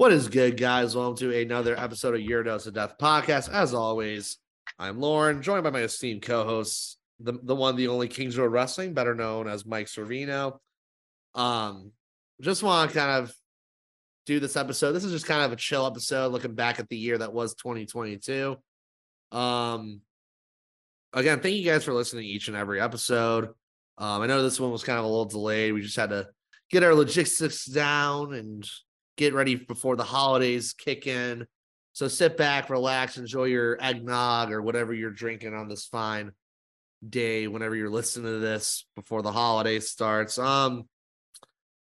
What 0.00 0.12
is 0.12 0.30
good, 0.30 0.56
guys? 0.56 0.96
Welcome 0.96 1.18
to 1.18 1.42
another 1.42 1.78
episode 1.78 2.14
of 2.14 2.22
Your 2.22 2.42
Dose 2.42 2.66
of 2.66 2.72
Death 2.72 2.94
podcast. 2.98 3.52
As 3.52 3.74
always, 3.74 4.38
I'm 4.78 4.98
Lauren, 4.98 5.42
joined 5.42 5.62
by 5.62 5.68
my 5.68 5.82
esteemed 5.82 6.22
co-hosts, 6.22 6.96
the, 7.18 7.34
the 7.42 7.54
one, 7.54 7.76
the 7.76 7.88
only 7.88 8.08
Kings 8.08 8.38
Road 8.38 8.50
Wrestling, 8.50 8.94
better 8.94 9.14
known 9.14 9.46
as 9.46 9.66
Mike 9.66 9.88
Servino. 9.88 10.56
Um, 11.34 11.92
just 12.40 12.62
want 12.62 12.90
to 12.90 12.98
kind 12.98 13.22
of 13.22 13.34
do 14.24 14.40
this 14.40 14.56
episode. 14.56 14.92
This 14.92 15.04
is 15.04 15.12
just 15.12 15.26
kind 15.26 15.44
of 15.44 15.52
a 15.52 15.56
chill 15.56 15.86
episode, 15.86 16.32
looking 16.32 16.54
back 16.54 16.80
at 16.80 16.88
the 16.88 16.96
year 16.96 17.18
that 17.18 17.34
was 17.34 17.54
2022. 17.56 18.56
Um, 19.32 20.00
again, 21.12 21.40
thank 21.40 21.56
you 21.56 21.70
guys 21.70 21.84
for 21.84 21.92
listening 21.92 22.24
each 22.24 22.48
and 22.48 22.56
every 22.56 22.80
episode. 22.80 23.48
Um, 23.98 24.22
I 24.22 24.26
know 24.28 24.42
this 24.42 24.58
one 24.58 24.72
was 24.72 24.82
kind 24.82 24.98
of 24.98 25.04
a 25.04 25.08
little 25.08 25.26
delayed. 25.26 25.74
We 25.74 25.82
just 25.82 25.96
had 25.96 26.08
to 26.08 26.28
get 26.70 26.84
our 26.84 26.94
logistics 26.94 27.66
down 27.66 28.32
and 28.32 28.66
get 29.20 29.34
ready 29.34 29.54
before 29.54 29.96
the 29.96 30.02
holidays 30.02 30.72
kick 30.72 31.06
in. 31.06 31.46
So 31.92 32.08
sit 32.08 32.38
back, 32.38 32.70
relax, 32.70 33.18
enjoy 33.18 33.44
your 33.44 33.76
eggnog 33.78 34.50
or 34.50 34.62
whatever 34.62 34.94
you're 34.94 35.10
drinking 35.10 35.54
on 35.54 35.68
this 35.68 35.84
fine 35.84 36.32
day 37.06 37.46
whenever 37.46 37.76
you're 37.76 37.90
listening 37.90 38.32
to 38.32 38.38
this 38.38 38.86
before 38.96 39.20
the 39.20 39.30
holiday 39.30 39.78
starts. 39.78 40.38
Um 40.38 40.88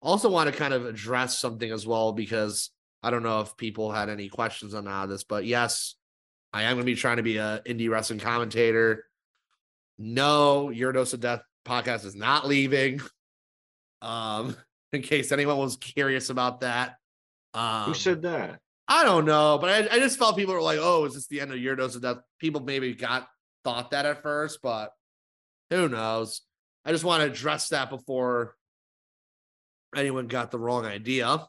also 0.00 0.30
want 0.30 0.50
to 0.50 0.56
kind 0.56 0.72
of 0.72 0.86
address 0.86 1.38
something 1.38 1.70
as 1.70 1.86
well 1.86 2.12
because 2.12 2.70
I 3.02 3.10
don't 3.10 3.22
know 3.22 3.40
if 3.40 3.54
people 3.58 3.92
had 3.92 4.08
any 4.08 4.30
questions 4.30 4.72
on 4.72 4.88
all 4.88 5.06
this, 5.06 5.24
but 5.24 5.44
yes, 5.44 5.94
I 6.54 6.62
am 6.62 6.76
going 6.76 6.86
to 6.86 6.92
be 6.92 6.94
trying 6.94 7.18
to 7.18 7.22
be 7.22 7.36
a 7.36 7.60
indie 7.66 7.90
wrestling 7.90 8.20
commentator. 8.20 9.04
No, 9.98 10.70
Your 10.70 10.92
Dose 10.92 11.12
of 11.12 11.20
Death 11.20 11.42
podcast 11.66 12.06
is 12.06 12.14
not 12.14 12.46
leaving. 12.46 13.00
Um, 14.00 14.56
in 14.92 15.02
case 15.02 15.32
anyone 15.32 15.58
was 15.58 15.76
curious 15.76 16.30
about 16.30 16.60
that. 16.60 16.96
Um, 17.56 17.84
Who 17.84 17.94
said 17.94 18.22
that? 18.22 18.60
I 18.86 19.02
don't 19.02 19.24
know, 19.24 19.58
but 19.58 19.70
I, 19.70 19.96
I 19.96 19.98
just 19.98 20.18
felt 20.18 20.36
people 20.36 20.54
were 20.54 20.62
like, 20.62 20.78
"Oh, 20.80 21.06
is 21.06 21.14
this 21.14 21.26
the 21.26 21.40
end 21.40 21.52
of 21.52 21.58
your 21.58 21.74
dose 21.74 21.96
of 21.96 22.02
death?" 22.02 22.18
People 22.38 22.60
maybe 22.60 22.94
got 22.94 23.26
thought 23.64 23.90
that 23.90 24.06
at 24.06 24.22
first, 24.22 24.60
but 24.62 24.92
who 25.70 25.88
knows? 25.88 26.42
I 26.84 26.92
just 26.92 27.02
want 27.02 27.22
to 27.22 27.30
address 27.30 27.70
that 27.70 27.90
before 27.90 28.54
anyone 29.96 30.28
got 30.28 30.50
the 30.50 30.58
wrong 30.58 30.86
idea. 30.86 31.48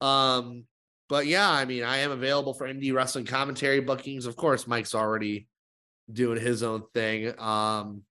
Um, 0.00 0.64
but 1.08 1.26
yeah, 1.26 1.50
I 1.50 1.66
mean, 1.66 1.82
I 1.82 1.98
am 1.98 2.10
available 2.10 2.54
for 2.54 2.66
indie 2.66 2.94
wrestling 2.94 3.26
commentary 3.26 3.80
bookings. 3.80 4.24
Of 4.24 4.36
course, 4.36 4.66
Mike's 4.66 4.94
already 4.94 5.48
doing 6.10 6.40
his 6.40 6.62
own 6.62 6.84
thing. 6.94 7.38
Um, 7.38 8.02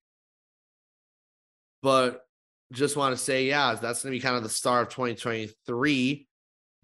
but 1.82 2.24
just 2.72 2.96
want 2.96 3.16
to 3.16 3.22
say, 3.22 3.46
yeah, 3.46 3.74
that's 3.74 4.04
going 4.04 4.12
to 4.12 4.16
be 4.16 4.22
kind 4.22 4.36
of 4.36 4.44
the 4.44 4.48
start 4.48 4.86
of 4.86 4.94
2023 4.94 6.28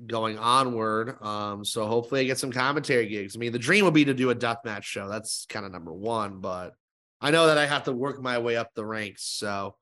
going 0.06 0.38
onward. 0.38 1.20
Um, 1.22 1.64
so 1.64 1.86
hopefully 1.86 2.22
I 2.22 2.24
get 2.24 2.38
some 2.38 2.52
commentary 2.52 3.08
gigs. 3.08 3.36
I 3.36 3.38
mean, 3.38 3.52
the 3.52 3.58
dream 3.58 3.84
would 3.84 3.94
be 3.94 4.04
to 4.04 4.14
do 4.14 4.30
a 4.30 4.34
death 4.34 4.58
match 4.64 4.84
show. 4.84 5.08
That's 5.08 5.46
kind 5.48 5.66
of 5.66 5.72
number 5.72 5.92
one, 5.92 6.40
but 6.40 6.74
I 7.20 7.30
know 7.30 7.48
that 7.48 7.58
I 7.58 7.66
have 7.66 7.84
to 7.84 7.92
work 7.92 8.22
my 8.22 8.38
way 8.38 8.56
up 8.56 8.74
the 8.74 8.84
ranks. 8.84 9.24
So 9.24 9.74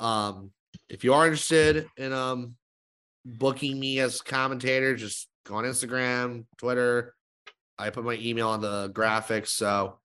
um 0.00 0.50
if 0.88 1.04
you 1.04 1.14
are 1.14 1.24
interested 1.24 1.86
in 1.96 2.12
um 2.12 2.56
booking 3.24 3.78
me 3.78 4.00
as 4.00 4.20
commentator, 4.20 4.96
just 4.96 5.28
go 5.46 5.54
on 5.54 5.64
Instagram, 5.64 6.46
Twitter. 6.58 7.14
I 7.78 7.90
put 7.90 8.04
my 8.04 8.14
email 8.14 8.48
on 8.48 8.60
the 8.60 8.90
graphics, 8.90 9.48
so 9.48 9.98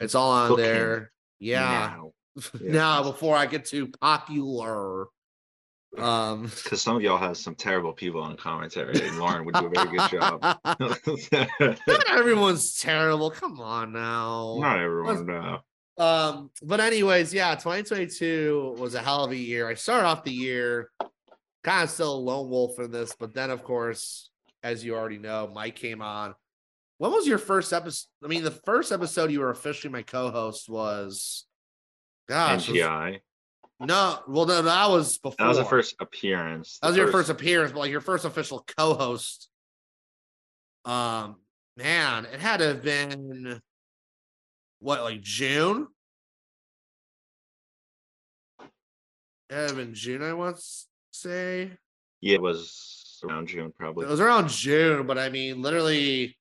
it's 0.00 0.14
all 0.14 0.30
on 0.30 0.50
Booking 0.50 0.64
there. 0.64 1.12
Yeah. 1.38 1.96
Now. 1.96 2.12
now 2.60 3.02
before 3.02 3.36
I 3.36 3.46
get 3.46 3.64
too 3.64 3.88
popular. 4.00 5.06
Um 5.98 6.42
Because 6.64 6.82
some 6.82 6.96
of 6.96 7.02
y'all 7.02 7.18
has 7.18 7.38
some 7.40 7.54
terrible 7.54 7.92
people 7.92 8.22
on 8.22 8.36
commentary. 8.36 9.00
And 9.00 9.18
Lauren 9.18 9.44
would 9.44 9.54
do 9.54 9.66
a 9.66 9.70
very 9.70 9.96
good 9.96 10.10
job. 10.10 10.40
Not 11.86 12.10
everyone's 12.10 12.78
terrible. 12.78 13.30
Come 13.30 13.60
on 13.60 13.92
now. 13.92 14.56
Not 14.60 14.80
everyone, 14.80 15.26
no. 15.26 15.58
Um, 15.96 16.50
but 16.62 16.80
anyways, 16.80 17.32
yeah, 17.32 17.54
2022 17.54 18.76
was 18.78 18.94
a 18.94 19.00
hell 19.00 19.24
of 19.24 19.30
a 19.30 19.36
year. 19.36 19.68
I 19.68 19.74
started 19.74 20.06
off 20.06 20.24
the 20.24 20.32
year 20.32 20.90
kind 21.62 21.84
of 21.84 21.90
still 21.90 22.14
a 22.14 22.18
lone 22.18 22.50
wolf 22.50 22.78
in 22.78 22.90
this, 22.90 23.14
but 23.18 23.32
then 23.32 23.50
of 23.50 23.62
course, 23.64 24.30
as 24.62 24.84
you 24.84 24.94
already 24.94 25.18
know, 25.18 25.50
Mike 25.54 25.76
came 25.76 26.02
on. 26.02 26.34
When 26.98 27.10
was 27.10 27.26
your 27.26 27.38
first 27.38 27.72
episode? 27.72 28.06
I 28.22 28.28
mean, 28.28 28.44
the 28.44 28.50
first 28.50 28.92
episode 28.92 29.30
you 29.30 29.40
were 29.40 29.50
officially 29.50 29.92
my 29.92 30.02
co-host 30.02 30.68
was 30.68 31.44
gosh, 32.28 32.68
was- 32.68 32.76
NGI. 32.76 33.20
No, 33.86 34.18
well, 34.26 34.46
no, 34.46 34.62
that 34.62 34.90
was 34.90 35.18
before. 35.18 35.36
That 35.38 35.48
was 35.48 35.58
the 35.58 35.64
first 35.64 35.96
appearance. 36.00 36.78
That 36.80 36.88
was 36.88 36.96
The 36.96 37.02
your 37.02 37.12
first 37.12 37.30
appearance, 37.30 37.72
but 37.72 37.80
like 37.80 37.90
your 37.90 38.00
first 38.00 38.24
official 38.24 38.64
co-host. 38.76 39.48
Um, 40.84 41.36
man, 41.76 42.26
it 42.26 42.40
had 42.40 42.58
to 42.58 42.66
have 42.66 42.82
been 42.82 43.60
what, 44.80 45.02
like 45.02 45.22
June? 45.22 45.88
It 48.60 49.54
had 49.54 49.68
to 49.68 49.74
have 49.74 49.76
been 49.76 49.94
June, 49.94 50.22
I 50.22 50.32
want 50.34 50.56
to 50.56 50.62
say. 51.12 51.72
Yeah, 52.20 52.34
it 52.34 52.42
was 52.42 53.20
around 53.24 53.48
June, 53.48 53.72
probably. 53.78 54.06
It 54.06 54.10
was 54.10 54.20
around 54.20 54.48
June, 54.48 55.06
but 55.06 55.18
I 55.18 55.28
mean, 55.28 55.62
literally 55.62 56.36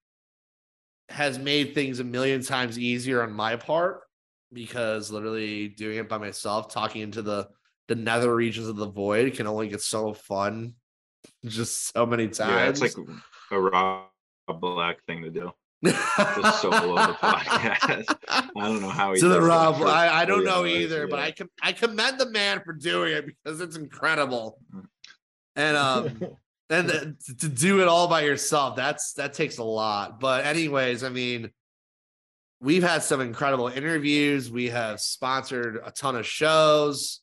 has 1.10 1.38
made 1.38 1.76
things 1.76 2.00
a 2.00 2.04
million 2.04 2.42
times 2.44 2.80
easier 2.80 3.22
on 3.22 3.32
my 3.32 3.56
part 3.56 4.03
because 4.54 5.12
literally 5.12 5.70
doing 5.70 5.98
it 5.98 6.10
by 6.10 6.18
myself, 6.18 6.72
talking 6.72 7.02
into 7.02 7.22
the 7.22 7.48
the 7.88 7.96
nether 7.96 8.34
regions 8.34 8.68
of 8.68 8.78
the 8.78 8.88
void 8.90 9.34
can 9.36 9.48
only 9.48 9.68
get 9.68 9.82
so 9.82 10.14
fun 10.14 10.74
just 11.46 11.94
so 11.94 12.06
many 12.06 12.28
times. 12.28 12.52
yeah, 12.52 12.70
it's 12.70 12.82
like 12.82 13.08
a 13.52 13.60
Rob 13.60 14.08
Black 14.60 15.04
thing 15.06 15.24
to 15.24 15.30
do. 15.30 15.52
Just 15.84 16.62
solo 16.62 16.96
the 17.08 17.14
podcast. 17.14 18.16
I 18.30 18.50
don't 18.56 18.82
know 18.82 18.90
how 18.90 19.14
he 19.14 19.20
to 19.20 19.28
the 19.28 19.42
Rob, 19.42 19.82
I, 19.82 20.22
I 20.22 20.26
don't 20.26 20.46
know 20.46 20.66
either, 20.66 21.08
but. 21.08 21.20
I 21.20 21.32
com- 21.32 21.50
I 21.62 21.74
commend 21.74 22.20
the 22.20 22.30
man 22.30 22.62
for 22.64 22.74
doing 22.74 23.14
it 23.14 23.26
because 23.26 23.60
it's 23.60 23.76
incredible. 23.76 24.60
Mm. 24.74 24.86
And 25.56 25.78
um 25.78 26.22
and 26.70 27.18
to 27.40 27.50
do 27.50 27.82
it 27.82 27.88
all 27.88 28.08
by 28.08 28.22
yourself, 28.22 28.76
that's 28.76 29.14
that 29.14 29.34
takes 29.34 29.58
a 29.58 29.64
lot. 29.64 30.20
But 30.20 30.46
anyways, 30.46 31.04
I 31.04 31.10
mean, 31.10 31.52
we've 32.64 32.84
had 32.84 33.04
some 33.04 33.20
incredible 33.20 33.68
interviews. 33.68 34.50
We 34.50 34.70
have 34.70 35.02
sponsored 35.02 35.80
a 35.84 35.92
ton 35.92 36.16
of 36.16 36.26
shows. 36.26 37.20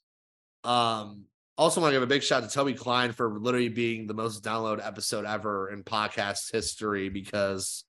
Um, 0.64 1.24
also 1.56 1.80
want 1.80 1.92
to 1.92 1.96
give 1.96 2.02
a 2.02 2.06
big 2.06 2.22
shout 2.22 2.42
out 2.42 2.50
to 2.50 2.54
Toby 2.54 2.74
Klein 2.74 3.12
for 3.12 3.38
literally 3.38 3.70
being 3.70 4.06
the 4.06 4.14
most 4.14 4.44
downloaded 4.44 4.86
episode 4.86 5.24
ever 5.24 5.70
in 5.70 5.82
podcast 5.82 6.52
history 6.52 7.08
because 7.08 7.84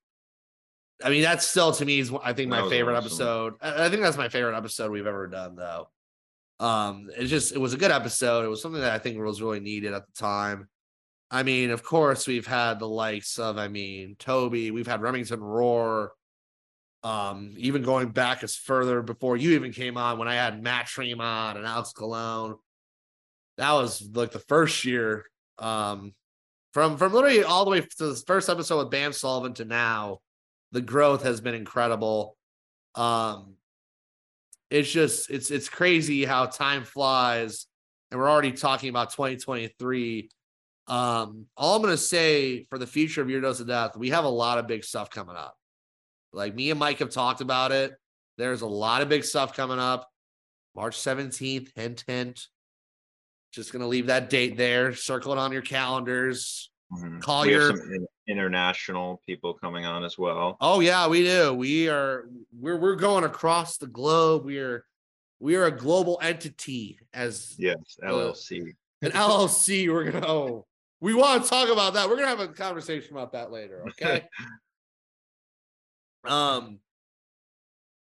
I 1.03 1.09
mean 1.09 1.23
that's 1.23 1.47
still 1.47 1.71
to 1.73 1.85
me 1.85 1.99
is 1.99 2.11
I 2.23 2.33
think 2.33 2.49
my 2.49 2.67
favorite 2.69 2.95
awesome. 2.95 3.07
episode. 3.07 3.53
I 3.61 3.85
I 3.85 3.89
think 3.89 4.01
that's 4.01 4.17
my 4.17 4.29
favorite 4.29 4.57
episode 4.57 4.91
we've 4.91 5.07
ever 5.07 5.27
done 5.27 5.55
though. 5.55 5.89
Um, 6.59 7.09
it's 7.17 7.29
just 7.29 7.53
it 7.53 7.59
was 7.59 7.73
a 7.73 7.77
good 7.77 7.91
episode. 7.91 8.45
It 8.45 8.49
was 8.49 8.61
something 8.61 8.81
that 8.81 8.93
I 8.93 8.99
think 8.99 9.19
was 9.19 9.41
really 9.41 9.59
needed 9.59 9.93
at 9.93 10.05
the 10.05 10.13
time. 10.13 10.69
I 11.29 11.43
mean, 11.43 11.71
of 11.71 11.81
course, 11.81 12.27
we've 12.27 12.45
had 12.45 12.77
the 12.79 12.87
likes 12.89 13.39
of, 13.39 13.57
I 13.57 13.69
mean, 13.69 14.17
Toby, 14.19 14.69
we've 14.69 14.85
had 14.85 15.01
Remington 15.01 15.39
Roar. 15.39 16.11
Um, 17.03 17.55
even 17.57 17.81
going 17.81 18.09
back 18.09 18.43
as 18.43 18.55
further 18.55 19.01
before 19.01 19.35
you 19.35 19.51
even 19.51 19.71
came 19.71 19.97
on 19.97 20.19
when 20.19 20.27
I 20.27 20.35
had 20.35 20.61
Matt 20.61 20.85
Tremont 20.85 21.57
and 21.57 21.65
Alex 21.65 21.93
Colon. 21.93 22.55
That 23.57 23.73
was 23.73 24.07
like 24.13 24.31
the 24.31 24.39
first 24.39 24.85
year. 24.85 25.25
Um, 25.57 26.13
from 26.73 26.97
from 26.97 27.13
literally 27.13 27.43
all 27.43 27.65
the 27.65 27.71
way 27.71 27.81
to 27.81 28.07
the 28.07 28.23
first 28.27 28.49
episode 28.49 28.77
with 28.77 28.91
Bam 28.91 29.13
Sullivan 29.13 29.53
to 29.55 29.65
now, 29.65 30.19
the 30.71 30.81
growth 30.81 31.23
has 31.23 31.41
been 31.41 31.55
incredible. 31.55 32.37
Um, 32.95 33.55
it's 34.69 34.91
just 34.91 35.29
it's 35.29 35.51
it's 35.51 35.69
crazy 35.69 36.23
how 36.23 36.45
time 36.45 36.83
flies, 36.85 37.67
and 38.09 38.19
we're 38.19 38.29
already 38.29 38.53
talking 38.53 38.89
about 38.89 39.11
2023. 39.11 40.29
Um, 40.87 41.45
all 41.57 41.75
I'm 41.75 41.81
gonna 41.81 41.97
say 41.97 42.65
for 42.69 42.77
the 42.77 42.87
future 42.87 43.21
of 43.21 43.29
Your 43.29 43.41
Dose 43.41 43.59
of 43.59 43.67
Death, 43.67 43.97
we 43.97 44.09
have 44.09 44.23
a 44.23 44.29
lot 44.29 44.57
of 44.57 44.67
big 44.67 44.83
stuff 44.83 45.09
coming 45.09 45.35
up. 45.35 45.55
Like 46.33 46.55
me 46.55 46.69
and 46.71 46.79
Mike 46.79 46.99
have 46.99 47.09
talked 47.09 47.41
about 47.41 47.71
it. 47.71 47.93
There's 48.37 48.61
a 48.61 48.67
lot 48.67 49.01
of 49.01 49.09
big 49.09 49.23
stuff 49.23 49.55
coming 49.55 49.79
up. 49.79 50.09
March 50.75 50.95
17th, 50.97 51.69
hint, 51.75 52.03
hint. 52.07 52.47
Just 53.51 53.73
gonna 53.73 53.87
leave 53.87 54.07
that 54.07 54.29
date 54.29 54.55
there. 54.55 54.93
Circle 54.95 55.33
it 55.33 55.37
on 55.37 55.51
your 55.51 55.61
calendars. 55.61 56.71
Mhm. 56.93 57.03
We 57.03 57.11
have 57.11 57.21
Collier. 57.21 57.67
some 57.77 58.07
international 58.27 59.21
people 59.25 59.53
coming 59.53 59.85
on 59.85 60.05
as 60.05 60.17
well. 60.17 60.55
Oh 60.61 60.79
yeah, 60.79 61.07
we 61.07 61.23
do. 61.23 61.53
We 61.53 61.89
are 61.89 62.29
we're 62.57 62.77
we're 62.77 62.95
going 62.95 63.25
across 63.25 63.77
the 63.77 63.87
globe. 63.87 64.45
We 64.45 64.59
are 64.59 64.85
we 65.39 65.55
are 65.55 65.65
a 65.65 65.71
global 65.71 66.17
entity 66.21 66.99
as 67.13 67.55
Yes, 67.59 67.75
LLC. 68.01 68.73
an 69.01 69.11
LLC. 69.11 69.89
We're 69.91 70.09
gonna 70.11 70.25
oh, 70.27 70.65
we 71.01 71.13
want 71.13 71.43
to 71.43 71.49
talk 71.49 71.67
about 71.67 71.95
that. 71.95 72.07
We're 72.07 72.15
gonna 72.15 72.27
have 72.29 72.39
a 72.39 72.47
conversation 72.47 73.11
about 73.11 73.33
that 73.33 73.51
later. 73.51 73.83
Okay. 73.89 74.25
um, 76.25 76.79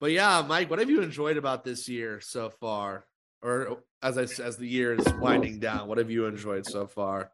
but 0.00 0.12
yeah, 0.12 0.44
Mike, 0.46 0.70
what 0.70 0.78
have 0.78 0.90
you 0.90 1.02
enjoyed 1.02 1.36
about 1.36 1.64
this 1.64 1.88
year 1.88 2.20
so 2.20 2.48
far? 2.48 3.04
Or 3.42 3.82
as 4.02 4.18
I 4.18 4.22
as 4.42 4.56
the 4.56 4.66
year 4.66 4.94
is 4.94 5.14
winding 5.14 5.60
down, 5.60 5.88
what 5.88 5.98
have 5.98 6.10
you 6.10 6.26
enjoyed 6.26 6.66
so 6.66 6.86
far? 6.86 7.30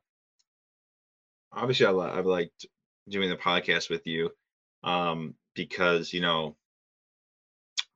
Obviously, 1.53 1.87
I 1.87 1.91
li- 1.91 2.11
I've 2.13 2.27
liked 2.27 2.67
doing 3.09 3.31
the 3.31 3.37
podcast 3.37 3.89
with 3.89 4.07
you 4.07 4.31
um, 4.83 5.35
because 5.55 6.13
you 6.13 6.21
know 6.21 6.57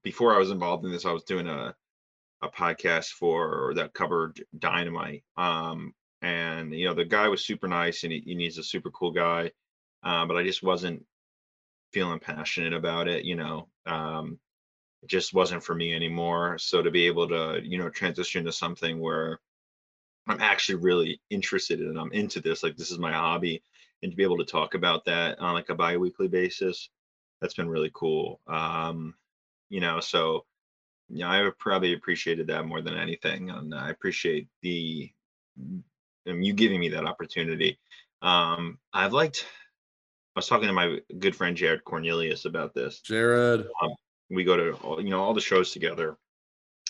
before 0.03 0.35
I 0.35 0.39
was 0.39 0.51
involved 0.51 0.85
in 0.85 0.93
this, 0.93 1.05
I 1.05 1.13
was 1.13 1.25
doing 1.25 1.49
a 1.49 1.75
a 2.43 2.49
podcast 2.49 3.09
for 3.11 3.75
that 3.75 3.93
covered 3.93 4.43
Dynamite, 4.59 5.25
um, 5.37 5.95
and 6.23 6.73
you 6.73 6.87
know 6.87 6.95
the 6.95 7.05
guy 7.05 7.29
was 7.29 7.45
super 7.45 7.69
nice 7.69 8.03
and 8.05 8.13
he, 8.13 8.25
and 8.31 8.41
he's 8.41 8.59
a 8.59 8.63
super 8.65 8.91
cool 8.91 9.11
guy, 9.11 9.51
uh, 10.03 10.27
but 10.27 10.37
I 10.37 10.43
just 10.43 10.63
wasn't 10.63 11.05
feeling 11.93 12.19
passionate 12.19 12.73
about 12.73 13.09
it. 13.09 13.25
You 13.25 13.37
know, 13.37 13.69
um, 13.87 14.39
it 15.03 15.09
just 15.09 15.35
wasn't 15.35 15.63
for 15.63 15.75
me 15.75 15.95
anymore. 15.95 16.59
So 16.59 16.83
to 16.83 16.91
be 16.91 17.07
able 17.07 17.29
to 17.29 17.61
you 17.63 17.79
know 17.79 17.91
transition 17.91 18.45
to 18.45 18.53
something 18.53 19.01
where 19.01 19.41
I'm 20.27 20.41
actually 20.41 20.77
really 20.77 21.21
interested 21.31 21.81
in, 21.81 21.89
and 21.89 21.99
I'm 21.99 22.13
into 22.13 22.41
this, 22.41 22.63
like 22.63 22.77
this 22.77 22.91
is 22.91 22.99
my 22.99 23.13
hobby, 23.13 23.63
and 24.03 24.13
to 24.13 24.17
be 24.17 24.23
able 24.23 24.39
to 24.39 24.45
talk 24.45 24.75
about 24.75 25.05
that 25.07 25.39
on 25.41 25.55
like 25.55 25.71
a 25.71 25.75
bi-weekly 25.75 26.29
basis, 26.29 26.91
that's 27.41 27.55
been 27.55 27.69
really 27.69 27.91
cool. 27.95 28.41
Um, 28.47 29.15
you 29.71 29.81
know, 29.81 30.01
so 30.01 30.45
yeah, 31.09 31.31
I 31.31 31.37
have 31.39 31.59
probably 31.59 31.95
appreciated 31.95 32.47
that 32.49 32.67
more 32.67 32.83
than 32.83 32.97
anything, 32.97 33.51
and 33.51 33.75
I 33.75 33.91
appreciate 33.91 34.47
the 34.63 35.11
um, 35.59 36.43
you 36.43 36.53
giving 36.53 36.81
me 36.81 36.91
that 36.91 37.07
opportunity. 37.07 37.79
Um, 38.23 38.79
I've 38.93 39.13
liked. 39.13 39.47
I 40.41 40.43
was 40.43 40.49
talking 40.49 40.69
to 40.69 40.73
my 40.73 40.99
good 41.19 41.37
friend 41.37 41.55
Jared 41.55 41.85
Cornelius 41.85 42.47
about 42.47 42.73
this. 42.73 43.01
Jared. 43.01 43.67
We 44.31 44.43
go 44.43 44.57
to 44.57 44.73
all, 44.77 44.99
you 44.99 45.11
know 45.11 45.21
all 45.21 45.35
the 45.35 45.41
shows 45.43 45.71
together, 45.71 46.17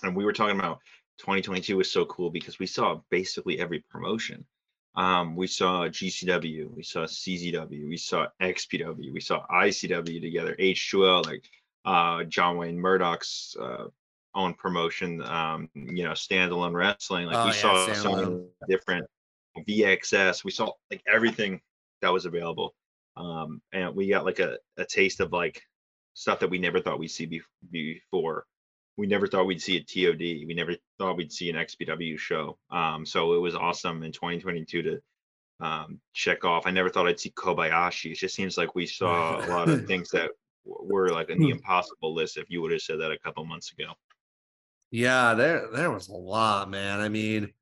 and 0.04 0.14
we 0.14 0.24
were 0.24 0.32
talking 0.32 0.56
about 0.56 0.78
2022 1.18 1.76
was 1.76 1.90
so 1.90 2.04
cool 2.04 2.30
because 2.30 2.60
we 2.60 2.66
saw 2.66 3.00
basically 3.10 3.58
every 3.58 3.80
promotion. 3.90 4.44
Um, 4.94 5.34
we 5.34 5.48
saw 5.48 5.88
GCW, 5.88 6.72
we 6.72 6.84
saw 6.84 7.06
CZW, 7.06 7.88
we 7.88 7.96
saw 7.96 8.28
XPW, 8.40 9.12
we 9.12 9.20
saw 9.20 9.44
ICW 9.48 10.20
together, 10.20 10.54
H2L, 10.60 11.26
like 11.26 11.42
uh, 11.84 12.22
John 12.24 12.56
Wayne 12.56 12.78
Murdoch's 12.78 13.56
uh, 13.60 13.86
own 14.36 14.54
promotion, 14.54 15.24
um, 15.24 15.68
you 15.74 16.04
know, 16.04 16.12
standalone 16.12 16.74
wrestling. 16.74 17.26
Like 17.26 17.36
Oh, 17.36 17.44
we 17.46 17.50
yeah, 17.50 17.56
saw 17.56 17.92
so 17.94 18.14
many 18.14 18.42
different 18.68 19.06
VXS. 19.68 20.44
We 20.44 20.52
saw 20.52 20.70
like 20.88 21.02
everything 21.12 21.60
that 22.00 22.12
was 22.12 22.26
available, 22.26 22.74
um, 23.20 23.60
and 23.72 23.94
we 23.94 24.08
got 24.08 24.24
like 24.24 24.38
a, 24.38 24.56
a 24.78 24.84
taste 24.84 25.20
of 25.20 25.32
like 25.32 25.62
stuff 26.14 26.40
that 26.40 26.50
we 26.50 26.58
never 26.58 26.80
thought 26.80 26.98
we'd 26.98 27.08
see 27.08 27.26
bef- 27.26 27.70
before. 27.70 28.46
We 28.96 29.06
never 29.06 29.26
thought 29.26 29.46
we'd 29.46 29.62
see 29.62 29.76
a 29.76 29.80
TOD. 29.80 30.46
We 30.46 30.54
never 30.54 30.74
thought 30.98 31.16
we'd 31.16 31.32
see 31.32 31.50
an 31.50 31.56
XPW 31.56 32.18
show. 32.18 32.58
Um, 32.70 33.04
so 33.06 33.34
it 33.34 33.38
was 33.38 33.54
awesome 33.54 34.02
in 34.02 34.12
2022 34.12 34.82
to 34.82 35.00
um, 35.60 36.00
check 36.14 36.44
off. 36.44 36.66
I 36.66 36.70
never 36.70 36.88
thought 36.88 37.06
I'd 37.06 37.20
see 37.20 37.30
Kobayashi. 37.30 38.12
It 38.12 38.18
just 38.18 38.34
seems 38.34 38.56
like 38.56 38.74
we 38.74 38.86
saw 38.86 39.44
a 39.44 39.48
lot 39.48 39.68
of 39.68 39.86
things 39.86 40.10
that 40.10 40.30
were 40.64 41.10
like 41.10 41.30
in 41.30 41.38
the 41.38 41.50
impossible 41.50 42.14
list 42.14 42.36
if 42.36 42.48
you 42.48 42.62
would 42.62 42.72
have 42.72 42.82
said 42.82 43.00
that 43.00 43.12
a 43.12 43.18
couple 43.18 43.44
months 43.44 43.72
ago. 43.72 43.92
Yeah, 44.90 45.34
there 45.34 45.68
there 45.72 45.90
was 45.90 46.08
a 46.08 46.14
lot, 46.14 46.68
man. 46.68 47.00
I 47.00 47.08
mean, 47.08 47.52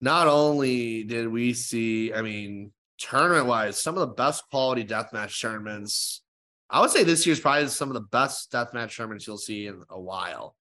not 0.00 0.26
only 0.26 1.04
did 1.04 1.26
we 1.26 1.54
see, 1.54 2.12
I 2.12 2.22
mean, 2.22 2.72
tournament 3.00 3.46
wise, 3.46 3.82
some 3.82 3.96
of 3.96 4.00
the 4.00 4.14
best 4.14 4.44
quality 4.50 4.84
deathmatch 4.84 5.40
tournaments. 5.40 6.22
I 6.68 6.80
would 6.80 6.90
say 6.90 7.02
this 7.02 7.26
year's 7.26 7.40
probably 7.40 7.66
some 7.68 7.88
of 7.88 7.94
the 7.94 8.00
best 8.00 8.52
deathmatch 8.52 8.96
tournaments 8.96 9.26
you'll 9.26 9.38
see 9.38 9.66
in 9.66 9.82
a 9.90 10.00
while. 10.00 10.54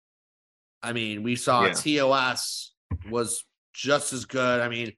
I 0.83 0.93
mean, 0.93 1.23
we 1.23 1.37
saw 1.37 1.65
Yeah. 1.65 1.73
TOS 1.73 2.73
was 3.11 3.45
just 3.75 4.13
as 4.13 4.25
good. 4.25 4.61
I 4.61 4.69
mean, 4.69 4.93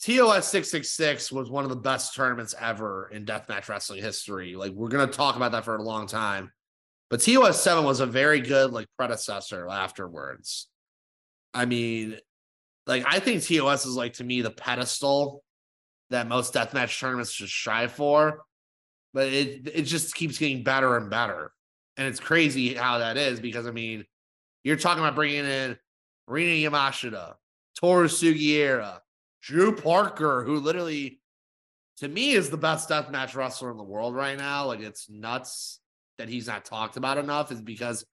TOS 0.00 0.48
666 0.48 1.30
was 1.30 1.50
one 1.50 1.64
of 1.64 1.70
the 1.70 1.76
best 1.76 2.14
tournaments 2.14 2.54
ever 2.58 3.10
in 3.12 3.26
deathmatch 3.26 3.68
wrestling 3.68 4.02
history. 4.02 4.54
Like, 4.54 4.72
we're 4.72 4.88
going 4.88 5.06
to 5.06 5.12
talk 5.12 5.36
about 5.36 5.52
that 5.52 5.64
for 5.66 5.76
a 5.76 5.82
long 5.82 6.06
time. 6.06 6.50
But 7.10 7.20
TOS 7.20 7.60
7 7.60 7.84
was 7.84 8.00
a 8.00 8.06
very 8.06 8.40
good 8.40 8.70
like 8.70 8.86
predecessor 8.96 9.68
afterwards. 9.68 10.68
I 11.52 11.66
mean, 11.66 12.16
like 12.86 13.04
I 13.06 13.18
think 13.18 13.42
TOS 13.42 13.84
is 13.84 13.96
like 13.96 14.14
to 14.14 14.24
me 14.24 14.42
the 14.42 14.50
pedestal 14.50 15.42
that 16.10 16.28
most 16.28 16.54
deathmatch 16.54 16.98
tournaments 16.98 17.32
should 17.32 17.48
strive 17.48 17.92
for. 17.92 18.42
But 19.12 19.28
it 19.28 19.68
it 19.74 19.82
just 19.82 20.14
keeps 20.14 20.38
getting 20.38 20.62
better 20.62 20.96
and 20.96 21.10
better. 21.10 21.52
And 21.96 22.06
it's 22.06 22.20
crazy 22.20 22.74
how 22.74 22.98
that 22.98 23.16
is 23.16 23.40
because 23.40 23.66
I 23.66 23.70
mean, 23.72 24.04
you're 24.62 24.76
talking 24.76 25.02
about 25.02 25.16
bringing 25.16 25.44
in 25.44 25.76
Rina 26.26 26.70
Yamashita, 26.70 27.34
Toru 27.80 28.06
Sugiura, 28.06 29.00
Drew 29.42 29.74
Parker, 29.74 30.44
who 30.44 30.60
literally 30.60 31.20
to 31.98 32.08
me 32.08 32.32
is 32.32 32.50
the 32.50 32.56
best 32.56 32.88
deathmatch 32.88 33.34
wrestler 33.34 33.70
in 33.70 33.76
the 33.76 33.82
world 33.84 34.14
right 34.14 34.38
now. 34.38 34.66
Like 34.66 34.80
it's 34.80 35.10
nuts 35.10 35.80
that 36.18 36.28
he's 36.28 36.46
not 36.46 36.64
talked 36.64 36.96
about 36.96 37.18
enough 37.18 37.52
is 37.52 37.60
because 37.60 38.04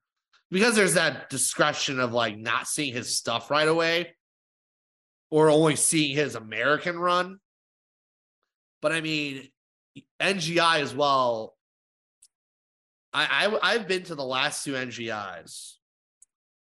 because 0.50 0.76
there's 0.76 0.94
that 0.96 1.30
discretion 1.30 2.00
of 2.00 2.14
like 2.14 2.38
not 2.38 2.68
seeing 2.68 2.94
his 2.94 3.16
stuff 3.16 3.52
right 3.52 3.68
away 3.68 4.16
or 5.30 5.50
only 5.50 5.76
seeing 5.76 6.16
his 6.16 6.36
American 6.36 6.98
run. 6.98 7.40
But 8.82 8.92
I 8.92 9.02
mean, 9.02 9.50
NGI 10.22 10.82
as 10.82 10.94
well. 10.96 11.56
I, 13.14 13.48
I 13.48 13.74
I've 13.74 13.88
been 13.88 14.04
to 14.04 14.16
the 14.16 14.24
last 14.24 14.64
two 14.64 14.74
NGIs. 14.74 15.74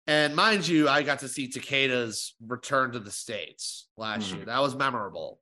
And 0.06 0.36
mind 0.36 0.68
you, 0.68 0.88
I 0.88 1.04
got 1.04 1.20
to 1.20 1.28
see 1.28 1.50
Takeda's 1.50 2.36
return 2.46 2.92
to 2.94 3.00
the 3.00 3.12
States 3.12 3.88
last 3.98 4.30
Mhm. 4.30 4.36
year. 4.38 4.46
That 4.46 4.62
was 4.62 4.76
memorable. 4.76 5.42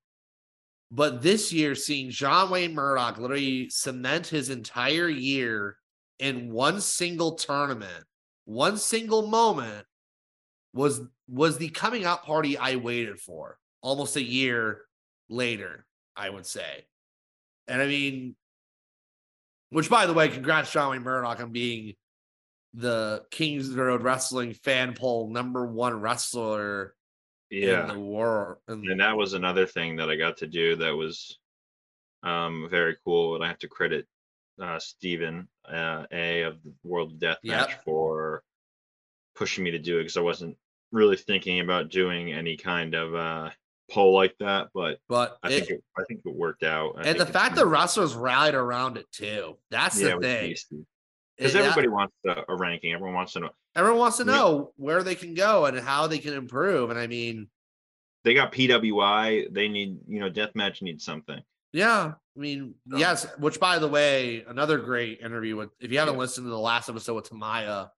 But 0.92 1.22
this 1.22 1.52
year, 1.52 1.76
seeing 1.76 2.10
John 2.10 2.50
Wayne 2.50 2.74
Murdoch 2.74 3.18
literally 3.18 3.70
cement 3.70 4.28
his 4.28 4.50
entire 4.50 5.10
year 5.10 5.78
in 6.20 6.52
one 6.52 6.80
single 6.82 7.36
tournament, 7.36 8.06
one 8.46 8.78
single 8.78 9.28
moment 9.28 9.86
was 10.74 11.02
was 11.28 11.58
the 11.58 11.70
coming 11.70 12.06
out 12.06 12.24
party 12.24 12.58
I 12.58 12.76
waited 12.76 13.20
for 13.20 13.60
almost 13.82 14.16
a 14.16 14.24
year 14.24 14.86
later, 15.28 15.86
I 16.16 16.30
would 16.30 16.46
say. 16.46 16.86
And 17.68 17.82
I 17.82 17.88
mean, 17.88 18.36
which 19.70 19.90
by 19.90 20.06
the 20.06 20.14
way, 20.14 20.30
congrats, 20.30 20.72
John 20.72 20.92
Wayne 20.92 21.02
Murdoch, 21.04 21.40
on 21.40 21.52
being 21.52 21.96
the 22.74 23.24
Kings 23.32 23.72
Road 23.72 24.02
Wrestling 24.04 24.54
fan 24.54 24.94
poll 24.94 25.30
number 25.30 25.66
one 25.66 26.00
wrestler 26.00 26.96
Yeah. 27.50 27.82
in 27.82 27.88
the 27.96 28.00
world. 28.00 28.58
and 28.68 29.00
that 29.00 29.16
was 29.18 29.34
another 29.34 29.66
thing 29.66 29.96
that 29.98 30.10
I 30.10 30.16
got 30.16 30.38
to 30.38 30.48
do 30.48 30.76
that 30.78 30.92
was 30.96 31.40
um, 32.24 32.68
very 32.70 32.98
cool. 33.06 33.36
And 33.36 33.44
I 33.44 33.48
have 33.48 33.60
to 33.60 33.68
credit 33.68 34.08
uh, 34.62 34.80
Stephen 34.80 35.48
uh, 35.68 36.06
A 36.12 36.42
of 36.44 36.62
the 36.64 36.74
World 36.84 37.12
of 37.14 37.20
Deathmatch 37.20 37.70
Yep. 37.70 37.84
for 37.84 38.44
pushing 39.36 39.64
me 39.64 39.72
to 39.72 39.80
do 39.80 39.98
it 39.98 40.04
because 40.04 40.18
I 40.18 40.22
wasn't 40.22 40.58
really 40.92 41.18
thinking 41.18 41.60
about 41.60 41.90
doing 41.90 42.32
any 42.34 42.56
kind 42.58 42.94
of 42.94 43.16
uh, 43.16 43.50
poll 43.92 44.14
like 44.14 44.36
that. 44.40 44.68
But 44.74 45.00
but 45.08 45.38
I 45.44 45.48
it- 45.52 45.60
think 45.60 45.70
it, 45.72 45.84
I 45.98 46.04
think 46.08 46.22
it 46.26 46.36
worked 46.36 46.64
out. 46.64 46.96
I 46.98 47.04
and 47.10 47.20
the 47.20 47.26
fact 47.26 47.56
that 47.56 47.66
wrestlers 47.68 48.14
rallied 48.16 48.56
around 48.56 48.98
it 48.98 49.06
too. 49.12 49.58
That's 49.72 50.00
yeah, 50.02 50.16
the 50.16 50.22
thing. 50.22 50.50
because 50.50 50.76
It- 51.38 51.54
that- 51.54 51.64
everybody 51.64 51.88
wants 51.90 52.16
a, 52.26 52.44
a 52.50 52.56
ranking. 52.56 52.94
Everyone 52.94 53.16
wants 53.16 53.34
to 53.34 53.42
know. 53.42 53.50
everyone 53.76 54.00
wants 54.00 54.18
to 54.18 54.24
Yeah. 54.26 54.32
know 54.34 54.74
where 54.78 55.04
they 55.04 55.16
can 55.16 55.34
go 55.34 55.66
and 55.66 55.78
how 55.80 56.08
they 56.08 56.20
can 56.20 56.34
improve. 56.34 56.90
And 56.90 57.00
I 57.00 57.08
mean, 57.08 57.50
They 58.24 58.34
got 58.34 58.52
PWI. 58.52 59.54
They 59.54 59.68
need 59.68 60.00
you 60.08 60.20
know 60.20 60.30
deathmatch 60.32 60.82
needs 60.82 61.04
something. 61.06 61.40
Yeah, 61.74 62.14
I 62.36 62.40
mean, 62.40 62.74
So- 62.90 62.98
yes. 62.98 63.28
Which, 63.38 63.60
by 63.60 63.80
the 63.80 63.88
way, 63.88 64.44
another 64.48 64.78
great 64.78 65.20
interview 65.20 65.58
with. 65.58 65.70
If 65.80 65.92
you 65.92 66.00
haven't 66.00 66.14
Yeah. 66.16 66.20
listened 66.22 66.46
to 66.46 66.50
the 66.50 66.58
last 66.58 66.88
episode 66.90 67.16
with 67.16 67.30
Tamaya, 67.30 67.90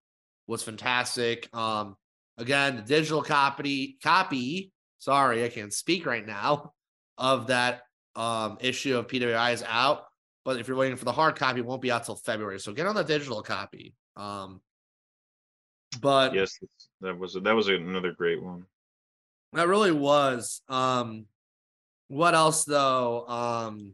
was 0.48 0.63
fantastic. 0.63 1.48
Um, 1.56 1.96
again, 2.38 2.77
the 2.77 2.82
digital 2.82 3.22
copy 3.22 3.98
copy. 4.03 4.72
Sorry, 4.99 5.43
I 5.43 5.49
can't 5.49 5.73
speak 5.73 6.05
right 6.05 6.25
now. 6.25 6.73
Of 7.19 7.47
that 7.47 7.81
um 8.15 8.57
issue 8.61 8.95
of 8.95 9.07
PWI 9.07 9.51
is 9.51 9.63
out, 9.67 10.03
but 10.45 10.59
if 10.59 10.67
you're 10.67 10.77
waiting 10.77 10.97
for 10.97 11.05
the 11.05 11.11
hard 11.11 11.35
copy, 11.35 11.61
it 11.61 11.65
won't 11.65 11.81
be 11.81 11.89
out 11.89 12.03
till 12.05 12.15
February. 12.15 12.59
So 12.59 12.73
get 12.73 12.85
on 12.85 12.93
the 12.93 13.03
digital 13.03 13.41
copy. 13.41 13.95
Um, 14.15 14.61
but 15.99 16.35
Yes, 16.35 16.59
that 17.01 17.17
was 17.17 17.33
that 17.33 17.53
was 17.55 17.69
another 17.69 18.11
great 18.11 18.39
one. 18.43 18.65
That 19.53 19.67
really 19.67 19.91
was. 19.91 20.61
Um, 20.69 21.25
What 22.07 22.35
else 22.35 22.65
though? 22.65 23.25
Um 23.27 23.93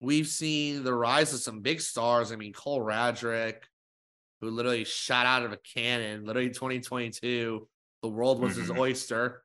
we've 0.00 0.28
seen 0.28 0.84
the 0.84 0.94
rise 0.94 1.34
of 1.34 1.40
some 1.40 1.62
big 1.62 1.80
stars. 1.80 2.30
I 2.30 2.36
mean, 2.36 2.52
Cole 2.52 2.80
Radrick, 2.80 3.56
who 4.40 4.50
literally 4.50 4.84
shot 4.84 5.26
out 5.26 5.42
of 5.44 5.50
a 5.50 5.56
cannon, 5.56 6.24
literally 6.26 6.50
2022. 6.50 7.68
The 8.02 8.08
world 8.08 8.40
was 8.40 8.54
his 8.54 8.70
Mhm. 8.70 8.78
oyster. 8.78 9.41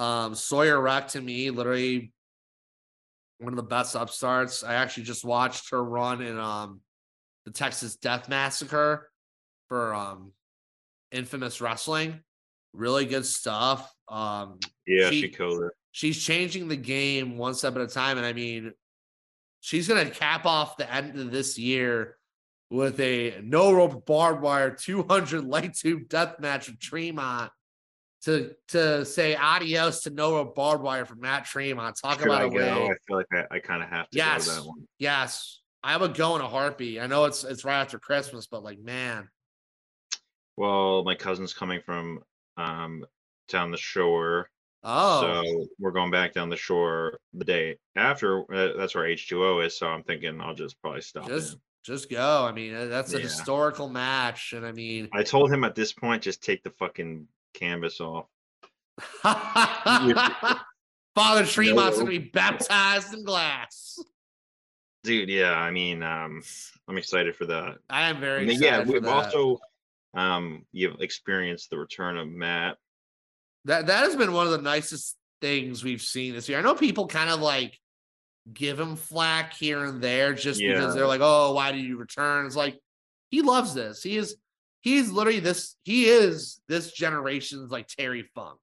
Um, 0.00 0.34
Sawyer 0.34 0.80
Wreck 0.80 1.08
to 1.08 1.20
me, 1.20 1.50
literally 1.50 2.12
one 3.38 3.52
of 3.52 3.56
the 3.56 3.62
best 3.62 3.94
upstarts. 3.94 4.64
I 4.64 4.74
actually 4.74 5.04
just 5.04 5.24
watched 5.24 5.70
her 5.70 5.82
run 5.84 6.22
in 6.22 6.38
um 6.38 6.80
the 7.44 7.50
Texas 7.50 7.96
Death 7.96 8.28
Massacre 8.28 9.10
for 9.68 9.94
um 9.94 10.32
infamous 11.12 11.60
wrestling. 11.60 12.20
Really 12.72 13.04
good 13.04 13.26
stuff. 13.26 13.92
Um 14.08 14.58
Yeah, 14.86 15.10
She- 15.10 15.22
she 15.22 15.28
killed 15.28 15.62
it. 15.64 15.72
she's 15.92 16.22
changing 16.22 16.68
the 16.68 16.76
game 16.76 17.36
one 17.36 17.54
step 17.54 17.76
at 17.76 17.82
a 17.82 17.86
time. 17.86 18.16
And 18.16 18.26
I 18.26 18.32
mean, 18.32 18.72
she's 19.60 19.86
gonna 19.88 20.08
cap 20.10 20.46
off 20.46 20.76
the 20.76 20.90
end 20.92 21.18
of 21.18 21.30
this 21.30 21.58
year 21.58 22.16
with 22.70 23.00
a 23.00 23.40
no 23.42 23.72
rope 23.72 24.06
barbed 24.06 24.40
wire 24.40 24.70
200 24.70 25.44
light 25.44 25.74
tube 25.74 26.08
death 26.08 26.38
match 26.40 26.68
with 26.68 26.78
Tremont 26.78 27.50
to 28.22 28.54
to 28.68 29.04
say 29.04 29.34
adios 29.34 30.02
to 30.02 30.10
no 30.10 30.34
rope 30.34 30.54
barbed 30.54 30.82
wire 30.82 31.04
from 31.04 31.20
Matt 31.20 31.46
Tremont. 31.46 31.98
Talk 32.00 32.22
about 32.22 32.42
I 32.42 32.44
a 32.44 32.48
way. 32.48 32.70
I 32.70 32.94
feel 33.06 33.16
like 33.16 33.26
I, 33.32 33.46
I 33.56 33.58
kind 33.60 33.82
of 33.82 33.88
have 33.88 34.08
to 34.10 34.18
go 34.18 34.24
Yes. 34.24 34.44
to 34.46 34.50
that 34.50 34.66
one. 34.66 34.86
Yes, 34.98 35.60
I 35.82 35.96
would 35.96 36.14
go 36.14 36.36
in 36.36 36.42
a 36.42 36.48
heartbeat. 36.48 37.00
I 37.00 37.06
know 37.06 37.24
it's 37.24 37.44
it's 37.44 37.64
right 37.64 37.80
after 37.80 37.98
Christmas, 37.98 38.46
but 38.46 38.62
like, 38.62 38.78
man, 38.78 39.28
Well, 40.56 41.02
my 41.04 41.14
cousin's 41.14 41.54
coming 41.54 41.80
from 41.84 42.20
um 42.56 43.04
down 43.48 43.70
the 43.70 43.78
shore, 43.78 44.50
oh, 44.84 45.20
so 45.42 45.66
we're 45.78 45.90
going 45.90 46.10
back 46.10 46.32
down 46.34 46.50
the 46.50 46.56
shore 46.56 47.18
the 47.32 47.44
day 47.44 47.76
after. 47.96 48.40
Uh, 48.52 48.76
that's 48.76 48.94
where 48.94 49.06
H 49.06 49.28
two 49.28 49.44
O 49.44 49.60
is, 49.60 49.76
so 49.76 49.88
I'm 49.88 50.02
thinking 50.04 50.40
I'll 50.40 50.54
just 50.54 50.80
probably 50.80 51.00
stop. 51.00 51.26
just 51.26 51.54
in. 51.54 51.60
just 51.84 52.10
go. 52.10 52.44
I 52.44 52.52
mean, 52.52 52.90
that's 52.90 53.14
a 53.14 53.16
Yeah. 53.16 53.22
historical 53.22 53.88
match, 53.88 54.52
and 54.52 54.66
I 54.66 54.72
mean, 54.72 55.08
I 55.12 55.22
told 55.22 55.50
him 55.52 55.64
at 55.64 55.74
this 55.74 55.92
point, 55.92 56.22
just 56.22 56.42
take 56.44 56.62
the 56.62 56.70
fucking 56.70 57.26
canvas 57.54 58.00
off. 58.00 58.26
Father 59.22 61.44
Tremont's 61.44 61.96
No. 61.98 62.04
gonna 62.04 62.10
be 62.10 62.18
baptized 62.18 63.14
in 63.14 63.24
glass. 63.24 63.98
Dude, 65.02 65.30
yeah, 65.30 65.52
I 65.54 65.70
mean, 65.70 66.02
um, 66.02 66.42
I'm 66.88 66.98
excited 66.98 67.34
for 67.34 67.46
that. 67.46 67.76
I 67.88 68.10
am 68.10 68.20
very 68.20 68.42
I 68.42 68.44
mean, 68.44 68.62
excited. 68.62 68.86
yeah, 68.86 68.92
we've 68.92 69.02
that. 69.02 69.10
also 69.32 69.58
um 70.14 70.66
you've 70.72 71.00
experienced 71.00 71.70
the 71.70 71.78
return 71.78 72.16
of 72.18 72.28
Matt. 72.28 72.76
that 73.64 73.86
that 73.86 74.04
has 74.04 74.16
been 74.16 74.32
one 74.32 74.46
of 74.46 74.52
the 74.52 74.60
nicest 74.62 75.16
things 75.40 75.84
we've 75.84 76.02
seen 76.02 76.34
this 76.34 76.48
year. 76.48 76.58
I 76.58 76.62
know 76.62 76.74
people 76.74 77.06
kind 77.06 77.30
of 77.30 77.40
like 77.40 77.78
give 78.52 78.78
him 78.80 78.96
flack 78.96 79.54
here 79.54 79.84
and 79.84 80.02
there 80.02 80.34
just 80.34 80.60
because 80.60 80.94
they're 80.94 81.06
like, 81.06 81.20
"Oh, 81.22 81.52
why 81.54 81.72
did 81.72 81.82
you 81.82 81.96
return?" 81.96 82.46
It's 82.46 82.56
like 82.56 82.78
he 83.30 83.42
loves 83.42 83.74
this. 83.74 84.02
He 84.02 84.16
is 84.16 84.36
he's 84.80 85.10
literally 85.10 85.40
this. 85.40 85.76
He 85.84 86.06
is 86.06 86.60
this 86.68 86.92
generation's 86.92 87.70
like 87.70 87.86
Terry 87.88 88.28
Funk. 88.34 88.58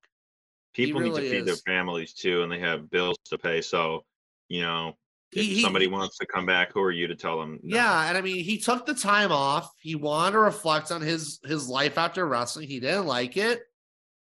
People 0.74 1.02
need 1.02 1.10
really 1.10 1.24
to 1.24 1.30
feed 1.30 1.38
is. 1.38 1.46
their 1.46 1.74
families 1.76 2.14
too, 2.14 2.44
and 2.44 2.52
they 2.52 2.60
have 2.60 2.90
bills 2.90 3.18
to 3.30 3.38
pay. 3.38 3.62
So, 3.62 4.06
you 4.48 4.62
know, 4.62 4.94
if 5.32 5.42
He- 5.42 5.56
he- 5.56 5.62
somebody 5.62 5.88
wants 5.88 6.18
to 6.20 6.26
come 6.28 6.46
back, 6.46 6.72
who 6.74 6.82
are 6.82 6.92
you 6.92 7.08
to 7.08 7.16
tell 7.16 7.40
them? 7.40 7.60
no? 7.64 7.76
Yeah, 7.78 8.08
and 8.08 8.18
I 8.18 8.22
mean, 8.22 8.44
he 8.44 8.60
took 8.60 8.86
the 8.86 8.94
time 8.94 9.32
off. 9.32 9.72
He 9.80 9.96
wanted 9.96 10.34
to 10.34 10.40
reflect 10.40 10.92
on 10.92 11.02
his 11.02 11.40
his 11.44 11.68
life 11.68 11.98
after 11.98 12.26
wrestling. 12.28 12.68
He 12.68 12.80
didn't 12.80 13.08
like 13.08 13.38
it. 13.38 13.62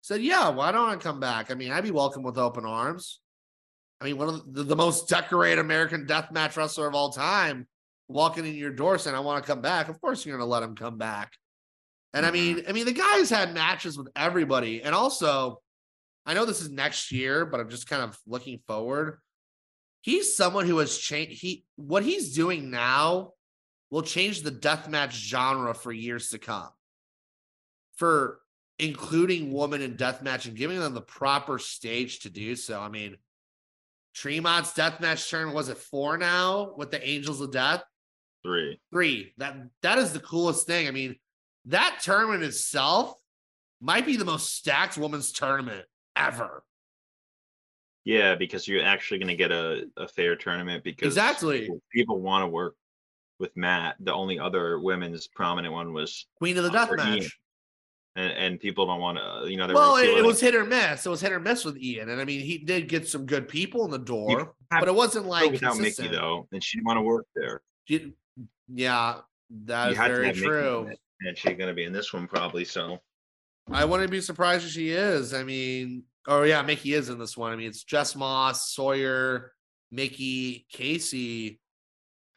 Said, 0.01 0.23
"Yeah, 0.23 0.51
why 0.51 0.71
don't 0.71 0.91
I 0.91 0.97
come 0.97 1.19
back? 1.19 1.51
I 1.51 1.55
mean, 1.55 1.73
I'd 1.73 1.83
be 1.83 1.91
welcome 1.91 2.23
with 2.23 2.39
open 2.39 2.65
arms." 2.67 3.21
I 4.01 4.05
mean, 4.05 4.19
one 4.19 4.29
of 4.29 4.53
the, 4.55 4.63
the 4.63 4.77
most 4.77 5.09
decorated 5.09 5.59
American 5.61 6.05
death 6.07 6.31
match 6.31 6.57
wrestler 6.57 6.87
of 6.87 6.95
all 6.95 7.11
time, 7.11 7.67
walking 8.07 8.45
in 8.45 8.55
your 8.55 8.71
door 8.73 8.99
saying, 8.99 9.17
"I 9.17 9.21
want 9.21 9.43
to 9.43 9.47
come 9.47 9.61
back." 9.63 9.89
Of 9.89 10.01
course, 10.01 10.25
you're 10.25 10.37
going 10.37 10.47
to 10.47 10.51
let 10.51 10.63
him 10.63 10.77
come 10.77 10.99
back. 10.99 11.33
And 12.15 12.25
I 12.25 12.31
mean, 12.31 12.63
I 12.69 12.73
mean, 12.73 12.87
the 12.87 12.93
guy's 12.93 13.29
had 13.29 13.53
matches 13.53 13.99
with 13.99 14.09
everybody, 14.15 14.83
and 14.83 14.95
also, 14.95 15.61
I 16.25 16.33
know 16.33 16.45
this 16.45 16.63
is 16.63 16.71
next 16.71 17.11
year, 17.11 17.45
but 17.45 17.59
I'm 17.59 17.69
just 17.69 17.89
kind 17.89 18.03
of 18.03 18.17
looking 18.25 18.61
forward. 18.69 19.19
He's 20.01 20.37
someone 20.37 20.67
who 20.67 20.79
has 20.79 20.97
changed 20.97 21.41
he 21.41 21.65
what 21.75 22.05
he's 22.05 22.35
doing 22.35 22.71
now 22.71 23.33
will 23.91 24.03
change 24.03 24.43
the 24.43 24.53
deathmatch 24.53 25.11
genre 25.11 25.75
for 25.75 25.93
years 25.93 26.29
to 26.29 26.39
come. 26.39 26.69
For 27.97 28.41
including 28.79 29.53
women 29.53 29.81
in 29.81 29.97
deathmatch 29.97 30.47
and 30.47 30.57
giving 30.57 30.79
them 30.79 30.95
the 30.95 31.01
proper 31.01 31.59
stage 31.59 32.21
to 32.21 32.31
do 32.31 32.55
so. 32.55 32.81
I 32.81 32.91
mean 32.91 33.17
tremont's 34.15 34.73
deathmatch 34.73 35.29
turn 35.29 35.53
was 35.53 35.69
it 35.69 35.79
four 35.79 36.17
now 36.17 36.75
with 36.77 36.93
the 36.93 37.09
angels 37.09 37.41
of 37.41 37.51
death? 37.51 37.83
Three. 38.45 38.79
three. 38.93 39.33
That 39.39 39.57
that 39.83 39.99
is 39.99 40.13
the 40.13 40.21
coolest 40.21 40.67
thing. 40.67 40.87
I 40.87 40.93
mean 40.93 41.17
that 41.67 42.01
tournament 42.03 42.43
itself 42.43 43.15
might 43.81 44.07
be 44.07 44.17
the 44.17 44.25
most 44.25 44.55
stacked 44.55 44.97
women's 44.97 45.33
tournament 45.33 45.85
ever 46.17 46.63
Yeah, 48.05 48.35
because 48.35 48.69
you're 48.69 48.85
actually 48.85 49.19
going 49.19 49.29
to 49.29 49.37
get 49.37 49.51
a, 49.51 49.89
a 49.97 50.07
fair 50.07 50.37
tournament 50.37 50.85
because 50.85 51.07
Exactly. 51.09 51.61
people, 51.63 51.83
people 51.93 52.21
want 52.21 52.43
to 52.43 52.49
work 52.49 52.77
with 53.41 53.57
Matt. 53.57 53.97
The 54.01 54.13
only 54.13 54.39
other 54.39 54.79
women's 54.79 55.27
prominent 55.27 55.73
one 55.75 55.93
was, 55.93 56.27
queen 56.39 56.57
of 56.59 56.65
the 56.65 56.71
Uh, 56.79 56.87
for 56.87 56.97
deathmatch 56.97 57.23
Ian. 57.23 57.31
and, 58.17 58.33
and 58.33 58.61
people 58.61 58.87
don't 58.87 59.01
want 59.01 59.19
to, 59.19 59.51
you 59.51 59.57
know, 59.57 59.67
well, 59.67 59.97
it, 59.97 60.09
it 60.09 60.25
was 60.25 60.41
hit 60.41 60.55
or 60.55 60.65
miss. 60.65 61.05
It 61.05 61.09
was 61.09 61.21
hit 61.21 61.33
or 61.33 61.41
miss 61.41 61.65
with 61.65 61.77
Ian, 61.79 62.11
and 62.11 62.21
I 62.21 62.25
mean, 62.25 62.41
he 62.41 62.59
did 62.59 62.89
get 62.89 63.09
some 63.09 63.27
good 63.27 63.49
people 63.49 63.85
in 63.85 63.91
the 63.91 63.99
door, 63.99 64.55
but 64.71 64.87
it 64.87 64.95
wasn't 64.95 65.27
like 65.27 65.51
without 65.51 65.79
Mickie 65.79 66.09
though, 66.09 66.47
and 66.53 66.63
she 66.63 66.77
didn't 66.79 66.87
want 66.87 66.99
to 66.99 67.03
work 67.03 67.27
there. 67.35 67.61
Yeah, 68.69 69.17
that 69.65 69.87
You 69.87 69.93
is 69.93 69.99
very 69.99 70.33
true. 70.33 70.93
And 71.27 71.37
she's 71.37 71.57
going 71.57 71.69
to 71.69 71.75
be 71.75 71.85
in 71.85 71.93
this 71.93 72.13
one 72.13 72.27
probably. 72.27 72.65
So 72.65 73.01
I 73.71 73.85
wouldn't 73.85 74.11
be 74.11 74.21
surprised 74.21 74.65
if 74.67 74.73
she 74.73 74.91
is. 74.91 75.33
I 75.33 75.43
mean, 75.43 76.05
oh 76.27 76.43
yeah, 76.43 76.63
Mickie 76.63 76.95
is 76.95 77.09
in 77.09 77.19
this 77.19 77.37
one. 77.37 77.53
I 77.53 77.57
mean, 77.57 77.69
it's 77.69 77.85
Jess 77.85 78.15
Moss, 78.15 78.71
Sawyer, 78.73 79.53
Mickie, 79.91 80.67
Casey. 80.71 81.61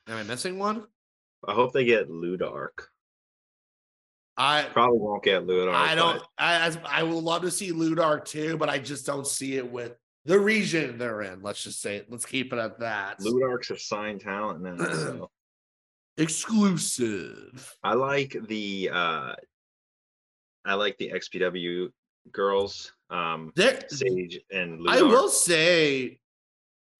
Am 0.08 0.18
I 0.18 0.24
missing 0.24 0.58
one? 0.58 0.86
I 1.48 1.54
hope 1.54 1.74
they 1.74 1.86
get 1.86 2.10
Ludark. 2.10 2.88
I 4.38 4.68
Probably 4.72 5.00
won't 5.00 5.24
get 5.24 5.46
Ludark. 5.46 5.74
I 5.74 5.96
don't. 5.96 6.20
but 6.20 6.28
I 6.38 6.60
as- 6.68 6.80
I 6.86 7.04
would 7.04 7.24
love 7.24 7.42
to 7.42 7.52
see 7.52 7.72
Ludark 7.72 8.26
too, 8.26 8.58
but 8.58 8.70
I 8.70 8.78
just 8.78 9.06
don't 9.06 9.26
see 9.28 9.58
it 9.58 9.70
with 9.70 9.94
the 10.26 10.40
region 10.40 10.98
they're 10.98 11.24
in. 11.24 11.42
Let's 11.42 11.64
just 11.64 11.82
say, 11.82 12.04
let's 12.10 12.26
keep 12.26 12.54
it 12.54 12.60
at 12.60 12.80
that. 12.80 13.20
Ludark's 13.20 13.72
a 13.72 13.78
signed 13.78 14.22
talent 14.22 14.62
now. 14.62 14.78
So. 14.78 15.30
Exclusive. 16.18 17.76
I 17.84 17.94
like 17.94 18.36
the 18.48 18.90
uh 18.92 19.34
I 20.66 20.74
like 20.74 20.98
the 20.98 21.12
XPW 21.14 21.90
girls, 22.32 22.92
um 23.10 23.52
There, 23.56 23.80
Sage 23.90 24.40
and 24.52 24.80
Ludark. 24.80 24.90
I 24.90 25.02
will 25.04 25.30
say, 25.30 26.20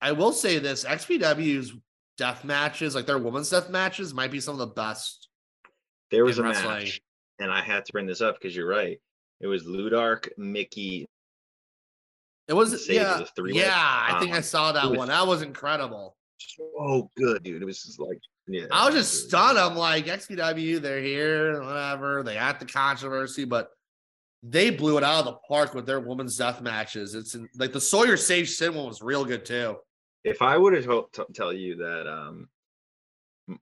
I 0.00 0.12
will 0.12 0.32
say 0.32 0.58
this: 0.58 0.84
XPW's 0.84 1.72
death 2.16 2.44
matches, 2.44 2.94
like 2.94 3.06
their 3.06 3.18
women's 3.18 3.50
death 3.50 3.68
matches, 3.70 4.14
might 4.14 4.30
be 4.30 4.40
some 4.40 4.54
of 4.54 4.58
the 4.60 4.66
best. 4.74 5.28
there 6.10 6.24
was 6.24 6.38
a 6.38 6.42
wrestling. 6.42 6.68
match, 6.84 7.00
and 7.40 7.50
I 7.52 7.60
had 7.60 7.84
to 7.84 7.92
bring 7.92 8.06
this 8.06 8.20
up 8.20 8.38
because 8.40 8.56
you're 8.56 8.68
right. 8.68 8.98
It 9.40 9.46
was 9.46 9.64
Ludark, 9.64 10.28
Mickie. 10.38 11.06
It 12.48 12.54
was, 12.54 12.88
yeah, 12.88 13.22
yeah. 13.44 14.06
I 14.10 14.18
think 14.20 14.32
I 14.32 14.38
Um, 14.38 14.42
saw 14.42 14.72
that 14.72 14.90
one. 14.90 15.08
That 15.08 15.26
was 15.26 15.42
incredible. 15.42 16.16
So 16.38 17.10
good, 17.14 17.42
dude. 17.42 17.60
It 17.60 17.64
was 17.66 17.82
just 17.82 18.00
like 18.00 18.18
yeah. 18.48 18.66
I 18.70 18.86
was 18.86 18.94
just 18.94 19.28
stunned. 19.28 19.58
I'm 19.58 19.76
like, 19.76 20.06
XPW, 20.06 20.80
they're 20.80 21.00
here, 21.00 21.62
whatever. 21.62 22.22
They 22.22 22.34
had 22.34 22.58
the 22.58 22.66
controversy, 22.66 23.44
but 23.44 23.70
they 24.42 24.70
blew 24.70 24.98
it 24.98 25.04
out 25.04 25.20
of 25.20 25.24
the 25.26 25.38
park 25.48 25.74
with 25.74 25.86
their 25.86 26.00
women's 26.00 26.36
death 26.36 26.60
matches. 26.60 27.14
It's 27.14 27.34
in, 27.34 27.48
like 27.56 27.72
the 27.72 27.80
Sawyer 27.80 28.16
Sage 28.16 28.50
Sin 28.50 28.74
one 28.74 28.86
was 28.86 29.02
real 29.02 29.24
good 29.24 29.44
too. 29.44 29.76
If 30.24 30.42
I 30.42 30.56
would 30.56 30.74
have 30.74 30.84
told 30.84 31.12
t- 31.12 31.22
tell 31.34 31.52
you 31.52 31.76
that 31.76 32.06
um 32.08 32.48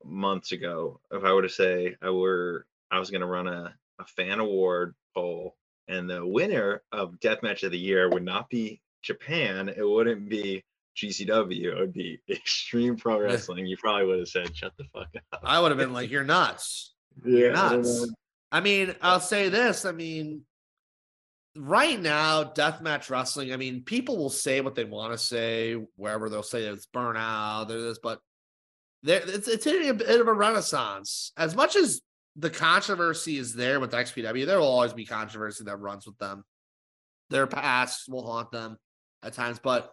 months 0.04 0.52
ago, 0.52 1.00
if 1.10 1.24
I 1.24 1.32
would 1.32 1.44
have 1.44 1.52
say 1.52 1.96
I 2.02 2.10
were 2.10 2.66
I 2.90 2.98
was 2.98 3.10
gonna 3.10 3.26
run 3.26 3.46
a, 3.46 3.74
a 3.98 4.04
fan 4.04 4.40
award 4.40 4.94
poll 5.14 5.56
and 5.88 6.10
the 6.10 6.26
winner 6.26 6.82
of 6.92 7.18
deathmatch 7.20 7.62
of 7.62 7.72
the 7.72 7.78
year 7.78 8.10
would 8.10 8.24
not 8.24 8.50
be 8.50 8.80
Japan, 9.02 9.68
it 9.68 9.84
wouldn't 9.84 10.28
be 10.28 10.64
GCW, 10.96 11.64
it 11.64 11.78
would 11.78 11.92
be 11.92 12.20
Extreme 12.28 12.96
Pro 12.96 13.20
Wrestling. 13.20 13.66
You 13.66 13.76
probably 13.76 14.06
would 14.06 14.18
have 14.20 14.28
said, 14.28 14.56
"Shut 14.56 14.72
the 14.76 14.84
fuck 14.92 15.08
up." 15.32 15.40
I 15.42 15.60
would 15.60 15.70
have 15.70 15.78
been 15.78 15.92
like, 15.92 16.10
you're 16.12 16.24
nuts. 16.24 16.94
Yeah, 17.24 17.38
You're 17.38 17.56
I 17.56 17.76
nuts. 17.76 18.00
know. 18.02 18.14
I 18.52 18.60
mean, 18.60 18.94
I'll 19.02 19.20
say 19.20 19.48
this. 19.48 19.84
I 19.84 19.92
mean, 19.92 20.42
right 21.56 22.00
now, 22.00 22.44
deathmatch 22.44 23.10
wrestling, 23.10 23.52
I 23.52 23.56
mean, 23.56 23.82
people 23.82 24.16
will 24.16 24.30
say 24.30 24.60
what 24.60 24.74
they 24.74 24.84
want 24.84 25.12
to 25.12 25.18
say, 25.18 25.74
wherever 25.96 26.28
they'll 26.28 26.42
say 26.42 26.62
it's 26.62 26.86
burnout, 26.86 27.68
they're 27.68 27.80
this, 27.80 27.98
but 27.98 28.20
there 29.02 29.22
it's 29.24 29.48
it's 29.48 29.64
hitting 29.64 29.88
a 29.88 29.94
bit 29.94 30.20
of 30.20 30.28
a 30.28 30.32
renaissance. 30.32 31.32
As 31.36 31.54
much 31.54 31.76
as 31.76 32.00
the 32.36 32.50
controversy 32.50 33.38
is 33.38 33.54
there 33.54 33.80
with 33.80 33.92
XPW, 33.92 34.46
there 34.46 34.58
will 34.58 34.66
always 34.66 34.92
be 34.92 35.06
controversy 35.06 35.64
that 35.64 35.76
runs 35.76 36.06
with 36.06 36.18
them. 36.18 36.44
Their 37.30 37.46
past 37.46 38.08
will 38.08 38.26
haunt 38.26 38.52
them 38.52 38.76
at 39.22 39.32
times, 39.32 39.58
but 39.58 39.92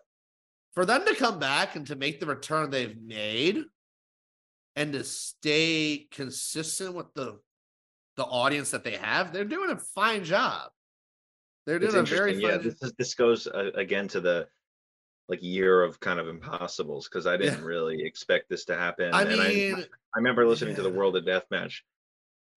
for 0.73 0.85
them 0.85 1.05
to 1.05 1.15
come 1.15 1.39
back 1.39 1.75
and 1.75 1.87
to 1.87 1.95
make 1.95 2.19
the 2.19 2.25
return 2.25 2.69
they've 2.69 2.99
made 3.01 3.63
and 4.75 4.93
to 4.93 5.03
stay 5.03 6.07
consistent 6.11 6.95
with 6.95 7.13
the 7.13 7.39
the 8.15 8.23
audience 8.23 8.71
that 8.71 8.83
they 8.83 8.95
have, 8.95 9.33
they're 9.33 9.43
doing 9.43 9.71
a 9.71 9.77
fine 9.77 10.23
job. 10.23 10.69
They're 11.65 11.77
It's 11.77 11.93
doing 11.93 12.05
a 12.05 12.07
very 12.07 12.35
Yeah, 12.35 12.57
this 12.57 12.75
is, 12.81 12.93
this 12.97 13.15
goes 13.15 13.47
uh, 13.47 13.71
again 13.75 14.07
to 14.09 14.21
the 14.21 14.47
like 15.29 15.41
year 15.41 15.81
of 15.81 15.99
kind 15.99 16.19
of 16.19 16.27
impossibles 16.27 17.07
because 17.07 17.25
I 17.25 17.37
didn't 17.37 17.63
really 17.63 18.03
expect 18.03 18.49
this 18.49 18.65
to 18.65 18.75
happen. 18.75 19.13
I 19.13 19.21
and 19.21 19.29
mean, 19.31 19.75
I, 19.75 19.81
I 19.81 19.85
remember 20.17 20.45
listening 20.45 20.75
to 20.75 20.83
the. 20.83 20.89
World 20.89 21.15
of 21.15 21.23
Deathmatch. 21.23 21.81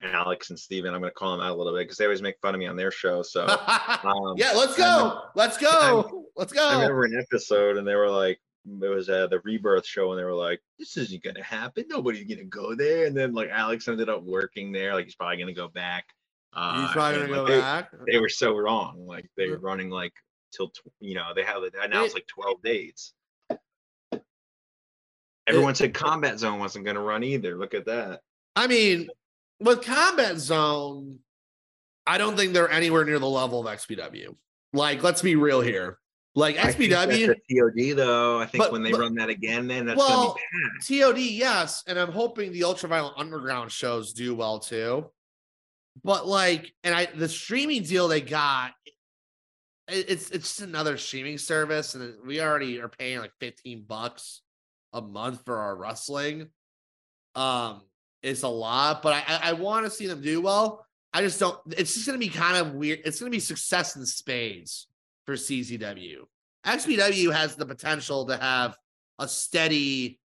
Alex 0.03 0.51
and 0.51 0.59
Steven, 0.59 0.93
I'm 0.95 1.01
going 1.01 1.11
to 1.11 1.15
call 1.15 1.33
them 1.33 1.41
out 1.41 1.55
a 1.55 1.59
little 1.59 1.73
bit 1.73 1.85
because 1.85 1.97
they 1.97 2.05
always 2.05 2.23
make 2.23 2.39
fun 2.41 2.55
of 2.55 2.59
me 2.59 2.67
on 2.67 2.77
their 2.77 2.91
show. 2.91 3.23
So 3.23 3.47
um, 4.05 4.35
yeah, 4.37 4.53
let's 4.53 4.77
go. 4.77 5.23
Let's 5.35 5.57
go. 5.57 6.27
Let's 6.37 6.53
go. 6.53 6.67
I 6.69 6.75
remember 6.75 7.05
an 7.05 7.19
episode 7.21 7.77
and 7.77 7.87
they 7.87 7.95
were 7.95 8.11
like, 8.11 8.39
it 8.83 8.89
was 8.89 9.09
uh, 9.09 9.29
the 9.29 9.41
rebirth 9.41 9.87
show 9.87 10.11
and 10.11 10.19
they 10.21 10.25
were 10.25 10.35
like, 10.35 10.61
this 10.79 10.97
isn't 10.97 11.23
going 11.23 11.37
to 11.37 11.43
happen. 11.43 11.85
Nobody's 11.89 12.27
going 12.27 12.39
to 12.39 12.45
go 12.45 12.75
there. 12.75 13.07
And 13.07 13.17
then 13.17 13.33
like 13.33 13.49
Alex 13.51 13.89
ended 13.89 14.09
up 14.09 14.23
working 14.23 14.73
there. 14.73 14.93
Like 14.95 15.05
he's 15.05 15.15
probably 15.15 15.37
going 15.37 15.49
to 15.49 15.53
go 15.55 15.69
back. 15.69 16.07
Uh, 16.53 16.83
He's 16.87 16.93
probably 16.93 17.21
gonna 17.21 17.33
like, 17.33 17.47
go 17.47 17.53
they- 17.53 17.61
back. 17.61 17.91
They, 18.11 18.19
were 18.19 18.31
so 18.31 18.57
wrong. 18.57 19.07
Like 19.07 19.29
they 19.37 19.51
were 19.51 19.59
running 19.59 19.91
like 19.91 20.15
till, 20.53 20.69
tw- 20.71 20.89
you 21.01 21.15
know, 21.15 21.33
they 21.35 21.43
have 21.43 21.63
it 21.65 21.75
now. 21.91 22.05
It's 22.05 22.15
like 22.15 22.27
12 22.27 22.63
dates. 22.63 23.13
Everyone 25.47 25.75
said 25.75 25.93
Combat 25.95 26.39
Zone 26.39 26.59
wasn't 26.59 26.87
going 26.87 26.97
to 26.97 27.03
run 27.03 27.23
either. 27.23 27.57
Look 27.57 27.75
at 27.75 27.87
that. 27.87 28.21
I 28.57 28.67
mean, 28.67 29.09
with 29.61 29.83
Combat 29.85 30.39
Zone, 30.39 31.19
I 32.07 32.19
don't 32.19 32.37
think 32.37 32.53
they're 32.53 32.71
anywhere 32.71 33.05
near 33.05 33.19
the 33.19 33.29
level 33.29 33.67
of 33.67 33.67
XPW. 33.79 34.37
Like, 34.73 35.03
let's 35.03 35.23
be 35.23 35.37
real 35.37 35.61
here. 35.61 35.99
Like 36.35 36.59
I 36.59 36.71
think 36.71 36.91
that's 36.91 37.11
XPW, 37.11 37.35
TOD 37.91 37.97
though. 37.97 38.39
I 38.39 38.45
think 38.47 38.63
But- 38.63 38.71
when 38.73 38.83
they 38.83 38.91
but- 38.91 39.01
run 39.01 39.15
that 39.15 39.31
again, 39.31 39.67
then 39.67 39.87
that's 39.87 39.97
Well, 39.99 40.29
gonna 40.29 40.35
be 40.35 40.41
packed. 40.71 40.87
TOD, 41.17 41.19
yes, 41.31 41.83
and 41.87 41.99
I'm 41.99 42.13
hoping 42.13 42.53
the 42.53 42.61
Ultraviolent 42.61 43.15
Underground 43.17 43.73
shows 43.73 44.13
do 44.13 44.35
well 44.35 44.59
too. 44.59 45.11
But 46.05 46.27
like, 46.27 46.75
and 46.85 46.95
I 46.95 47.07
the 47.07 47.29
streaming 47.29 47.85
deal 47.85 48.07
they 48.07 48.21
got, 48.21 48.75
it- 49.89 50.11
it's 50.11 50.31
it's 50.31 50.49
just 50.49 50.61
another 50.61 50.99
streaming 50.99 51.39
service, 51.39 51.95
and 51.95 52.15
we 52.27 52.43
already 52.43 52.81
are 52.83 52.89
paying 52.91 53.19
like 53.21 53.33
15 53.41 53.85
bucks 53.85 54.43
a 54.93 55.01
month 55.01 55.43
for 55.47 55.57
our 55.57 55.75
wrestling. 55.75 56.51
Um, 57.35 57.81
it's 58.27 58.43
a 58.43 58.49
lot, 58.49 59.03
but 59.03 59.25
I 59.27 59.51
I, 59.51 59.53
want 59.53 59.87
to 59.87 59.91
see 59.91 60.07
them 60.07 60.21
do 60.21 60.41
well. 60.41 60.85
I 61.13 61.23
just 61.23 61.39
don't. 61.39 61.59
It's 61.79 61.95
just 61.95 62.07
gonna 62.07 62.19
be 62.19 62.29
kind 62.29 62.57
of 62.57 62.75
weird. 62.75 63.01
It's 63.05 63.21
gonna 63.21 63.31
be 63.31 63.41
success 63.41 63.97
in 63.97 64.05
spades 64.05 64.89
for 65.25 65.35
CZW. 65.35 66.19
XPW 66.67 67.33
has 67.33 67.55
the 67.55 67.65
potential 67.65 68.27
to 68.27 68.37
have 68.37 68.77
a 69.19 69.29
steady 69.29 70.19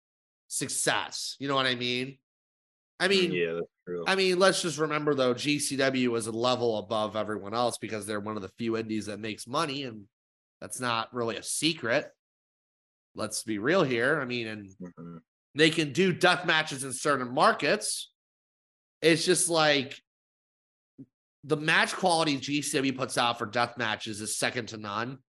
success. 0.47 1.35
You 1.39 1.49
know 1.49 1.55
what 1.55 1.65
I 1.65 1.75
mean? 1.75 2.17
I 3.01 3.09
mean, 3.09 3.31
yeah, 3.33 3.53
that's 3.53 3.67
true. 3.85 4.03
I 4.07 4.15
mean, 4.15 4.39
let's 4.39 4.61
just 4.61 4.77
remember 4.77 5.13
though, 5.13 5.33
GCW 5.33 6.17
is 6.17 6.27
a 6.27 6.31
level 6.31 6.77
above 6.77 7.15
everyone 7.17 7.53
else 7.53 7.77
because 7.77 8.05
they're 8.05 8.19
one 8.19 8.37
of 8.37 8.41
the 8.41 8.51
few 8.57 8.77
indies 8.77 9.07
that 9.07 9.19
makes 9.19 9.45
money, 9.45 9.83
and 9.83 10.05
that's 10.61 10.79
not 10.79 11.13
really 11.13 11.35
a 11.35 11.43
secret. 11.43 12.09
Let's 13.13 13.43
be 13.43 13.57
real 13.57 13.83
here. 13.83 14.21
I 14.21 14.25
mean, 14.25 14.47
and 14.47 14.69
Mhm. 14.81 15.19
They 15.55 15.69
can 15.69 15.93
do 15.93 16.13
death 16.13 16.45
matches 16.45 16.83
in 16.83 16.93
certain 16.93 17.33
markets. 17.33 18.11
It's 19.01 19.25
just 19.25 19.49
like 19.49 19.99
the 21.43 21.57
match 21.57 21.93
quality 21.93 22.37
GCW 22.37 22.95
puts 22.97 23.17
out 23.17 23.39
for 23.39 23.45
death 23.45 23.77
matches 23.77 24.21
is 24.21 24.37
second 24.37 24.67
to 24.69 24.77
none. 24.77 25.19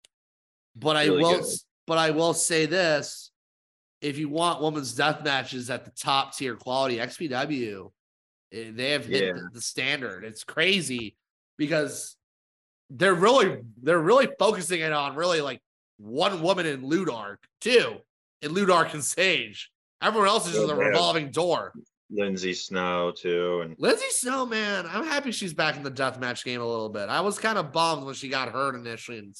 But 0.76 0.96
I 0.96 1.08
will, 1.10 1.40
good. 1.40 1.44
but 1.86 1.98
I 1.98 2.10
will 2.10 2.34
say 2.34 2.66
this: 2.66 3.30
if 4.00 4.18
you 4.18 4.28
want 4.28 4.62
women's 4.62 4.94
death 4.94 5.24
matches 5.24 5.70
at 5.70 5.84
the 5.84 5.90
top 5.92 6.36
tier 6.36 6.56
quality, 6.56 6.96
XPW, 6.98 7.90
eh, 8.52 8.70
they 8.72 8.90
have 8.90 9.06
hit 9.06 9.34
Yeah. 9.36 9.42
the, 9.52 9.60
standard. 9.60 10.24
It's 10.24 10.44
crazy 10.44 11.16
because 11.58 12.16
they're 12.88 13.14
really 13.14 13.58
they're 13.82 13.98
really 14.00 14.28
focusing 14.38 14.80
it 14.80 14.92
on 14.92 15.14
really 15.16 15.40
like 15.40 15.60
one 15.98 16.42
woman 16.42 16.66
in 16.66 16.82
Ludark, 16.82 17.36
two 17.60 17.98
in 18.42 18.52
Ludark 18.52 18.94
and 18.94 19.04
Sage. 19.04 19.70
Everyone 20.02 20.28
else 20.28 20.46
is 20.46 20.54
just 20.54 20.70
a 20.70 20.74
revolving 20.74 21.30
door. 21.30 21.72
Lindsay 22.10 22.54
Snow 22.54 23.12
too, 23.14 23.60
and 23.60 23.76
Lindsay 23.78 24.10
Snow, 24.10 24.44
man, 24.44 24.86
I'm 24.90 25.04
happy 25.04 25.30
she's 25.30 25.54
back 25.54 25.76
in 25.76 25.82
the 25.82 25.90
deathmatch 25.90 26.44
game 26.44 26.60
a 26.60 26.66
little 26.66 26.88
bit. 26.88 27.08
I 27.08 27.20
was 27.20 27.38
kind 27.38 27.56
of 27.56 27.72
bummed 27.72 28.04
when 28.04 28.14
she 28.14 28.28
got 28.28 28.48
hurt 28.48 28.74
initially 28.74 29.18
and 29.18 29.34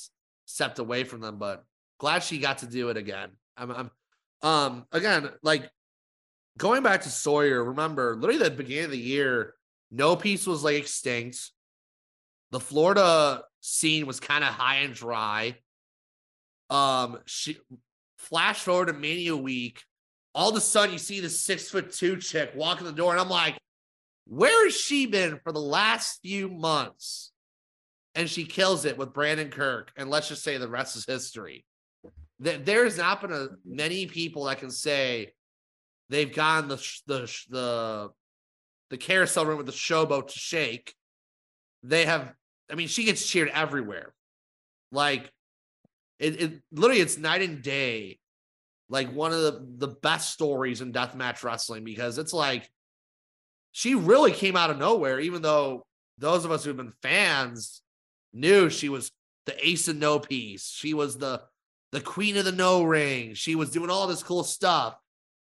stepped 0.46 0.78
away 0.78 1.04
from 1.04 1.20
them, 1.20 1.38
but 1.38 1.64
glad 1.98 2.22
she 2.22 2.38
got 2.38 2.58
to 2.58 2.66
do 2.66 2.88
it 2.90 2.96
again. 2.96 3.30
I'm, 3.56 3.70
I'm 3.70 3.90
um 4.42 4.86
again 4.92 5.28
like 5.42 5.68
going 6.56 6.82
back 6.82 7.02
to 7.02 7.10
Sawyer. 7.10 7.64
Remember, 7.64 8.16
literally 8.16 8.42
the 8.42 8.50
beginning 8.50 8.84
of 8.86 8.90
the 8.92 8.98
year, 8.98 9.54
No 9.90 10.14
Peace 10.14 10.46
was 10.46 10.62
like 10.62 10.76
extinct. 10.76 11.50
The 12.52 12.60
Florida 12.60 13.42
scene 13.60 14.06
was 14.06 14.20
kind 14.20 14.44
of 14.44 14.50
high 14.50 14.76
and 14.76 14.94
dry. 14.94 15.56
Um, 16.68 17.18
she 17.26 17.58
flash 18.18 18.60
forward 18.60 18.86
to 18.86 18.92
Mania 18.92 19.36
Week. 19.36 19.82
All 20.34 20.50
of 20.50 20.56
a 20.56 20.60
sudden, 20.60 20.92
you 20.92 20.98
see 20.98 21.20
the 21.20 21.28
six 21.28 21.68
foot 21.68 21.92
two 21.92 22.16
chick 22.16 22.52
walking 22.54 22.86
the 22.86 22.92
door, 22.92 23.12
and 23.12 23.20
I'm 23.20 23.28
like, 23.28 23.58
where 24.26 24.64
has 24.66 24.76
she 24.76 25.06
been 25.06 25.40
for 25.42 25.52
the 25.52 25.60
last 25.60 26.20
few 26.22 26.48
months? 26.48 27.32
And 28.14 28.28
she 28.28 28.44
kills 28.44 28.84
it 28.84 28.96
with 28.98 29.12
Brandon 29.12 29.50
Kirk. 29.50 29.92
And 29.96 30.10
let's 30.10 30.28
just 30.28 30.42
say 30.44 30.56
the 30.56 30.68
rest 30.68 30.96
is 30.96 31.04
history. 31.04 31.64
Th- 32.42 32.60
There's 32.64 32.98
not 32.98 33.20
been 33.20 33.32
a, 33.32 33.48
many 33.64 34.06
people 34.06 34.44
that 34.44 34.58
can 34.58 34.70
say 34.70 35.32
they've 36.08 36.32
gotten 36.32 36.68
the 36.68 36.76
the 37.06 37.32
the 37.48 38.10
the 38.90 38.96
carousel 38.96 39.46
room 39.46 39.58
with 39.58 39.66
the 39.66 39.72
showboat 39.72 40.28
to 40.28 40.38
shake. 40.38 40.94
They 41.82 42.04
have. 42.04 42.32
I 42.70 42.76
mean, 42.76 42.88
she 42.88 43.04
gets 43.04 43.26
cheered 43.26 43.50
everywhere. 43.52 44.12
Like 44.92 45.30
it, 46.18 46.40
it 46.40 46.62
literally, 46.72 47.00
it's 47.00 47.18
night 47.18 47.42
and 47.42 47.62
day. 47.62 48.18
Like 48.90 49.12
one 49.12 49.32
of 49.32 49.40
the 49.40 49.66
the 49.78 49.94
best 49.94 50.32
stories 50.32 50.80
in 50.80 50.92
deathmatch 50.92 51.44
wrestling 51.44 51.84
because 51.84 52.18
it's 52.18 52.32
like 52.32 52.68
she 53.72 53.94
really 53.94 54.32
came 54.32 54.56
out 54.56 54.70
of 54.70 54.78
nowhere, 54.78 55.20
even 55.20 55.42
though 55.42 55.86
those 56.18 56.44
of 56.44 56.50
us 56.50 56.64
who've 56.64 56.76
been 56.76 56.92
fans 57.00 57.82
knew 58.32 58.68
she 58.68 58.88
was 58.88 59.12
the 59.46 59.66
ace 59.66 59.86
of 59.88 59.96
No 59.96 60.18
Peace. 60.18 60.68
She 60.68 60.92
was 60.92 61.16
the 61.16 61.42
the 61.92 62.00
queen 62.00 62.36
of 62.36 62.44
the 62.44 62.52
no 62.52 62.82
ring. 62.82 63.34
She 63.34 63.54
was 63.54 63.70
doing 63.70 63.90
all 63.90 64.06
this 64.06 64.22
cool 64.22 64.44
stuff. 64.44 64.96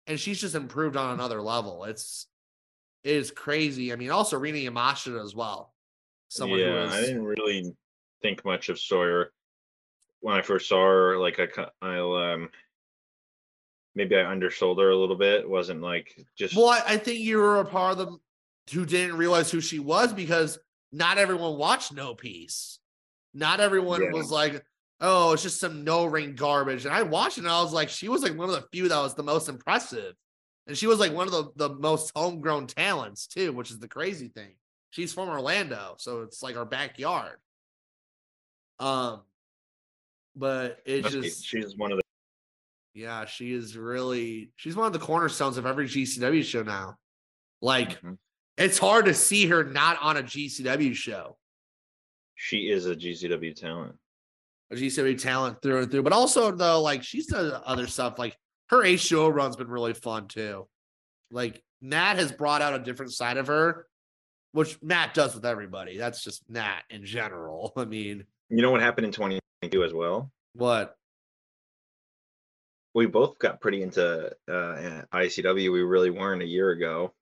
And 0.08 0.20
she's 0.20 0.42
just 0.42 0.56
improved 0.56 0.98
on 0.98 1.14
another 1.14 1.42
level. 1.42 1.86
It's 1.86 2.28
it 3.04 3.16
is 3.16 3.32
crazy. 3.32 3.94
I 3.94 3.96
mean, 3.96 4.12
also 4.12 4.38
Rina 4.38 4.58
Yamashita 4.58 5.24
as 5.24 5.34
well. 5.34 5.74
Someone 6.28 6.60
yeah, 6.60 6.88
who 6.88 6.94
I 6.94 7.02
didn't 7.02 7.24
really 7.24 7.74
think 8.22 8.44
much 8.44 8.70
of 8.70 8.80
Sawyer 8.80 9.32
when 10.20 10.36
I 10.36 10.42
first 10.42 10.68
saw 10.68 10.86
her. 10.86 11.18
Like 11.18 11.40
I, 11.40 11.66
I'll 11.82 12.14
um, 12.14 12.50
maybe 13.96 14.16
I 14.16 14.30
undersold 14.30 14.80
her 14.80 14.90
a 14.90 14.98
little 14.98 15.16
bit. 15.16 15.42
It 15.42 15.50
wasn't 15.50 15.82
like 15.82 16.16
just 16.36 16.56
Well, 16.56 16.70
I, 16.70 16.82
I 16.86 16.98
think 16.98 17.20
you 17.20 17.38
were 17.38 17.60
a 17.60 17.66
part 17.66 17.94
of 17.94 17.98
them 17.98 18.20
who 18.74 18.86
didn't 18.86 19.18
realize 19.18 19.52
who 19.52 19.62
she 19.62 19.80
was 19.80 20.14
because 20.14 20.60
not 20.92 21.18
everyone 21.18 21.58
watched 21.58 21.94
No 21.94 22.16
Peace. 22.16 22.80
Not 23.34 23.60
everyone 23.60 24.02
Yeah. 24.02 24.12
was 24.12 24.32
like, 24.32 24.64
oh, 25.00 25.34
it's 25.34 25.44
just 25.44 25.60
some 25.60 25.84
no 25.84 26.06
ring 26.06 26.36
garbage. 26.36 26.86
And 26.86 26.94
I 26.94 27.02
watched 27.04 27.38
it 27.38 27.42
and 27.42 27.50
I 27.50 27.62
was 27.62 27.74
like, 27.74 27.90
she 27.90 28.08
was 28.08 28.24
like 28.24 28.38
one 28.38 28.50
of 28.50 28.56
the 28.56 28.68
few 28.72 28.88
that 28.88 29.02
was 29.02 29.16
the 29.16 29.24
most 29.24 29.50
impressive. 29.50 30.14
And 30.68 30.78
she 30.78 30.88
was 30.88 31.00
like 31.00 31.14
one 31.14 31.28
of 31.28 31.34
the, 31.34 31.52
the 31.56 31.76
most 31.76 32.12
homegrown 32.16 32.68
talents 32.68 33.28
too, 33.28 33.52
which 33.54 33.72
is 33.72 33.80
the 33.80 33.88
crazy 33.88 34.28
thing. 34.28 34.56
She's 34.92 35.14
from 35.14 35.30
Orlando, 35.30 35.96
so 35.98 36.22
it's 36.22 36.44
like 36.44 36.58
our 36.58 36.66
backyard. 36.66 37.38
Um, 38.80 39.22
but 40.36 40.80
it 40.86 41.06
just 41.06 41.46
she's 41.46 41.78
one 41.78 41.92
of 41.92 41.98
the 41.98 42.01
yeah, 42.94 43.26
she 43.26 43.54
is 43.54 43.78
really 43.78 44.52
she's 44.56 44.76
one 44.76 44.88
of 44.88 44.94
the 44.94 45.00
cornerstones 45.00 45.58
of 45.58 45.66
every 45.66 45.86
GCW 45.88 46.44
show 46.44 46.64
now. 46.64 46.96
Like 47.62 48.02
Mhm. 48.02 48.18
it's 48.58 48.78
hard 48.78 49.06
to 49.06 49.14
see 49.14 49.48
her 49.48 49.64
not 49.64 49.98
on 50.02 50.18
a 50.18 50.24
GCW 50.24 50.94
show. 50.96 51.38
she 52.36 52.70
is 52.72 52.88
a 52.88 52.96
GCW 52.96 53.54
talent. 53.56 53.96
A 54.72 54.76
GCW 54.76 55.16
talent 55.22 55.62
through 55.62 55.82
and 55.84 55.92
through. 55.92 56.02
But 56.04 56.14
also 56.14 56.52
though, 56.52 56.82
like 56.82 57.04
she's 57.04 57.28
done 57.28 57.52
other 57.66 57.86
stuff. 57.88 58.18
Like 58.18 58.36
her 58.70 58.84
H2O 58.84 59.30
run's 59.34 59.56
been 59.56 59.68
really 59.68 59.94
fun 59.94 60.28
too. 60.28 60.68
Like 61.30 61.62
Matt 61.82 62.18
has 62.18 62.32
brought 62.32 62.62
out 62.62 62.74
a 62.74 62.80
different 62.84 63.12
side 63.14 63.38
of 63.38 63.48
her, 63.48 63.86
which 64.54 64.82
Matt 64.82 65.14
does 65.14 65.36
with 65.36 65.46
everybody. 65.46 65.98
That's 65.98 66.24
just 66.24 66.44
Matt 66.50 66.84
in 66.90 67.06
general. 67.06 67.74
I 67.78 67.86
mean, 67.86 68.26
You 68.50 68.62
know 68.62 68.72
what 68.72 68.82
happened 68.82 69.06
in 69.06 69.12
2022 69.12 69.84
as 69.84 69.94
well? 69.94 70.32
what? 70.54 70.96
We 72.94 73.06
both 73.06 73.40
got 73.40 73.62
pretty 73.62 73.84
into 73.84 74.28
uh, 74.48 75.04
ICW. 75.14 75.72
We 75.72 75.82
really 75.82 76.10
weren't 76.10 76.42
a 76.42 76.48
year 76.48 76.72
ago. 76.72 77.14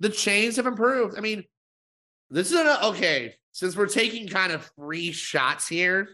the 0.00 0.08
chains 0.08 0.56
have 0.56 0.66
improved. 0.66 1.16
I 1.16 1.20
mean, 1.20 1.44
this 2.30 2.50
is 2.50 2.58
okay. 2.84 3.34
Since 3.52 3.76
we're 3.76 3.86
taking 3.86 4.26
kind 4.28 4.52
of 4.52 4.70
free 4.76 5.12
shots 5.12 5.68
here, 5.68 6.08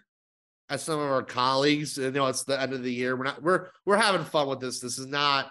as 0.70 0.82
some 0.82 1.00
of 1.00 1.10
our 1.10 1.22
colleagues. 1.22 1.98
You 1.98 2.10
know, 2.10 2.26
it's 2.26 2.44
the 2.44 2.60
end 2.60 2.72
of 2.72 2.82
the 2.82 2.92
year. 2.92 3.16
We're 3.16 3.24
not 3.24 3.42
we're 3.42 3.68
we're 3.84 3.96
having 3.96 4.24
fun 4.24 4.48
with 4.48 4.60
this. 4.60 4.80
This 4.80 4.98
is 4.98 5.06
not 5.06 5.50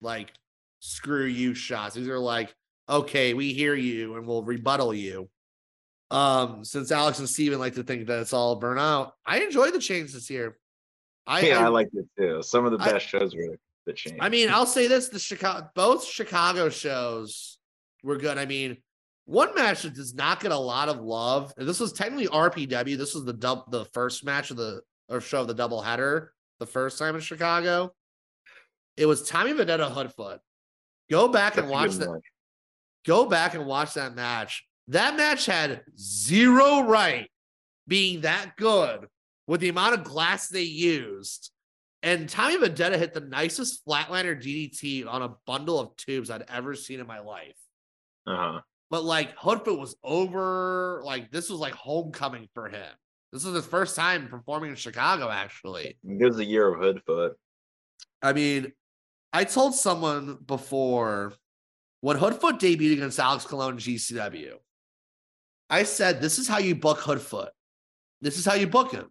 like 0.00 0.32
screw 0.80 1.24
you 1.24 1.54
shots. 1.54 1.94
These 1.94 2.08
are 2.08 2.18
like, 2.18 2.54
okay, 2.88 3.34
we 3.34 3.52
hear 3.52 3.74
you 3.74 4.16
and 4.16 4.26
we'll 4.26 4.42
rebuttal 4.42 4.94
you. 4.94 5.28
Um, 6.10 6.64
since 6.64 6.92
Alex 6.92 7.18
and 7.18 7.28
Steven 7.28 7.58
like 7.58 7.74
to 7.74 7.82
think 7.82 8.06
that 8.06 8.20
it's 8.20 8.32
all 8.32 8.60
burnout, 8.60 9.12
I 9.26 9.40
enjoy 9.40 9.70
the 9.70 9.78
chains 9.80 10.12
this 10.12 10.30
year. 10.30 10.58
I 11.26 11.40
yeah, 11.40 11.60
I, 11.60 11.64
I 11.64 11.68
liked 11.68 11.94
it 11.94 12.06
too. 12.18 12.42
Some 12.42 12.64
of 12.64 12.72
the 12.72 12.78
I- 12.78 12.92
best 12.92 13.06
shows 13.06 13.34
were 13.34 13.56
the 13.86 13.92
change. 13.92 14.18
I 14.20 14.28
mean, 14.28 14.50
I'll 14.50 14.66
say 14.66 14.86
this: 14.86 15.08
the 15.08 15.18
Chicago, 15.18 15.68
both 15.74 16.04
Chicago 16.04 16.68
shows 16.68 17.58
were 18.02 18.16
good. 18.16 18.38
I 18.38 18.46
mean, 18.46 18.76
one 19.26 19.54
match 19.54 19.82
that 19.82 19.94
does 19.94 20.14
not 20.14 20.40
get 20.40 20.52
a 20.52 20.58
lot 20.58 20.88
of 20.88 21.00
love. 21.00 21.52
and 21.56 21.66
This 21.68 21.80
was 21.80 21.92
technically 21.92 22.28
RPW. 22.28 22.96
This 22.96 23.14
was 23.14 23.24
the 23.24 23.32
dub, 23.32 23.70
the 23.70 23.86
first 23.86 24.24
match 24.24 24.50
of 24.50 24.56
the 24.56 24.82
or 25.08 25.20
show 25.20 25.42
of 25.42 25.48
the 25.48 25.54
double 25.54 25.80
header, 25.80 26.32
the 26.60 26.66
first 26.66 26.98
time 26.98 27.14
in 27.14 27.20
Chicago. 27.20 27.92
It 28.96 29.06
was 29.06 29.28
Tommy 29.28 29.52
Vendetta 29.52 29.86
Hoodfoot. 29.86 30.38
Go 31.10 31.28
back 31.28 31.54
That's 31.54 31.64
and 31.64 31.70
watch 31.70 31.92
that. 31.92 32.20
Go 33.06 33.26
back 33.26 33.54
and 33.54 33.66
watch 33.66 33.94
that 33.94 34.14
match. 34.14 34.64
That 34.88 35.16
match 35.16 35.46
had 35.46 35.82
zero 35.98 36.80
right 36.82 37.28
being 37.86 38.22
that 38.22 38.56
good 38.56 39.06
with 39.46 39.60
the 39.60 39.68
amount 39.68 39.94
of 39.94 40.04
glass 40.04 40.48
they 40.48 40.62
used. 40.62 41.50
And 42.02 42.28
Tommy 42.28 42.58
Vendetta 42.58 42.98
hit 42.98 43.14
the 43.14 43.20
nicest 43.20 43.84
flatliner 43.86 44.36
DDT 44.36 45.06
on 45.06 45.22
a 45.22 45.34
bundle 45.46 45.80
of 45.80 45.96
tubes 45.96 46.30
I'd 46.30 46.44
ever 46.48 46.74
seen 46.74 47.00
in 47.00 47.06
my 47.06 47.20
life. 47.20 47.56
Uh-huh. 48.26 48.60
But 48.90 49.04
like 49.04 49.36
Hoodfoot 49.36 49.78
was 49.78 49.96
over, 50.04 51.02
like 51.04 51.30
this 51.30 51.48
was 51.48 51.58
like 51.58 51.72
homecoming 51.72 52.48
for 52.54 52.68
him. 52.68 52.90
This 53.32 53.44
was 53.44 53.54
his 53.54 53.66
first 53.66 53.96
time 53.96 54.28
performing 54.28 54.70
in 54.70 54.76
Chicago, 54.76 55.28
actually. 55.28 55.98
It 56.04 56.24
was 56.24 56.36
the 56.36 56.44
year 56.44 56.72
of 56.72 56.80
Hoodfoot. 56.80 57.32
I 58.22 58.32
mean, 58.32 58.72
I 59.32 59.44
told 59.44 59.74
someone 59.74 60.38
before 60.46 61.32
when 62.00 62.18
Hoodfoot 62.18 62.60
debuted 62.60 62.92
against 62.92 63.18
Alex 63.18 63.44
Colon 63.46 63.72
in 63.72 63.78
GCW, 63.78 64.52
I 65.70 65.82
said, 65.84 66.20
This 66.20 66.38
is 66.38 66.46
how 66.46 66.58
you 66.58 66.74
book 66.74 66.98
Hoodfoot. 66.98 67.48
This 68.20 68.38
is 68.38 68.44
how 68.44 68.54
you 68.54 68.66
book 68.66 68.92
him. 68.92 69.10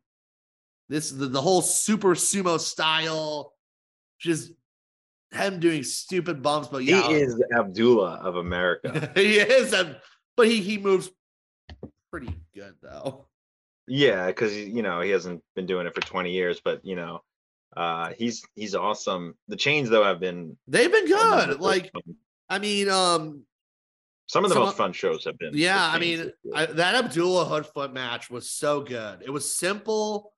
This 0.90 1.12
the, 1.12 1.28
the 1.28 1.42
whole 1.42 1.62
super 1.62 2.16
sumo 2.16 2.60
style, 2.60 3.54
just 4.20 4.52
him 5.32 5.60
doing 5.60 5.84
stupid 5.84 6.42
bumps, 6.44 6.68
but 6.68 6.84
yeah, 6.84 7.08
He 7.08 7.16
is 7.16 7.42
Abdullah 7.56 8.16
of 8.22 8.36
America. 8.36 9.12
he 9.16 9.38
is, 9.40 9.74
but 10.38 10.48
he 10.48 10.62
he 10.62 10.78
moves 10.78 11.10
pretty 12.12 12.36
good 12.54 12.76
though. 12.82 13.26
yeah, 13.88 14.28
because 14.28 14.56
you 14.56 14.84
know 14.84 15.02
he 15.02 15.10
hasn't 15.10 15.42
been 15.56 15.66
doing 15.66 15.88
it 15.88 15.96
for 15.96 16.02
20 16.02 16.32
years, 16.32 16.62
but 16.64 16.86
you 16.86 16.96
know, 16.96 17.22
uh, 17.76 18.12
he's 18.18 18.44
he's 18.56 18.76
awesome. 18.76 19.36
The 19.48 19.56
chains 19.56 19.90
though 19.90 20.04
have 20.04 20.20
been 20.20 20.58
They've 20.68 20.92
been 20.92 21.08
some 21.08 21.34
of 21.34 21.40
the 21.48 21.54
good. 21.56 21.62
Like, 21.62 21.92
fun- 21.92 22.16
I 22.50 22.60
mean, 22.60 22.90
um, 22.90 23.44
some 24.28 24.44
of 24.44 24.50
the 24.50 24.56
some 24.56 24.64
most 24.64 24.72
of- 24.74 24.78
fun 24.78 24.94
shows 24.94 25.24
have 25.26 25.40
been. 25.40 25.52
Yeah, 25.54 25.84
I 25.84 25.98
mean. 25.98 26.32
I, 26.54 26.66
that 26.68 26.96
Abdullah 27.06 27.46
Hoodfoot 27.46 27.94
match 27.94 28.30
was 28.30 28.52
so 28.52 28.82
good. 28.82 29.24
It 29.26 29.32
was 29.32 29.56
simple, 29.56 30.33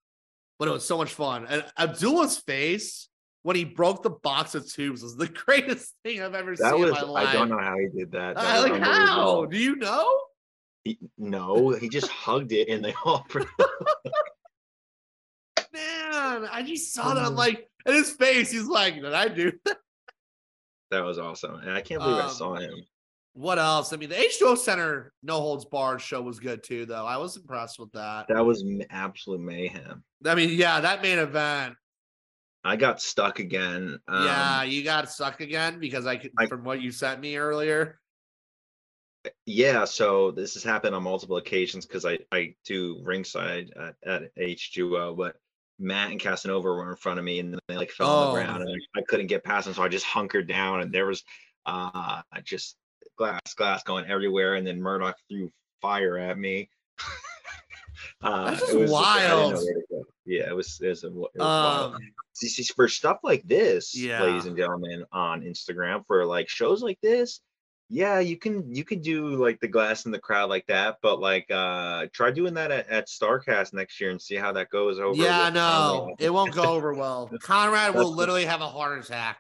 but 0.60 0.68
it 0.68 0.72
was 0.72 0.86
so 0.86 0.98
much 0.98 1.13
fun. 1.13 1.46
And 1.48 1.63
Abdullah's 1.78 2.38
face 2.38 3.10
when 3.44 3.56
he 3.56 3.63
broke 3.63 4.02
the 4.04 4.10
box 4.10 4.56
of 4.56 4.68
tubes 4.72 5.04
was 5.04 5.15
the 5.15 5.28
greatest 5.46 5.94
thing 6.04 6.22
I've 6.22 6.34
ever 6.34 6.56
that 6.56 6.72
seen 6.72 6.80
was 6.82 6.89
in 6.89 6.96
my 6.96 7.02
life. 7.04 7.28
I 7.28 7.34
don't 7.34 7.50
know 7.50 7.60
how 7.60 7.76
he 7.78 7.88
did 7.98 8.12
that. 8.13 8.36
That 8.36 8.44
I, 8.46 8.60
like 8.62 8.82
how? 8.82 9.46
Do 9.46 9.58
you 9.58 9.76
know? 9.76 10.10
He, 10.84 10.98
no, 11.18 11.70
he 11.72 11.89
just 11.89 12.10
hugged 12.10 12.52
it 12.52 12.70
and 12.70 12.84
they 12.86 12.94
all. 13.06 13.26
Man, 15.74 16.48
I 16.52 16.63
just 16.65 16.94
saw 16.94 17.13
that. 17.13 17.26
I'm 17.26 17.36
like, 17.36 17.70
in 17.86 17.94
his 17.94 18.12
face, 18.12 18.52
he's 18.52 18.68
like, 18.68 18.96
"Did 18.96 19.13
I 19.13 19.28
do 19.28 19.52
that?" 19.65 19.78
that 20.91 21.02
was 21.02 21.18
awesome, 21.20 21.56
and 21.56 21.72
I 21.72 21.82
can't 21.82 22.02
believe 22.02 22.18
I 22.18 22.28
Um, 22.28 22.32
saw 22.32 22.56
him. 22.56 22.74
What 23.36 23.60
else? 23.60 23.91
I 23.91 23.98
mean, 23.98 24.08
the 24.08 24.15
H2O 24.15 24.58
Center 24.58 25.12
No 25.21 25.41
Holds 25.41 25.65
Barred 25.65 26.00
show 26.02 26.21
was 26.21 26.39
good 26.39 26.63
too, 26.63 26.86
though. 26.86 27.06
I 27.06 27.17
was 27.17 27.36
impressed 27.36 27.78
with 27.80 27.91
that. 27.91 28.28
That 28.30 28.45
was 28.45 28.63
absolute 28.89 29.41
mayhem. 29.41 30.04
I 30.26 30.36
mean, 30.36 30.52
yeah, 30.58 30.80
that 30.80 31.02
main 31.02 31.19
event. 31.19 31.76
I 32.63 32.78
got 32.78 33.02
stuck 33.02 33.39
again. 33.39 34.00
Um, 34.08 34.26
yeah, 34.26 34.63
you 34.63 34.84
got 34.86 35.12
stuck 35.12 35.41
again 35.41 35.80
because 35.80 36.08
I 36.08 36.15
could, 36.15 36.32
I- 36.38 36.45
from 36.48 36.63
what 36.63 36.82
you 36.82 36.91
sent 36.91 37.19
me 37.19 37.36
earlier. 37.36 38.00
yeah 39.45 39.84
so 39.86 40.30
this 40.32 40.54
has 40.54 40.63
happened 40.63 40.93
on 40.95 41.02
multiple 41.02 41.38
occasions 41.38 41.84
because 41.88 42.06
i 42.06 42.15
i 42.32 42.54
do 42.63 43.00
ringside 43.04 43.71
at, 43.76 43.95
at 44.06 44.36
h2o 44.36 45.17
but 45.17 45.36
matt 45.80 46.12
and 46.12 46.19
casanova 46.19 46.67
were 46.67 46.91
in 46.91 46.95
front 46.95 47.17
of 47.17 47.26
me 47.26 47.39
and 47.39 47.52
then 47.52 47.60
they 47.67 47.76
like 47.76 47.89
fell 47.89 48.08
on 48.08 48.28
Oh. 48.28 48.36
the 48.38 48.43
ground 48.43 48.62
and 48.62 48.69
I, 48.95 49.00
I 49.00 49.04
couldn't 49.10 49.26
get 49.26 49.43
past 49.43 49.65
them 49.65 49.74
so 49.74 49.82
i 49.82 49.88
just 49.88 50.06
hunkered 50.06 50.48
down 50.48 50.82
and 50.82 50.91
there 50.93 51.08
was 51.08 51.24
uh 51.65 52.21
just 52.43 52.76
glass 53.17 53.39
glass 53.56 53.84
going 53.84 54.06
everywhere 54.06 54.56
and 54.56 54.65
then 54.65 54.82
murdoch 54.82 55.15
threw 55.30 55.51
fire 55.82 56.17
at 56.17 56.38
me 56.38 56.69
uh 58.23 58.58
it 58.71 58.78
was 58.78 58.91
I 58.93 59.19
didn't 59.19 59.30
know 59.32 59.47
wild. 59.91 60.06
yeah 60.25 60.49
it 60.49 60.56
was 60.56 60.80
it 60.82 60.89
was, 60.89 61.04
it 61.04 61.13
was 61.13 61.30
Um, 61.39 61.91
wild. 61.91 62.01
For 62.75 62.88
stuff 62.88 63.19
like 63.23 63.43
this 63.47 63.95
Yeah. 63.95 64.23
ladies 64.23 64.45
and 64.45 64.58
gentlemen 64.58 65.06
on 65.12 65.41
instagram 65.41 66.06
for 66.08 66.25
like 66.25 66.49
shows 66.49 66.82
like 66.84 66.99
this 67.01 67.41
yeah 67.89 68.19
you 68.19 68.36
can 68.36 68.73
you 68.73 68.84
can 68.84 68.99
do 68.99 69.28
like 69.36 69.60
the 69.60 69.67
glass 69.67 70.06
in 70.06 70.12
the 70.12 70.19
crowd 70.19 70.49
like 70.49 70.65
that 70.67 70.97
but 71.04 71.19
like 71.19 71.45
uh 71.51 72.08
try 72.13 72.32
doing 72.32 72.56
that 72.56 72.71
at, 72.71 72.89
at 72.89 73.08
starcast 73.08 73.73
next 73.73 74.01
year 74.01 74.10
and 74.10 74.19
see 74.21 74.36
how 74.36 74.51
that 74.51 74.69
goes 74.71 74.99
over 74.99 75.15
yeah, 75.21 75.49
no, 75.49 75.60
Conrad. 76.08 76.15
it 76.19 76.34
won't 76.34 76.54
go 76.56 76.63
over 76.63 76.93
well. 76.95 77.30
Conrad 77.41 77.93
will 77.93 78.12
literally 78.13 78.45
have 78.45 78.62
a 78.62 78.67
heart 78.67 78.97
attack. 79.06 79.38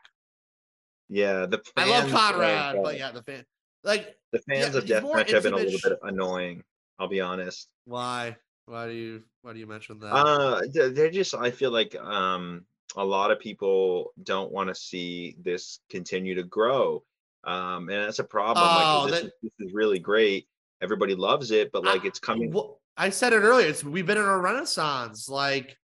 yeah 1.09 1.47
the 1.47 1.59
I 1.75 1.89
love 1.89 2.05
of, 2.05 2.11
Conrad, 2.11 2.75
uh, 2.77 2.81
but 2.83 2.97
yeah, 2.99 3.09
the 3.11 3.23
fan, 3.23 3.43
like, 3.85 4.15
the 4.31 4.39
fans 4.49 4.73
yeah, 4.73 4.79
of 4.79 4.85
deathmatch 4.85 5.31
have 5.31 5.43
been 5.43 5.53
a 5.53 5.57
little 5.57 5.79
bit 5.83 5.97
annoying 6.03 6.63
i'll 6.99 7.07
be 7.07 7.21
honest 7.21 7.69
why? 7.85 8.35
Why 8.65 8.87
do 8.87 8.93
you? 8.93 9.21
Why 9.43 9.53
do 9.53 9.59
you 9.59 9.67
mention 9.67 9.99
that? 9.99 10.07
uh 10.11 10.61
they're 10.73 11.11
just 11.11 11.35
i 11.35 11.51
feel 11.51 11.71
like 11.71 11.95
um 11.95 12.65
a 12.97 13.05
lot 13.05 13.29
of 13.31 13.39
people 13.39 14.11
don't 14.23 14.51
want 14.51 14.69
to 14.69 14.75
see 14.75 15.35
this 15.43 15.79
continue 15.89 16.33
to 16.35 16.43
grow 16.43 17.03
um 17.43 17.89
and 17.89 18.03
that's 18.05 18.19
a 18.19 18.23
problem 18.23 18.65
Oh, 18.67 19.03
like 19.03 19.11
this, 19.11 19.21
that- 19.21 19.27
is, 19.27 19.33
this 19.43 19.67
is 19.67 19.73
really 19.73 19.99
great 19.99 20.47
everybody 20.81 21.13
loves 21.13 21.51
it 21.51 21.71
but 21.71 21.83
like 21.83 22.03
I- 22.03 22.07
it's 22.07 22.19
coming 22.19 22.51
Well, 22.51 22.79
I 22.97 23.09
said 23.09 23.33
it 23.33 23.41
earlier. 23.41 23.67
It's 23.67 23.83
we've 23.83 24.05
been 24.05 24.17
in 24.17 24.23
a 24.23 24.37
renaissance. 24.37 25.27
Like, 25.27 25.77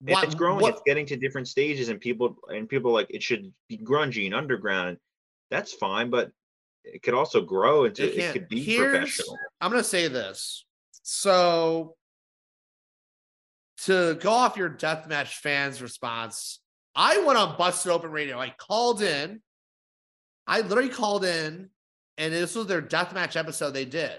what- 0.00 0.24
it's 0.24 0.34
growing 0.34 0.62
what- 0.62 0.72
it's 0.74 0.82
getting 0.86 1.04
to 1.06 1.16
different 1.16 1.46
stages 1.46 1.88
and 1.90 2.00
people 2.00 2.36
and 2.48 2.68
people 2.68 2.90
like 2.90 3.06
it 3.10 3.22
should 3.22 3.52
be 3.68 3.76
grungy 3.78 4.24
and 4.26 4.34
underground 4.34 4.96
that's 5.50 5.72
fine 5.74 6.08
but 6.10 6.32
it 6.84 7.02
could 7.02 7.14
also 7.14 7.40
grow 7.40 7.84
into 7.84 8.04
It 8.04 8.18
it, 8.18 8.32
could 8.32 8.48
be 8.48 8.62
here's- 8.62 8.90
professional 8.90 9.38
I'm 9.60 9.70
gonna 9.70 9.82
say 9.84 10.08
this. 10.08 10.64
So 11.02 11.96
to 13.84 14.14
go 14.14 14.30
off 14.30 14.56
your 14.56 14.70
deathmatch 14.70 15.34
fans 15.38 15.82
response, 15.82 16.60
I 16.94 17.18
went 17.18 17.38
on 17.38 17.56
Busted 17.58 17.90
Open 17.92 18.10
Radio. 18.10 18.38
I 18.38 18.50
called 18.50 19.02
in. 19.02 19.42
I 20.46 20.60
literally 20.60 20.90
called 20.90 21.24
in, 21.24 21.70
and 22.18 22.32
this 22.32 22.54
was 22.54 22.66
their 22.66 22.82
deathmatch 22.82 23.36
episode 23.36 23.70
they 23.70 23.84
did. 23.84 24.18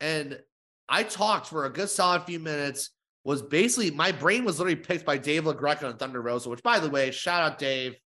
And 0.00 0.40
I 0.88 1.04
talked 1.04 1.46
for 1.46 1.64
a 1.64 1.70
good 1.70 1.88
solid 1.88 2.24
few 2.24 2.38
minutes. 2.40 2.90
Was 3.24 3.42
basically 3.42 3.90
my 3.90 4.12
brain 4.12 4.44
was 4.44 4.60
literally 4.60 4.76
picked 4.76 5.04
by 5.04 5.18
Dave 5.18 5.44
LaGreca 5.44 5.82
and 5.84 5.98
Thunder 5.98 6.22
Rosa, 6.22 6.48
which 6.48 6.62
by 6.62 6.78
the 6.78 6.88
way, 6.90 7.10
shout 7.10 7.42
out 7.42 7.58
Dave 7.58 7.96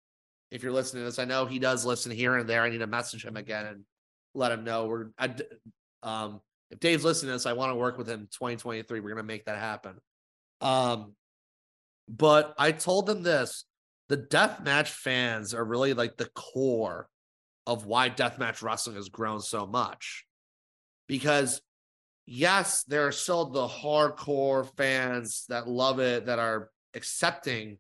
if 0.50 0.62
you're 0.62 0.72
listening 0.72 1.02
to 1.02 1.06
this. 1.06 1.18
I 1.18 1.24
know 1.24 1.46
he 1.46 1.58
does 1.58 1.84
listen 1.84 2.12
here 2.12 2.36
and 2.36 2.48
there. 2.48 2.62
I 2.62 2.70
need 2.70 2.78
to 2.78 2.86
message 2.86 3.24
him 3.24 3.36
again 3.36 3.66
and 3.66 3.84
let 4.34 4.52
him 4.52 4.64
know 4.64 4.86
we're 4.86 5.06
I, 5.18 5.34
um 6.02 6.40
if 6.70 6.78
Dave's 6.78 7.04
listening 7.04 7.30
to 7.30 7.32
this, 7.34 7.46
I 7.46 7.52
want 7.54 7.72
to 7.72 7.76
work 7.76 7.98
with 7.98 8.08
him 8.08 8.28
2023. 8.30 9.00
We're 9.00 9.08
gonna 9.10 9.22
make 9.22 9.46
that 9.46 9.58
happen. 9.58 9.96
Um, 10.60 11.14
but 12.08 12.54
I 12.58 12.72
told 12.72 13.06
them 13.06 13.22
this: 13.22 13.64
the 14.08 14.16
deathmatch 14.16 14.88
fans 14.88 15.52
are 15.52 15.64
really 15.64 15.94
like 15.94 16.16
the 16.16 16.30
core 16.34 17.08
of 17.66 17.86
why 17.86 18.08
deathmatch 18.08 18.62
wrestling 18.62 18.96
has 18.96 19.08
grown 19.08 19.40
so 19.40 19.66
much. 19.66 20.24
Because 21.08 21.60
yes, 22.26 22.84
there 22.84 23.06
are 23.06 23.12
still 23.12 23.46
the 23.46 23.66
hardcore 23.66 24.68
fans 24.76 25.44
that 25.48 25.68
love 25.68 25.98
it, 25.98 26.26
that 26.26 26.38
are 26.38 26.70
accepting 26.94 27.78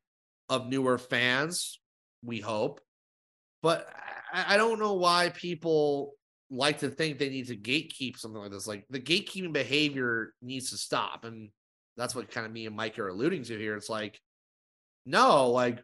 of 0.48 0.68
newer 0.68 0.98
fans, 0.98 1.78
we 2.24 2.40
hope. 2.40 2.80
But 3.62 3.88
I, 4.32 4.54
I 4.54 4.56
don't 4.56 4.78
know 4.78 4.94
why 4.94 5.30
people 5.30 6.14
like 6.50 6.78
to 6.78 6.88
think 6.90 7.18
they 7.18 7.28
need 7.28 7.46
to 7.48 7.56
gatekeep 7.56 8.18
something 8.18 8.40
like 8.40 8.50
this. 8.50 8.66
Like 8.66 8.84
the 8.90 9.00
gatekeeping 9.00 9.52
behavior 9.52 10.34
needs 10.42 10.70
to 10.70 10.76
stop. 10.76 11.24
And 11.24 11.50
that's 11.96 12.14
what 12.14 12.30
kind 12.30 12.46
of 12.46 12.52
me 12.52 12.66
and 12.66 12.76
Mike 12.76 12.98
are 12.98 13.08
alluding 13.08 13.44
to 13.44 13.58
here. 13.58 13.76
It's 13.76 13.88
like, 13.88 14.20
no, 15.06 15.50
like 15.50 15.82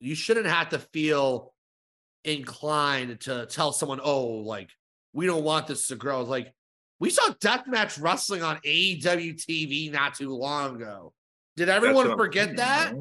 you 0.00 0.14
shouldn't 0.14 0.46
have 0.46 0.70
to 0.70 0.78
feel 0.78 1.52
inclined 2.24 3.20
to 3.20 3.46
tell 3.46 3.72
someone, 3.72 4.00
oh, 4.02 4.26
like 4.26 4.70
we 5.12 5.26
don't 5.26 5.44
want 5.44 5.66
this 5.66 5.88
to 5.88 5.96
grow. 5.96 6.20
It's 6.20 6.30
like 6.30 6.52
we 6.98 7.10
saw 7.10 7.30
deathmatch 7.40 8.00
wrestling 8.00 8.42
on 8.42 8.56
AEW 8.64 9.34
TV 9.36 9.92
not 9.92 10.14
too 10.14 10.30
long 10.30 10.76
ago. 10.76 11.12
Did 11.56 11.68
everyone 11.68 12.16
forget 12.16 12.56
that? 12.56 12.94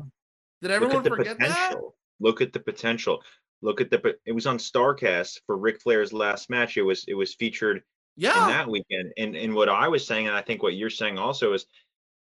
Did 0.61 0.71
everyone 0.71 1.03
forget 1.03 1.39
that? 1.39 1.71
potential. 1.71 1.95
Look 2.23 2.41
at 2.41 2.53
the 2.53 2.59
potential. 2.59 3.21
Look 3.61 3.81
at 3.81 3.89
the. 3.91 4.15
It 4.25 4.31
was 4.31 4.47
on 4.47 4.57
Starcast 4.57 5.41
for 5.45 5.57
Ric 5.57 5.81
Flair's 5.81 6.11
last 6.13 6.49
match. 6.49 6.77
It 6.77 6.81
was 6.83 7.05
it 7.07 7.13
was 7.13 7.35
featured 7.35 7.77
in 7.77 7.83
Yeah. 8.17 8.47
that 8.47 8.67
weekend. 8.69 9.11
And 9.17 9.35
and 9.35 9.53
what 9.53 9.69
I 9.69 9.87
was 9.87 10.05
saying, 10.07 10.27
and 10.27 10.35
I 10.35 10.41
think 10.41 10.63
what 10.63 10.75
you're 10.75 10.89
saying 10.89 11.17
also 11.17 11.53
is, 11.53 11.65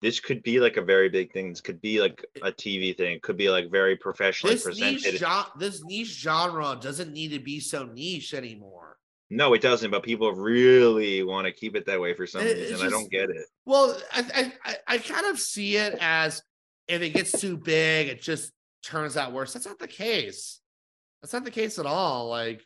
this 0.02 0.18
could 0.20 0.42
be 0.42 0.60
like 0.60 0.76
a 0.76 0.82
very 0.82 1.08
big 1.08 1.32
thing. 1.32 1.50
This 1.50 1.60
could 1.60 1.80
be 1.80 2.00
like 2.00 2.24
a 2.42 2.50
TV 2.52 2.96
thing. 2.96 3.12
It 3.16 3.22
could 3.22 3.36
be 3.36 3.50
like 3.50 3.70
very 3.70 3.96
professionally 3.96 4.54
This 4.54 4.66
niche, 4.66 5.02
presented. 5.04 5.46
this 5.58 5.82
niche 5.84 6.18
genre 6.20 6.76
doesn't 6.80 7.12
need 7.12 7.28
to 7.32 7.38
be 7.40 7.60
so 7.60 7.84
niche 7.84 8.32
anymore. 8.34 8.96
No, 9.32 9.54
it 9.54 9.60
doesn't. 9.62 9.90
But 9.92 10.02
people 10.02 10.32
really 10.32 11.22
want 11.22 11.46
to 11.46 11.52
keep 11.52 11.76
it 11.76 11.86
that 11.86 12.00
way 12.00 12.14
for 12.14 12.26
some 12.26 12.42
It- 12.42 12.56
reason. 12.70 12.86
I 12.86 12.90
don't 12.90 13.10
get 13.10 13.28
it. 13.30 13.46
Well, 13.66 13.96
I, 14.12 14.20
I 14.34 14.52
I 14.70 14.76
I 14.94 14.98
kind 14.98 15.26
of 15.26 15.38
see 15.38 15.76
it 15.76 15.96
as 16.00 16.42
if 16.88 17.02
it 17.02 17.10
gets 17.10 17.32
too 17.40 17.56
big, 17.56 18.08
it 18.08 18.20
just 18.22 18.50
turns 18.82 19.16
out 19.16 19.32
worse. 19.32 19.52
That's 19.52 19.66
not 19.66 19.78
the 19.78 19.88
case. 19.88 20.60
That's 21.22 21.32
not 21.32 21.44
the 21.44 21.50
case 21.50 21.78
at 21.78 21.86
all. 21.86 22.28
Like, 22.28 22.64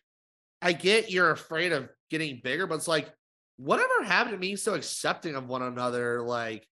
I 0.63 0.73
get 0.73 1.11
you're 1.11 1.31
afraid 1.31 1.73
of 1.73 1.89
getting 2.11 2.41
bigger, 2.43 2.67
but 2.67 2.77
it's 2.77 2.89
like, 2.89 3.11
whatever 3.57 4.03
happened 4.05 4.35
to 4.35 4.39
being 4.39 4.57
so 4.57 4.75
accepting 4.75 5.35
of 5.35 5.49
one 5.49 5.63
another? 5.63 6.23
Like, 6.23 6.67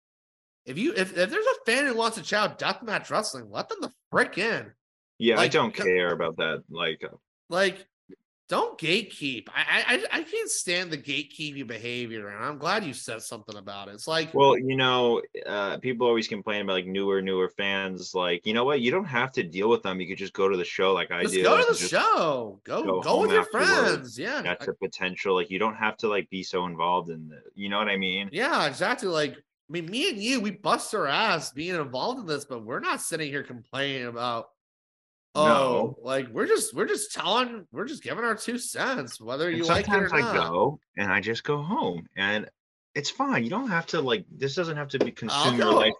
if 0.65 0.77
you 0.77 0.93
if, 0.93 1.17
if 1.17 1.29
there's 1.29 1.45
a 1.45 1.65
fan 1.65 1.87
who 1.87 1.95
wants 1.95 2.17
to 2.17 2.23
shout 2.23 2.59
deathmatch 2.59 3.09
wrestling, 3.09 3.49
let 3.49 3.69
them 3.69 3.79
the 3.81 3.91
frick 4.11 4.37
in. 4.37 4.71
Yeah, 5.17 5.35
Like, 5.35 5.45
I 5.45 5.47
don't 5.49 5.73
care 5.73 6.13
about 6.13 6.37
that. 6.37 6.63
Like, 6.69 7.03
uh, 7.03 7.15
Like, 7.49 7.85
don't 8.51 8.77
gatekeep. 8.77 9.47
I 9.55 9.61
I 9.61 9.95
I- 9.95 10.19
I 10.19 10.23
can't 10.23 10.49
stand 10.49 10.91
the 10.91 10.97
gatekeeping 10.97 11.65
behavior, 11.67 12.27
and 12.27 12.43
I'm 12.43 12.57
glad 12.57 12.83
you 12.83 12.93
said 12.93 13.21
something 13.21 13.55
about 13.55 13.87
it. 13.87 13.93
It's 13.93 14.07
like, 14.09 14.33
well, 14.33 14.57
you 14.57 14.75
know, 14.75 15.21
uh, 15.45 15.77
people 15.77 16.05
always 16.05 16.27
complain 16.27 16.61
about 16.63 16.73
like 16.73 16.85
newer, 16.85 17.21
newer 17.21 17.47
fans. 17.47 18.13
Like, 18.13 18.45
you 18.45 18.53
know 18.53 18.65
what? 18.65 18.81
You 18.81 18.91
don't 18.91 19.05
have 19.05 19.31
to 19.33 19.43
deal 19.43 19.69
with 19.69 19.83
them. 19.83 20.01
You 20.01 20.07
could 20.09 20.17
just 20.17 20.33
go 20.33 20.49
to 20.49 20.57
the 20.57 20.65
show, 20.65 20.91
like 20.93 21.11
I 21.11 21.19
Let's 21.21 21.31
do. 21.31 21.43
go 21.43 21.57
to 21.57 21.71
the 21.73 21.79
just- 21.79 21.89
show. 21.91 22.59
Go 22.65 22.83
go 22.83 23.01
go, 23.01 23.21
with 23.21 23.31
your 23.31 23.45
friends. 23.45 24.19
Yeah. 24.19 24.41
That's 24.41 24.67
I- 24.67 24.71
a 24.71 24.73
potential. 24.73 25.33
Like, 25.33 25.49
you 25.49 25.57
don't 25.57 25.75
have 25.75 25.95
to 25.97 26.09
like 26.09 26.29
be 26.29 26.43
so 26.43 26.65
involved 26.65 27.09
in 27.09 27.29
the. 27.29 27.41
You 27.55 27.69
know 27.69 27.77
what 27.77 27.87
I 27.87 27.95
mean? 27.97 28.29
yeah, 28.33 28.67
exactly. 28.67 29.07
Like, 29.07 29.33
I 29.35 29.69
mean, 29.69 29.85
me 29.89 30.09
and 30.09 30.17
you, 30.21 30.41
we 30.41 30.51
bust 30.51 30.93
our 30.93 31.07
ass 31.07 31.53
being 31.53 31.75
involved 31.75 32.19
in 32.19 32.25
this, 32.25 32.43
but 32.43 32.65
we're 32.65 32.81
not 32.81 32.99
sitting 32.99 33.29
here 33.29 33.43
complaining 33.43 34.07
about 34.07 34.49
oh, 35.35 35.45
No. 35.45 35.95
like 36.01 36.27
we're 36.29 36.47
just 36.47 36.73
we're 36.73 36.87
just 36.87 37.13
telling, 37.13 37.65
we're 37.71 37.85
just 37.85 38.03
giving 38.03 38.23
our 38.23 38.35
two 38.35 38.57
cents, 38.57 39.19
whether 39.19 39.47
And 39.49 39.57
you 39.57 39.65
like 39.65 39.87
it 39.87 39.93
or 39.93 40.09
sometimes 40.09 40.29
I 40.29 40.33
go 40.37 40.79
and 40.97 41.11
I 41.11 41.19
just 41.21 41.43
go 41.43 41.61
home, 41.61 42.07
and 42.15 42.49
it's 42.95 43.09
fine. 43.09 43.43
You 43.43 43.49
don't 43.49 43.69
have 43.69 43.85
to 43.87 44.01
like. 44.01 44.25
This 44.29 44.55
doesn't 44.55 44.77
have 44.77 44.89
to 44.89 44.99
be 44.99 45.11
consume 45.11 45.57
your 45.57 45.73
life. 45.73 45.93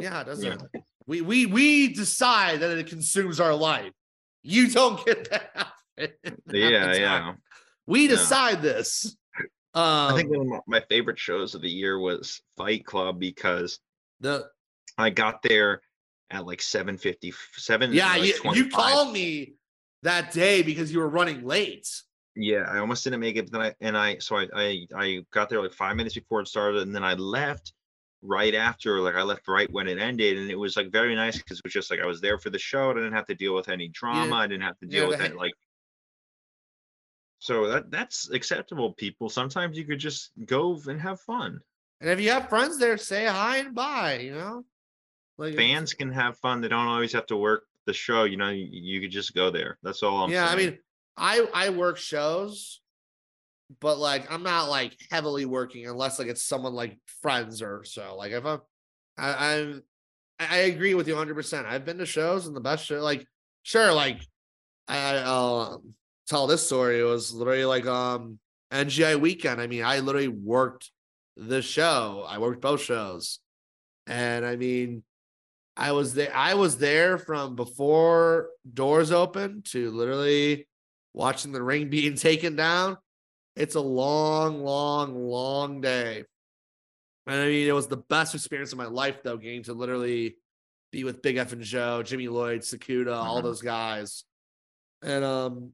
Yeah, 0.00 0.20
it 0.20 0.24
doesn't. 0.26 0.62
We 1.06 1.22
we 1.22 1.46
we 1.46 1.92
decide 1.94 2.60
that 2.60 2.76
it 2.76 2.86
consumes 2.88 3.40
our 3.40 3.54
life. 3.54 3.92
You 4.42 4.68
don't 4.70 5.04
get 5.06 5.30
that. 5.30 5.72
Yeah, 5.96 6.94
yeah. 6.94 7.34
We 7.86 8.02
Yeah. 8.02 8.08
decide 8.10 8.62
this. 8.62 9.16
Um, 9.74 9.84
I 9.84 10.16
think 10.16 10.30
one 10.30 10.40
of 10.40 10.46
my- 10.46 10.60
my 10.66 10.80
favorite 10.88 11.18
shows 11.18 11.54
of 11.54 11.62
the 11.62 11.70
year 11.70 11.98
was 11.98 12.40
Fight 12.56 12.84
Club 12.84 13.18
because 13.18 13.78
the 14.20 14.48
I 14.96 15.10
got 15.10 15.42
there 15.42 15.80
at 16.30 16.46
like 16.46 16.60
7:50 16.60 17.32
7 17.56 17.92
yeah, 17.92 18.16
like 18.16 18.44
you, 18.44 18.52
you 18.52 18.68
called 18.68 19.12
me 19.12 19.54
that 20.02 20.32
day 20.32 20.62
because 20.62 20.92
you 20.92 20.98
were 20.98 21.08
running 21.08 21.44
late. 21.44 21.88
Yeah, 22.36 22.66
I 22.68 22.78
almost 22.78 23.02
didn't 23.04 23.20
make 23.20 23.36
it, 23.36 23.50
but 23.50 23.58
then 23.58 23.62
I 23.62 23.74
and 23.80 23.96
I 23.96 24.18
so 24.18 24.36
I 24.36 24.48
I 24.54 24.86
I 24.94 25.24
got 25.32 25.48
there 25.48 25.62
like 25.62 25.72
5 25.72 25.96
minutes 25.96 26.14
before 26.14 26.40
it 26.40 26.48
started 26.48 26.82
and 26.82 26.94
then 26.94 27.04
I 27.04 27.14
left 27.14 27.72
right 28.22 28.54
after 28.54 29.00
like 29.00 29.14
I 29.14 29.22
left 29.22 29.46
right 29.48 29.70
when 29.72 29.86
it 29.86 29.98
ended 29.98 30.38
and 30.38 30.50
it 30.50 30.56
was 30.56 30.76
like 30.76 30.90
very 30.90 31.14
nice 31.14 31.36
because 31.36 31.58
it 31.58 31.64
was 31.64 31.72
just 31.72 31.90
like 31.90 32.00
I 32.00 32.06
was 32.06 32.20
there 32.20 32.38
for 32.38 32.50
the 32.50 32.58
show. 32.58 32.90
I 32.90 32.94
didn't 32.94 33.12
have 33.12 33.26
to 33.26 33.34
deal 33.34 33.54
with 33.54 33.68
any 33.68 33.88
drama. 33.88 34.36
I 34.36 34.46
didn't 34.46 34.64
have 34.64 34.78
to 34.78 34.86
deal 34.86 35.04
yeah, 35.04 35.08
with 35.08 35.18
the 35.18 35.24
it 35.26 35.36
like 35.36 35.54
so 37.38 37.68
that 37.68 37.90
that's 37.90 38.30
acceptable 38.30 38.92
people. 38.92 39.28
Sometimes 39.28 39.78
you 39.78 39.84
could 39.84 40.00
just 40.00 40.32
go 40.44 40.80
and 40.86 41.00
have 41.00 41.20
fun. 41.20 41.60
And 42.00 42.10
if 42.10 42.20
you 42.20 42.30
have 42.30 42.48
friends 42.48 42.78
there, 42.78 42.96
say 42.96 43.26
hi 43.26 43.58
and 43.58 43.74
bye. 43.74 44.18
You 44.18 44.34
know, 44.34 44.64
like 45.38 45.54
Fans 45.54 45.94
can 45.94 46.12
have 46.12 46.36
fun. 46.38 46.60
They 46.60 46.68
don't 46.68 46.86
always 46.86 47.12
have 47.12 47.26
to 47.26 47.36
work 47.36 47.64
the 47.88 47.92
show, 47.94 48.24
you 48.24 48.36
know, 48.36 48.50
you, 48.50 48.68
you 48.70 49.00
could 49.00 49.10
just 49.10 49.34
go 49.34 49.50
there. 49.50 49.78
That's 49.82 50.02
all 50.02 50.22
I'm 50.22 50.30
yeah, 50.30 50.46
saying. 50.46 50.58
I 50.58 50.70
mean, 50.70 50.78
I 51.16 51.46
I 51.54 51.70
work 51.70 51.96
shows, 51.96 52.80
but 53.80 53.98
like 53.98 54.30
I'm 54.30 54.42
not 54.42 54.68
like 54.68 54.94
heavily 55.10 55.46
working 55.46 55.88
unless 55.88 56.18
like 56.18 56.28
it's 56.28 56.42
someone 56.42 56.74
like 56.74 56.98
friends 57.22 57.62
or 57.62 57.82
so. 57.84 58.14
Like 58.16 58.32
if 58.32 58.44
I'm, 58.44 58.60
I, 59.16 59.54
I'm, 59.54 59.82
I 60.38 60.46
I 60.50 60.56
agree 60.58 60.94
with 60.94 61.08
you 61.08 61.14
100. 61.14 61.34
percent 61.34 61.66
I've 61.66 61.86
been 61.86 61.98
to 61.98 62.06
shows 62.06 62.46
and 62.46 62.54
the 62.54 62.60
best 62.60 62.84
show, 62.84 63.00
like 63.00 63.26
sure, 63.62 63.92
like 63.92 64.20
I 64.86 65.16
I'll 65.16 65.80
um, 65.82 65.94
tell 66.28 66.46
this 66.46 66.66
story. 66.66 67.00
It 67.00 67.04
was 67.04 67.32
literally 67.32 67.64
like 67.64 67.86
um 67.86 68.38
NGI 68.70 69.18
weekend. 69.18 69.62
I 69.62 69.66
mean, 69.66 69.82
I 69.82 70.00
literally 70.00 70.28
worked 70.28 70.90
the 71.38 71.62
show. 71.62 72.26
I 72.28 72.36
worked 72.36 72.60
both 72.60 72.82
shows, 72.82 73.40
and 74.06 74.44
I 74.44 74.56
mean. 74.56 75.02
I 75.78 75.92
was 75.92 76.12
there. 76.14 76.34
I 76.34 76.54
was 76.54 76.76
there 76.78 77.18
from 77.18 77.54
before 77.54 78.48
doors 78.74 79.12
open 79.12 79.62
to 79.66 79.90
literally 79.92 80.66
watching 81.14 81.52
the 81.52 81.62
ring 81.62 81.88
being 81.90 82.16
taken 82.16 82.56
down. 82.56 82.98
It's 83.54 83.76
a 83.76 83.80
long, 83.80 84.62
long, 84.64 85.14
long 85.14 85.80
day. 85.80 86.24
And 87.28 87.40
I 87.40 87.46
mean, 87.46 87.68
it 87.68 87.72
was 87.72 87.86
the 87.86 87.96
best 87.96 88.34
experience 88.34 88.72
of 88.72 88.78
my 88.78 88.86
life, 88.86 89.22
though, 89.22 89.36
getting 89.36 89.62
to 89.64 89.72
literally 89.72 90.36
be 90.90 91.04
with 91.04 91.22
Big 91.22 91.36
F'n 91.36 91.60
Joe, 91.60 92.02
Jimmy 92.02 92.26
Lloyd, 92.28 92.62
Sakuda, 92.62 93.14
all 93.14 93.40
Mhm. 93.40 93.44
those 93.44 93.62
guys. 93.62 94.24
And 95.02 95.22
um, 95.24 95.72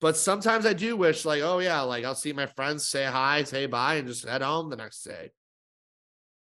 but 0.00 0.16
sometimes 0.16 0.64
I 0.64 0.72
do 0.72 0.96
wish, 0.96 1.24
like, 1.24 1.42
oh 1.42 1.58
yeah, 1.58 1.80
like 1.82 2.04
I'll 2.04 2.14
see 2.14 2.32
my 2.32 2.46
friends, 2.46 2.88
say 2.88 3.04
hi, 3.04 3.42
say 3.44 3.66
bye, 3.66 3.96
and 3.96 4.08
just 4.08 4.24
head 4.26 4.40
home 4.42 4.70
the 4.70 4.76
next 4.76 5.02
day. 5.02 5.32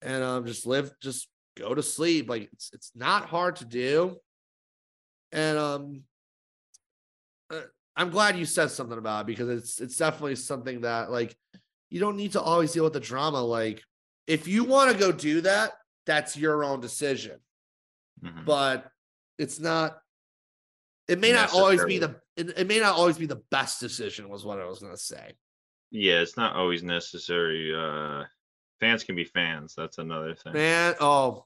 And 0.02 0.24
um, 0.24 0.46
just 0.46 0.66
live, 0.66 0.92
just 1.00 1.28
go 1.56 1.74
to 1.74 1.82
sleep. 1.82 2.28
Like 2.28 2.48
it's 2.52 2.70
it's 2.72 2.92
not 2.94 3.26
hard 3.26 3.56
to 3.56 3.64
do. 3.64 4.16
And 5.32 5.58
um, 5.58 6.02
uh, 7.50 7.60
I'm 7.96 8.10
glad 8.10 8.36
you 8.38 8.44
said 8.44 8.70
something 8.70 8.98
about 8.98 9.22
it 9.22 9.26
because 9.26 9.48
it's 9.48 9.80
it's 9.80 9.96
definitely 9.96 10.36
something 10.36 10.82
that 10.82 11.10
like 11.10 11.36
you 11.90 12.00
don't 12.00 12.16
need 12.16 12.32
to 12.32 12.40
always 12.40 12.72
deal 12.72 12.84
with 12.84 12.92
the 12.92 13.00
drama. 13.00 13.40
Like 13.42 13.82
if 14.26 14.46
you 14.48 14.64
want 14.64 14.92
to 14.92 14.98
go 14.98 15.12
do 15.12 15.40
that, 15.42 15.72
that's 16.06 16.36
your 16.36 16.64
own 16.64 16.80
decision. 16.80 17.38
Mhm. 18.22 18.44
But 18.44 18.86
it's 19.38 19.58
not. 19.60 19.98
It 21.08 21.20
may 21.20 21.32
not 21.32 21.52
always 21.52 21.84
be 21.84 21.98
the. 21.98 22.16
It, 22.36 22.56
it 22.56 22.66
may 22.66 22.80
not 22.80 22.96
always 22.96 23.18
be 23.18 23.26
the 23.26 23.42
best 23.50 23.80
decision. 23.80 24.28
Was 24.28 24.44
what 24.44 24.60
I 24.60 24.64
was 24.66 24.78
gonna 24.78 24.96
say. 24.96 25.32
yeah, 25.90 26.20
it's 26.20 26.36
not 26.36 26.56
always 26.56 26.82
necessary. 26.82 27.74
Uh 27.74 28.24
fans 28.80 29.04
can 29.04 29.16
be 29.16 29.24
fans. 29.24 29.74
That's 29.76 29.98
another 29.98 30.34
thing. 30.34 30.52
Man, 30.52 30.94
oh, 31.00 31.44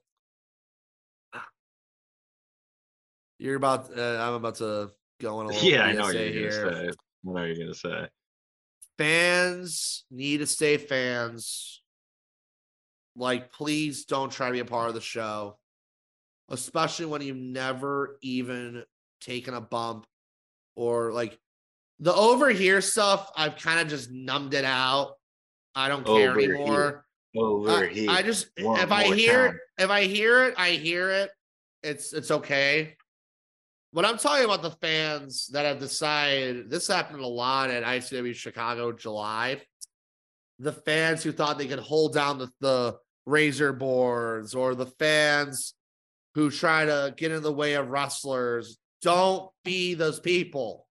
you're 3.38 3.56
about. 3.56 3.96
Uh, 3.96 4.18
I'm 4.20 4.34
about 4.34 4.56
to 4.56 4.90
go 5.20 5.38
on 5.38 5.46
a 5.46 5.48
little 5.52 5.68
yeah, 5.68 5.82
I 5.84 5.92
know 5.92 6.04
what 6.04 6.14
you're 6.14 6.24
here. 6.24 6.64
gonna 6.64 6.76
say. 6.76 6.90
I 7.26 7.32
know 7.32 7.44
you're 7.44 7.56
gonna 7.56 7.74
say. 7.74 8.08
fans 8.96 10.04
need 10.10 10.38
to 10.38 10.46
stay 10.46 10.76
fans. 10.76 11.82
Like, 13.16 13.52
please 13.52 14.04
don't 14.04 14.30
try 14.30 14.46
to 14.46 14.52
be 14.52 14.60
a 14.60 14.64
part 14.64 14.88
of 14.88 14.94
the 14.94 15.00
show, 15.00 15.58
especially 16.50 17.06
when 17.06 17.20
you've 17.20 17.36
never 17.36 18.16
even 18.22 18.84
taken 19.20 19.54
a 19.54 19.60
bump 19.60 20.06
or 20.76 21.12
like 21.12 21.36
the 21.98 22.14
over 22.14 22.50
here 22.50 22.80
stuff. 22.80 23.30
I've 23.36 23.56
kind 23.56 23.80
of 23.80 23.88
just 23.88 24.10
numbed 24.10 24.54
it 24.54 24.64
out. 24.64 25.14
I 25.74 25.88
don't 25.88 26.06
care 26.06 26.30
Over 26.30 26.40
here. 26.40 27.04
Over 27.36 27.84
I, 27.84 27.86
here. 27.88 28.10
I 28.10 28.22
just 28.22 28.48
one 28.60 28.80
if 28.80 28.90
I 28.90 29.14
hear 29.14 29.46
it, 29.46 29.48
time. 29.48 29.58
if 29.78 29.90
I 29.90 30.04
hear 30.04 30.44
it, 30.44 30.54
I 30.56 30.70
hear 30.70 31.10
it. 31.10 31.30
It's 31.82 32.12
it's 32.12 32.30
okay. 32.30 32.96
But 33.92 34.04
I'm 34.04 34.18
talking 34.18 34.44
about 34.44 34.62
the 34.62 34.70
fans 34.70 35.46
that 35.52 35.64
have 35.64 35.78
decided 35.78 36.70
this 36.70 36.88
happened 36.88 37.20
a 37.20 37.26
lot 37.26 37.70
at 37.70 37.84
ICW 37.84 38.34
Chicago 38.34 38.92
July. 38.92 39.62
The 40.58 40.72
fans 40.72 41.22
who 41.22 41.32
thought 41.32 41.56
they 41.56 41.66
could 41.66 41.78
hold 41.78 42.12
down 42.12 42.38
the, 42.38 42.50
the 42.60 42.96
razor 43.24 43.72
boards 43.72 44.54
or 44.54 44.74
the 44.74 44.86
fans 44.86 45.74
who 46.34 46.50
try 46.50 46.84
to 46.84 47.14
get 47.16 47.32
in 47.32 47.42
the 47.42 47.52
way 47.52 47.74
of 47.74 47.88
wrestlers. 47.88 48.78
Don't 49.00 49.50
be 49.64 49.94
those 49.94 50.20
people. 50.20 50.86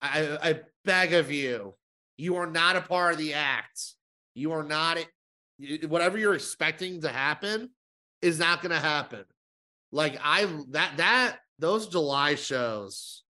I, 0.00 0.38
I 0.40 0.60
beg 0.84 1.14
of 1.14 1.32
you. 1.32 1.74
You 2.16 2.36
are 2.36 2.46
not 2.46 2.76
a 2.76 2.80
part 2.80 3.12
of 3.12 3.18
the 3.18 3.34
act. 3.34 3.94
You 4.34 4.52
are 4.52 4.62
not 4.64 4.98
whatever 5.86 6.18
you're 6.18 6.34
expecting 6.34 7.00
to 7.02 7.08
happen 7.08 7.70
is 8.22 8.38
not 8.38 8.62
going 8.62 8.72
to 8.72 8.80
happen. 8.80 9.24
Like 9.92 10.18
I 10.22 10.46
that 10.70 10.96
that 10.96 11.36
those 11.58 11.88
July 11.88 12.34
shows 12.34 13.22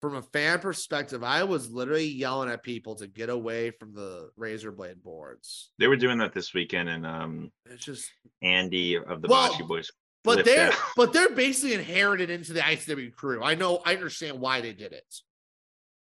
from 0.00 0.16
a 0.16 0.22
fan 0.22 0.58
perspective, 0.58 1.24
I 1.24 1.44
was 1.44 1.70
literally 1.70 2.06
yelling 2.06 2.50
at 2.50 2.62
people 2.62 2.94
to 2.96 3.06
get 3.06 3.30
away 3.30 3.70
from 3.70 3.94
the 3.94 4.28
razor 4.36 4.70
blade 4.70 5.02
boards. 5.02 5.70
They 5.78 5.86
were 5.86 5.96
doing 5.96 6.18
that 6.18 6.34
this 6.34 6.52
weekend, 6.52 6.90
and 6.90 7.06
um, 7.06 7.50
It's 7.64 7.84
just 7.84 8.10
Andy 8.42 8.96
of 8.96 9.22
the 9.22 9.28
Well, 9.28 9.50
Bocce 9.50 9.66
Boys 9.66 9.90
but 10.24 10.44
they're 10.44 10.72
out. 10.72 10.78
but 10.96 11.12
they're 11.12 11.30
basically 11.30 11.74
inherited 11.74 12.30
into 12.30 12.52
the 12.52 12.60
ICW 12.60 13.12
crew. 13.12 13.44
I 13.44 13.54
know 13.54 13.80
I 13.84 13.94
understand 13.94 14.40
why 14.40 14.60
they 14.60 14.72
did 14.72 14.92
it. 14.92 15.20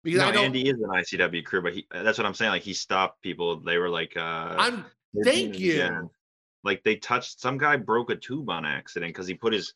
Because 0.04 0.22
No, 0.22 0.28
I 0.28 0.32
know 0.32 0.44
Andy 0.44 0.68
is 0.68 0.76
an 0.76 0.90
ICW 0.90 1.44
crew, 1.44 1.62
but 1.62 1.74
he 1.74 1.86
that's 1.92 2.18
what 2.18 2.26
I'm 2.26 2.34
saying. 2.34 2.52
Like 2.52 2.62
he 2.64 2.74
stopped 2.74 3.22
people. 3.22 3.60
They 3.60 3.78
were 3.78 3.90
like, 3.90 4.14
uh 4.16 4.56
I'm 4.58 4.86
thank 5.24 5.60
you. 5.60 6.10
Like 6.64 6.84
they 6.84 6.96
touched 6.96 7.40
some 7.40 7.58
guy 7.58 7.78
broke 7.78 8.10
a 8.10 8.16
tube 8.16 8.50
on 8.50 8.66
accident 8.66 9.14
because 9.14 9.28
he 9.28 9.34
put 9.36 9.54
his 9.54 9.74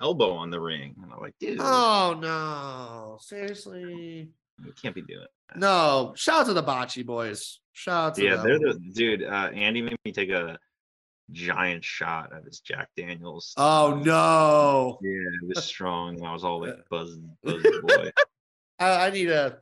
elbow 0.00 0.32
on 0.32 0.50
the 0.50 0.60
ring. 0.60 0.94
And 1.02 1.12
I'm 1.12 1.20
like, 1.20 1.34
dude, 1.38 1.58
Oh 1.60 2.18
no. 2.20 3.18
Seriously. 3.20 4.28
you 4.64 4.72
can't 4.80 4.94
be 4.94 5.02
doing 5.02 5.20
that. 5.50 5.58
No. 5.58 6.12
Shout 6.16 6.40
out 6.40 6.46
to 6.46 6.52
the 6.54 6.62
Bocce 6.62 7.04
boys. 7.06 7.60
Shout 7.72 8.04
out 8.06 8.14
to 8.16 8.24
Yeah, 8.24 8.36
them. 8.36 8.44
they're 8.46 8.58
the 8.58 8.80
dude. 8.92 9.22
Uh, 9.22 9.50
Andy 9.54 9.82
made 9.82 9.98
me 10.04 10.12
take 10.12 10.30
a 10.30 10.58
giant 11.30 11.84
shot 11.84 12.32
of 12.36 12.44
his 12.44 12.60
Jack 12.60 12.88
Daniels. 12.96 13.54
Oh 13.56 14.00
no. 14.04 14.98
Yeah, 15.02 15.10
it 15.42 15.54
was 15.54 15.64
strong. 15.64 16.16
and 16.18 16.26
I 16.26 16.32
was 16.32 16.42
all 16.44 16.60
like 16.60 16.76
buzz, 16.90 17.16
buzz 17.44 17.62
boy. 17.82 18.10
I, 18.78 19.06
I 19.06 19.10
need 19.10 19.28
a. 19.30 19.58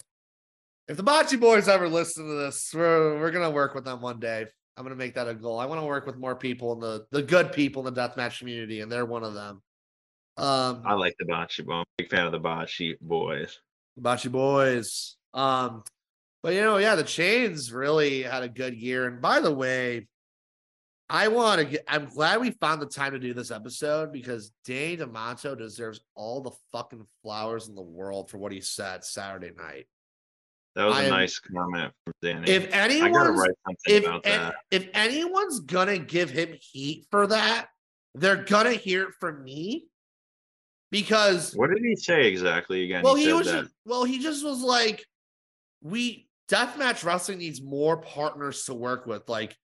If 0.88 0.96
the 0.96 1.04
Bocce 1.04 1.38
boys 1.38 1.68
ever 1.68 1.88
listen 1.88 2.26
to 2.26 2.34
this, 2.34 2.72
we're 2.74 3.20
we're 3.20 3.30
gonna 3.30 3.50
work 3.50 3.74
with 3.74 3.84
them 3.84 4.00
one 4.00 4.18
day. 4.18 4.46
I'm 4.80 4.86
gonna 4.86 4.96
make 4.96 5.12
that 5.16 5.28
a 5.28 5.34
goal. 5.34 5.58
I 5.58 5.66
want 5.66 5.78
to 5.78 5.86
work 5.86 6.06
with 6.06 6.16
more 6.16 6.34
people 6.34 6.72
in 6.72 6.80
the 6.80 7.04
the 7.10 7.22
good 7.22 7.52
people 7.52 7.86
in 7.86 7.92
the 7.92 8.00
deathmatch 8.00 8.38
community, 8.38 8.80
and 8.80 8.90
they're 8.90 9.04
one 9.04 9.22
of 9.22 9.34
them. 9.34 9.60
Um, 10.38 10.82
I 10.86 10.94
like 10.94 11.14
the 11.18 11.26
Bocce 11.26 11.62
boy. 11.62 11.74
I'm 11.74 11.80
a 11.80 11.84
big 11.98 12.08
fan 12.08 12.24
of 12.24 12.32
the 12.32 12.40
Bocce 12.40 12.98
boys. 12.98 13.60
Bocce 14.00 14.32
boys. 14.32 15.18
Um, 15.34 15.84
but 16.42 16.54
you 16.54 16.62
know, 16.62 16.78
yeah, 16.78 16.94
the 16.94 17.02
chains 17.02 17.74
really 17.74 18.22
had 18.22 18.42
a 18.42 18.48
good 18.48 18.74
year. 18.74 19.06
And 19.06 19.20
by 19.20 19.40
the 19.40 19.52
way, 19.52 20.08
I 21.10 21.28
want 21.28 21.58
to 21.58 21.66
get. 21.66 21.84
I'm 21.86 22.06
glad 22.06 22.40
we 22.40 22.52
found 22.52 22.80
the 22.80 22.86
time 22.86 23.12
to 23.12 23.18
do 23.18 23.34
this 23.34 23.50
episode 23.50 24.14
because 24.14 24.50
Danny 24.64 24.96
D'Amato 24.96 25.54
deserves 25.56 26.00
all 26.14 26.40
the 26.40 26.52
fucking 26.72 27.06
flowers 27.22 27.68
in 27.68 27.74
the 27.74 27.82
world 27.82 28.30
for 28.30 28.38
what 28.38 28.50
he 28.50 28.62
said 28.62 29.04
Saturday 29.04 29.50
night. 29.54 29.88
That 30.76 30.84
was 30.84 30.96
a 30.96 31.00
I 31.00 31.04
am- 31.04 31.10
nice 31.10 31.38
comment 31.38 31.92
from 32.04 32.14
Danny. 32.22 32.50
If 32.50 32.72
anyone's 32.72 33.42
if 33.86 34.06
an- 34.24 34.52
if 34.70 34.88
anyone's 34.94 35.60
gonna 35.60 35.98
give 35.98 36.30
him 36.30 36.56
heat 36.60 37.06
for 37.10 37.26
that, 37.26 37.68
they're 38.14 38.44
gonna 38.44 38.72
hear 38.72 39.04
it 39.08 39.14
from 39.18 39.42
me 39.42 39.88
because 40.90 41.54
What 41.54 41.70
did 41.70 41.82
he 41.82 41.96
say 41.96 42.26
exactly 42.26 42.84
again? 42.84 43.02
well, 43.02 43.14
he, 43.14 43.26
he 43.26 43.32
was 43.32 43.46
that. 43.46 43.62
just, 43.62 43.74
well, 43.84 44.04
he 44.04 44.20
just 44.20 44.44
was 44.44 44.60
like, 44.60 45.04
we 45.82 46.28
deathmatch 46.48 47.04
wrestling 47.04 47.38
needs 47.38 47.62
more 47.62 47.96
partners 47.96 48.64
to 48.64 48.74
work 48.74 49.06
with. 49.06 49.28
Like, 49.28 49.56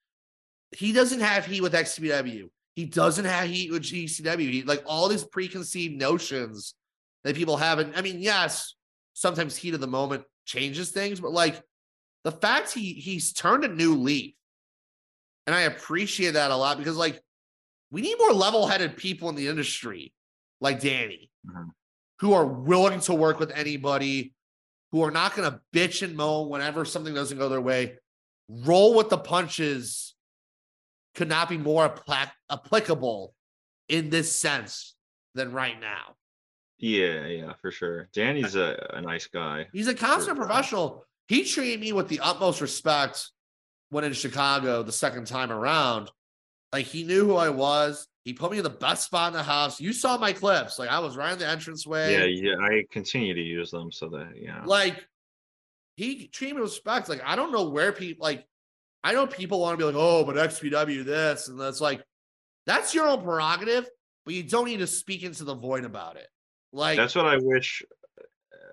he 0.73 0.93
doesn't 0.93 1.21
have 1.21 1.47
heat 1.47 1.61
with 1.61 1.73
XPW. 1.75 2.49
He 2.75 2.85
doesn't 2.85 3.25
have 3.25 3.49
heat 3.49 3.71
with 3.73 3.83
GCW. 3.83 4.51
He, 4.51 4.63
like 4.63 4.83
all 4.87 5.09
these 5.09 5.25
preconceived 5.25 5.95
notions 5.97 6.75
that 7.25 7.35
people 7.37 7.57
have. 7.57 7.79
And 7.79 7.95
I 7.97 8.03
mean, 8.03 8.21
yes, 8.21 8.75
sometimes 9.15 9.57
heat 9.57 9.75
of 9.75 9.81
the 9.81 9.87
moment 9.87 10.25
changes 10.47 10.91
things, 10.91 11.21
but 11.21 11.33
like 11.33 11.63
the 12.25 12.33
fact 12.33 12.73
he 12.73 12.95
he's 12.95 13.33
turned 13.33 13.65
a 13.65 13.69
new 13.69 13.97
leaf, 13.97 14.35
and 15.47 15.55
I 15.55 15.63
appreciate 15.63 16.33
that 16.33 16.51
a 16.51 16.57
lot 16.57 16.79
because 16.79 16.97
like 16.97 17.21
we 17.91 18.01
need 18.01 18.17
more 18.19 18.33
level-headed 18.33 18.97
people 18.97 19.29
in 19.29 19.35
the 19.35 19.49
industry, 19.49 20.13
like 20.61 20.81
Danny, 20.81 21.31
Mhm. 21.47 21.71
who 22.21 22.33
are 22.33 22.47
willing 22.47 23.01
to 23.01 23.15
work 23.15 23.39
with 23.39 23.51
anybody, 23.53 24.35
who 24.91 25.03
are 25.03 25.11
not 25.11 25.35
going 25.37 25.51
to 25.51 25.61
bitch 25.73 26.03
and 26.03 26.17
moan 26.17 26.49
whenever 26.49 26.85
something 26.85 27.15
doesn't 27.15 27.39
go 27.39 27.49
their 27.49 27.61
way. 27.61 27.99
Roll 28.49 28.95
with 28.95 29.09
the 29.09 29.19
punches 29.19 30.15
could 31.15 31.29
not 31.29 31.49
be 31.49 31.59
more 31.59 31.89
appla- 31.89 32.33
applicable 32.51 33.35
in 33.89 34.11
this 34.11 34.35
sense 34.35 34.95
than 35.35 35.53
right 35.53 35.79
now. 35.79 36.17
Yeah, 36.79 37.27
yeah, 37.27 37.53
for 37.61 37.71
sure. 37.71 38.09
Danny's 38.13 38.55
a, 38.55 38.91
a 38.95 39.01
nice 39.01 39.27
guy. 39.27 39.67
He's 39.73 39.89
a 39.89 39.97
Sure. 39.97 40.35
professional. 40.35 41.05
He 41.29 41.45
treated 41.45 41.81
me 41.81 41.93
with 41.93 42.09
the 42.09 42.21
utmost 42.21 42.61
respect 42.61 43.31
when 43.91 44.05
in 44.05 44.13
Chicago 44.13 44.83
the 44.83 44.93
second 44.93 45.27
time 45.27 45.51
around. 45.51 46.11
Like 46.73 46.87
he 46.87 47.05
knew 47.05 47.25
who 47.27 47.37
I 47.37 47.49
was. 47.49 48.07
He 48.25 48.33
put 48.33 48.51
me 48.51 48.59
in 48.59 48.65
the 48.65 48.71
best 48.71 49.07
spot 49.07 49.33
in 49.33 49.39
the 49.39 49.43
house. 49.43 49.81
You 49.81 49.93
saw 49.93 50.19
my 50.19 50.33
clips. 50.33 50.79
Like 50.79 50.91
I 50.91 50.99
was 50.99 51.17
right 51.17 51.33
in 51.33 51.39
the 51.39 51.51
entranceway. 51.51 52.13
Yeah, 52.13 52.25
yeah. 52.25 52.57
I 52.61 52.85
continue 52.91 53.35
to 53.35 53.41
use 53.41 53.71
them 53.71 53.91
so 53.91 54.09
that 54.11 54.37
you 54.37 54.49
know. 54.49 54.63
Like 54.67 55.07
he 55.97 56.27
treated 56.29 56.57
me 56.57 56.63
with 56.63 56.71
respect. 56.73 57.09
Like 57.09 57.23
I 57.25 57.37
don't 57.37 57.53
know 57.53 57.69
where 57.69 57.93
people 57.93 58.25
like. 58.25 58.45
I 59.05 59.13
know 59.13 59.27
people 59.27 59.61
want 59.61 59.75
to 59.75 59.77
be 59.79 59.85
like, 59.85 59.95
oh, 59.97 60.25
but 60.25 60.35
XPW 60.35 61.05
this 61.05 61.47
and 61.47 61.61
that's 61.61 61.81
like, 61.81 62.03
that's 62.67 62.93
your 62.93 63.07
own 63.07 63.23
prerogative, 63.23 63.89
but 64.25 64.35
you 64.35 64.43
don't 64.43 64.65
need 64.65 64.79
to 64.79 64.87
speak 64.89 65.23
into 65.23 65.45
the 65.45 65.55
void 65.55 65.85
about 65.85 66.17
it. 66.17 66.27
Like 66.77 66.97
That's 66.99 67.15
what 67.15 67.27
I 67.27 67.39
wish. 67.39 67.83
uh, 68.21 68.23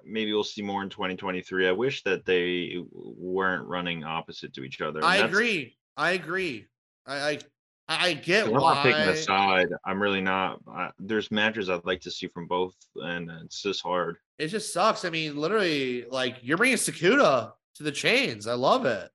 Maybe 0.06 0.34
we'll 0.34 0.44
see 0.44 0.62
more 0.62 0.84
in 0.84 0.90
2023. 0.90 1.68
I 1.68 1.72
wish 1.72 2.04
that 2.04 2.26
they 2.26 2.78
weren't 2.92 3.66
running 3.66 4.04
opposite 4.04 4.54
to 4.56 4.64
each 4.64 4.82
other. 4.82 5.04
I 5.04 5.18
agree. 5.18 5.78
I 5.96 6.12
agree. 6.12 6.68
I 7.08 7.40
I, 7.88 8.10
I 8.10 8.14
get 8.14 8.46
'cause 8.46 8.54
I'm 8.54 8.60
not 8.60 8.84
picking 8.84 9.00
why. 9.00 9.12
a 9.12 9.16
side. 9.16 9.68
I'm 9.86 10.02
really 10.02 10.22
not. 10.22 10.60
I, 10.68 10.92
there's 11.00 11.32
matches 11.32 11.70
I'd 11.70 11.86
like 11.86 12.02
to 12.02 12.12
see 12.12 12.28
from 12.28 12.48
both, 12.48 12.76
and 12.96 13.30
it's 13.44 13.62
just 13.62 13.82
hard. 13.82 14.18
It 14.38 14.48
just 14.48 14.74
sucks. 14.74 15.06
I 15.06 15.10
mean, 15.10 15.38
literally, 15.38 16.06
like 16.10 16.38
you're 16.42 16.58
bringing 16.58 16.78
Sakuda 16.78 17.52
to 17.76 17.84
the 17.84 17.92
chains. 17.92 18.48
I 18.48 18.54
love 18.56 18.86
it. 18.86 19.10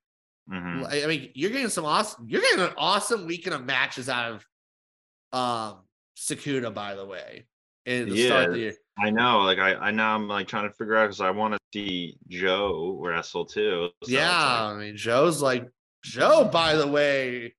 Mhm. 0.51 0.85
I 0.87 1.03
I 1.03 1.07
mean, 1.07 1.31
you're 1.35 1.51
getting 1.51 1.69
some 1.69 1.85
awesome. 1.85 2.27
You're 2.27 2.41
getting 2.41 2.61
an 2.65 2.73
awesome 2.77 3.25
weekend 3.27 3.53
of 3.55 3.65
matches 3.65 4.07
out 4.09 4.31
of 4.33 4.45
um 5.37 5.79
Sakuda. 6.17 6.73
By 6.73 6.95
the 6.95 7.05
way, 7.05 7.45
in 7.85 8.09
the 8.09 8.25
start 8.27 8.45
of 8.49 8.53
the 8.53 8.59
Yeah. 8.59 8.65
year. 8.65 8.73
I 9.01 9.09
know. 9.11 9.39
Like 9.39 9.59
I, 9.59 9.75
I 9.75 9.91
now 9.91 10.15
I'm 10.15 10.27
like 10.27 10.47
trying 10.47 10.67
to 10.69 10.73
figure 10.75 10.95
out 10.95 11.05
because 11.07 11.21
I 11.21 11.31
want 11.31 11.53
to 11.53 11.59
see 11.73 12.17
Joe 12.27 12.97
wrestle 13.01 13.45
too. 13.45 13.89
so 14.03 14.11
yeah, 14.11 14.27
like- 14.29 14.75
I 14.75 14.77
mean, 14.79 14.97
Joe's 14.97 15.41
like 15.41 15.67
Joe. 16.03 16.45
By 16.51 16.75
the 16.75 16.87
way, 16.87 17.55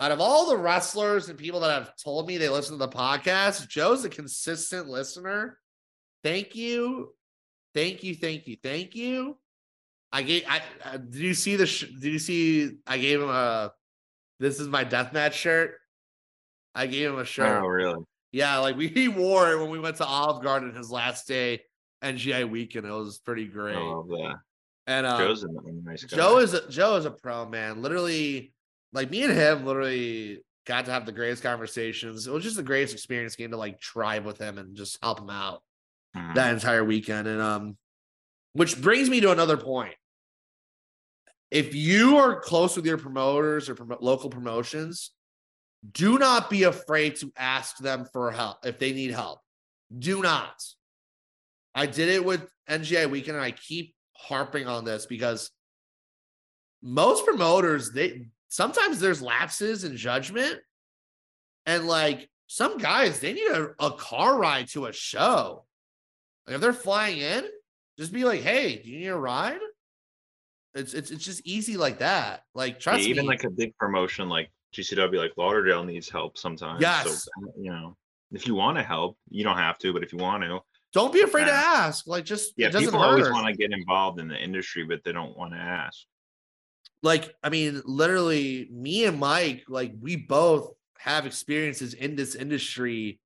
out 0.00 0.12
of 0.12 0.20
all 0.20 0.48
the 0.48 0.56
wrestlers 0.56 1.28
and 1.28 1.38
people 1.38 1.60
that 1.60 1.70
have 1.72 1.94
told 1.96 2.26
me 2.26 2.36
they 2.38 2.48
listen 2.48 2.78
to 2.78 2.86
the 2.86 2.88
podcast, 2.88 3.68
Joe's 3.68 4.04
a 4.04 4.08
consistent 4.08 4.88
listener. 4.88 5.58
Thank 6.24 6.54
you, 6.56 7.14
thank 7.74 8.02
you, 8.02 8.14
thank 8.14 8.46
you, 8.46 8.56
thank 8.62 8.94
you. 8.94 9.36
I 10.12 10.22
gave. 10.22 10.44
I 10.48 10.62
uh, 10.84 10.96
did 10.96 11.16
you 11.20 11.34
see 11.34 11.56
the? 11.56 11.66
Sh- 11.66 11.90
did 12.00 12.12
you 12.12 12.18
see? 12.18 12.70
I 12.86 12.96
gave 12.98 13.20
him 13.20 13.28
a. 13.28 13.72
This 14.40 14.58
is 14.60 14.68
my 14.68 14.84
deathmatch 14.84 15.32
shirt. 15.32 15.74
I 16.74 16.86
gave 16.86 17.10
him 17.10 17.18
a 17.18 17.24
shirt. 17.24 17.62
Oh, 17.62 17.66
really? 17.66 18.02
Yeah, 18.36 18.58
like 18.58 18.76
we 18.76 18.88
he 19.00 19.08
wore 19.08 19.50
it 19.50 19.58
when 19.58 19.70
we 19.70 19.78
went 19.80 19.96
to 19.96 20.04
Olive 20.04 20.42
Garden 20.42 20.74
his 20.74 20.90
last 20.90 21.26
day 21.26 21.62
NGI 22.04 22.48
weekend. 22.48 22.84
It 22.84 22.90
was 22.90 23.18
pretty 23.18 23.46
great. 23.46 23.76
Love 23.76 24.08
that. 24.08 24.34
and 24.86 25.06
um, 25.06 25.18
Joe's 25.18 25.42
nice 25.84 26.04
guy. 26.04 26.16
Joe 26.18 26.38
is 26.38 26.52
a, 26.52 26.68
Joe 26.68 26.96
is 26.96 27.06
a 27.06 27.10
pro 27.10 27.48
man. 27.48 27.80
Literally, 27.80 28.52
like 28.92 29.10
me 29.10 29.22
and 29.24 29.32
him, 29.32 29.64
literally 29.64 30.44
got 30.66 30.84
to 30.84 30.90
have 30.90 31.06
the 31.06 31.12
greatest 31.12 31.42
conversations. 31.42 32.26
It 32.26 32.32
was 32.32 32.44
just 32.44 32.56
the 32.56 32.62
greatest 32.62 32.92
experience 32.92 33.36
getting 33.36 33.52
to 33.52 33.56
like 33.56 33.80
tribe 33.80 34.26
with 34.26 34.36
him 34.36 34.58
and 34.58 34.76
just 34.76 34.98
help 35.02 35.18
him 35.20 35.30
out 35.30 35.62
Mhm. 36.14 36.34
that 36.34 36.52
entire 36.52 36.84
weekend. 36.84 37.26
And 37.28 37.40
um, 37.40 37.76
which 38.52 38.80
brings 38.82 39.08
me 39.08 39.20
to 39.22 39.30
another 39.32 39.56
point. 39.56 39.94
If 41.50 41.74
you 41.74 42.18
are 42.18 42.40
close 42.40 42.76
with 42.76 42.84
your 42.84 42.98
promoters 42.98 43.68
or 43.70 43.74
promo- 43.76 44.00
local 44.02 44.28
promotions, 44.28 45.12
do 45.92 46.18
not 46.18 46.48
be 46.50 46.64
afraid 46.64 47.16
to 47.16 47.32
ask 47.36 47.76
them 47.78 48.06
for 48.12 48.30
help 48.30 48.64
if 48.64 48.78
they 48.78 48.92
need 48.92 49.10
help. 49.10 49.40
Do 49.96 50.22
not. 50.22 50.62
I 51.74 51.86
did 51.86 52.08
it 52.08 52.24
with 52.24 52.48
NGI 52.68 53.08
weekend, 53.10 53.36
and 53.36 53.44
I 53.44 53.50
keep 53.50 53.94
harping 54.14 54.66
on 54.66 54.84
this 54.84 55.06
because 55.06 55.50
most 56.82 57.24
promoters 57.24 57.90
they 57.92 58.26
sometimes 58.48 59.00
there's 59.00 59.20
lapses 59.22 59.84
in 59.84 59.96
judgment, 59.96 60.58
and 61.66 61.86
like 61.86 62.28
some 62.46 62.78
guys 62.78 63.20
they 63.20 63.32
need 63.34 63.50
a, 63.50 63.68
a 63.78 63.90
car 63.92 64.38
ride 64.38 64.68
to 64.68 64.86
a 64.86 64.92
show. 64.92 65.66
Like 66.46 66.56
if 66.56 66.60
they're 66.60 66.72
flying 66.72 67.18
in, 67.18 67.44
just 67.98 68.12
be 68.12 68.24
like, 68.24 68.40
"Hey, 68.40 68.80
do 68.82 68.90
you 68.90 68.98
need 69.00 69.06
a 69.08 69.16
ride?" 69.16 69.60
It's 70.74 70.94
it's 70.94 71.10
it's 71.10 71.24
just 71.24 71.46
easy 71.46 71.76
like 71.76 71.98
that. 71.98 72.42
Like 72.54 72.84
Yeah, 72.84 72.96
even 72.96 73.24
me. 73.24 73.28
like 73.28 73.44
a 73.44 73.50
big 73.50 73.76
promotion 73.76 74.28
like 74.28 74.50
GCW, 74.76 75.18
like 75.18 75.32
Lauderdale 75.36 75.84
needs 75.84 76.08
help 76.08 76.36
sometimes. 76.36 76.80
Yes. 76.80 77.24
So, 77.24 77.30
you 77.58 77.70
know, 77.70 77.96
if 78.32 78.46
you 78.46 78.54
want 78.54 78.76
to 78.76 78.82
help, 78.82 79.16
you 79.30 79.44
don't 79.44 79.56
have 79.56 79.78
to, 79.78 79.92
but 79.92 80.02
if 80.02 80.12
you 80.12 80.18
want 80.18 80.42
to, 80.42 80.60
Don't 80.92 81.12
be 81.12 81.22
afraid 81.22 81.46
to 81.46 81.52
ask. 81.52 82.06
Like 82.06 82.24
just 82.24 82.52
yeah, 82.56 82.68
it 82.68 82.72
doesn't 82.72 82.88
people 82.88 83.02
always 83.02 83.30
want 83.30 83.46
to 83.46 83.54
get 83.54 83.72
involved 83.72 84.20
in 84.20 84.28
the 84.28 84.36
industry, 84.36 84.84
but 84.84 85.02
they 85.04 85.12
don't 85.12 85.36
want 85.36 85.52
to 85.52 85.58
ask. 85.58 86.00
like 87.02 87.34
I 87.42 87.48
mean, 87.50 87.82
literally, 87.84 88.68
me 88.70 89.04
and 89.04 89.18
Mike, 89.18 89.64
like 89.68 89.92
we 90.00 90.16
both 90.16 90.72
have 90.98 91.26
experiences 91.26 91.94
in 91.94 92.16
this 92.16 92.34
industry, 92.34 93.20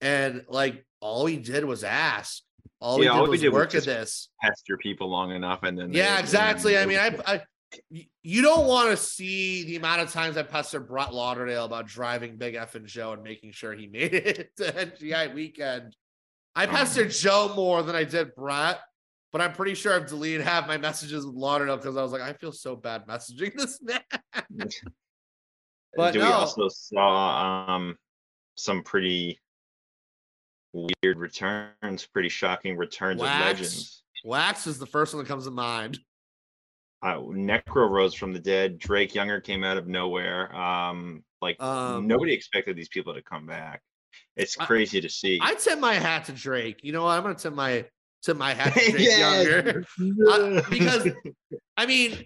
and 0.00 0.44
like 0.48 0.86
all 1.00 1.24
we 1.24 1.36
did 1.36 1.64
was 1.64 1.84
ask. 1.84 2.42
All 2.80 2.98
we 2.98 3.04
did 3.04 3.10
all 3.10 3.24
we 3.24 3.30
was 3.30 3.40
did 3.40 3.48
was 3.48 3.54
work 3.60 3.68
at 3.70 3.72
just 3.72 3.86
this. 3.86 4.28
Pester 4.40 4.76
people 4.76 5.10
long 5.10 5.32
enough, 5.32 5.64
and 5.64 5.76
then 5.76 5.92
Yeah, 5.92 6.18
exactly. 6.18 6.74
they 6.74 6.82
I 6.82 6.86
mean, 6.86 6.98
I, 6.98 7.18
I 7.26 7.42
you 8.22 8.42
don't 8.42 8.66
want 8.66 8.90
to 8.90 8.96
see 8.96 9.64
the 9.64 9.76
amount 9.76 10.00
of 10.00 10.10
times 10.12 10.36
I 10.36 10.42
pestered 10.42 10.88
Brett 10.88 11.12
Lauderdale 11.12 11.64
about 11.66 11.86
driving 11.86 12.36
Big 12.36 12.54
F'n 12.54 12.84
Joe 12.86 13.12
and 13.12 13.22
making 13.22 13.52
sure 13.52 13.74
he 13.74 13.86
made 13.92 14.14
it 14.14 14.50
to 14.56 14.64
NGI 14.72 15.34
weekend. 15.34 15.94
I 16.56 16.64
Oh. 16.64 16.68
pestered 16.70 17.10
Joe 17.10 17.52
more 17.54 17.82
than 17.82 17.94
I 17.94 18.04
did 18.04 18.34
Brett, 18.34 18.80
but 19.32 19.40
I'm 19.40 19.52
pretty 19.52 19.74
sure 19.74 19.94
I've 19.94 20.06
deleted 20.08 20.40
half 20.40 20.66
my 20.66 20.78
messages 20.78 21.26
with 21.26 21.34
Lauderdale 21.34 21.76
because 21.76 21.96
I 21.96 22.02
was 22.02 22.10
like, 22.12 22.22
I 22.22 22.32
feel 22.32 22.52
so 22.52 22.74
bad 22.74 23.06
messaging 23.06 23.54
this 23.54 23.80
man. 23.82 24.00
But 25.94 26.12
Do 26.12 26.20
we 26.20 26.24
no. 26.24 26.32
also 26.32 26.68
saw 26.68 27.66
um 27.68 27.96
some 28.56 28.82
pretty 28.82 29.38
weird 30.72 31.18
returns, 31.18 32.06
pretty 32.12 32.28
shocking 32.28 32.76
returns 32.76 33.20
Wax. 33.20 33.40
of 33.40 33.46
legends. 33.46 34.02
Wax 34.24 34.66
is 34.66 34.78
the 34.78 34.86
first 34.86 35.14
one 35.14 35.22
that 35.22 35.28
comes 35.28 35.44
to 35.44 35.50
mind. 35.50 35.98
Uh, 37.02 37.18
Necro 37.18 37.88
rose 37.88 38.14
from 38.14 38.32
the 38.32 38.40
dead. 38.40 38.78
Drake 38.78 39.14
Younger 39.14 39.40
came 39.40 39.62
out 39.64 39.76
of 39.76 39.86
nowhere. 39.86 40.54
Um, 40.54 41.22
like 41.40 41.60
Um, 41.62 42.06
nobody 42.06 42.32
expected 42.34 42.76
these 42.76 42.88
people 42.88 43.14
to 43.14 43.22
come 43.22 43.46
back. 43.46 43.82
It's 44.36 44.58
I- 44.58 44.66
crazy 44.66 45.00
to 45.00 45.08
see. 45.08 45.38
I 45.40 45.54
tip 45.54 45.78
my 45.78 45.94
hat 45.94 46.24
to 46.26 46.32
Drake. 46.32 46.80
You 46.82 46.92
know 46.92 47.04
what? 47.04 47.16
I'm 47.16 47.22
gonna 47.22 47.34
tip 47.36 47.54
my 47.54 47.84
tip 48.22 48.36
my 48.36 48.52
hat 48.54 48.74
to 48.74 48.90
Drake. 48.90 49.18
Younger. 49.18 49.84
I- 50.00 50.62
because 50.70 51.08
I 51.76 51.86
mean, 51.86 52.24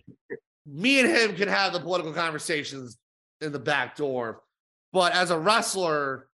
me 0.66 1.00
and 1.00 1.08
him 1.10 1.36
can 1.36 1.48
have 1.48 1.72
the 1.74 1.80
political 1.80 2.12
conversations 2.14 2.96
in 3.42 3.52
the 3.52 3.58
back 3.58 3.96
door, 3.96 4.42
but 4.92 5.12
as 5.12 5.30
a 5.30 5.38
wrestler, 5.38 6.28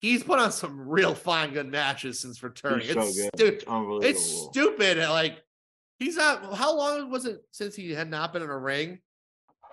he's 0.00 0.24
put 0.24 0.40
on 0.40 0.50
some 0.50 0.88
real 0.88 1.14
fine 1.14 1.52
good 1.52 1.70
matches 1.70 2.18
since 2.18 2.42
returning. 2.42 2.80
He's 2.86 2.94
so 2.94 3.02
It's 3.02 3.16
good. 3.20 3.60
stu- 3.60 4.00
It's 4.02 4.18
it's 4.18 4.48
stupid. 4.50 4.98
Like 4.98 5.42
he's 5.98 6.16
not. 6.16 6.54
How 6.54 6.76
long 6.76 7.10
was 7.10 7.24
it 7.26 7.40
since 7.50 7.74
he 7.74 7.92
had 7.92 8.10
not 8.10 8.32
been 8.32 8.42
in 8.42 8.50
a 8.50 8.58
ring? 8.58 8.98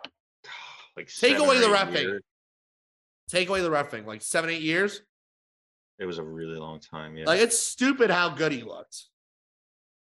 like 0.97 1.09
Take 1.13 1.37
away 1.37 1.59
the 1.59 1.67
reffing. 1.67 2.01
years. 2.01 2.23
Take 3.29 3.49
away 3.49 3.61
the 3.61 3.71
roughing, 3.71 4.05
like 4.05 4.21
seven, 4.21 4.49
eight 4.49 4.61
years. 4.61 5.01
It 5.97 6.05
was 6.05 6.17
a 6.17 6.23
really 6.23 6.57
long 6.57 6.79
time. 6.79 7.17
Yeah. 7.17 7.25
Like 7.25 7.39
it's 7.39 7.57
stupid 7.57 8.09
how 8.09 8.29
good 8.29 8.51
he 8.51 8.63
looked. 8.63 9.03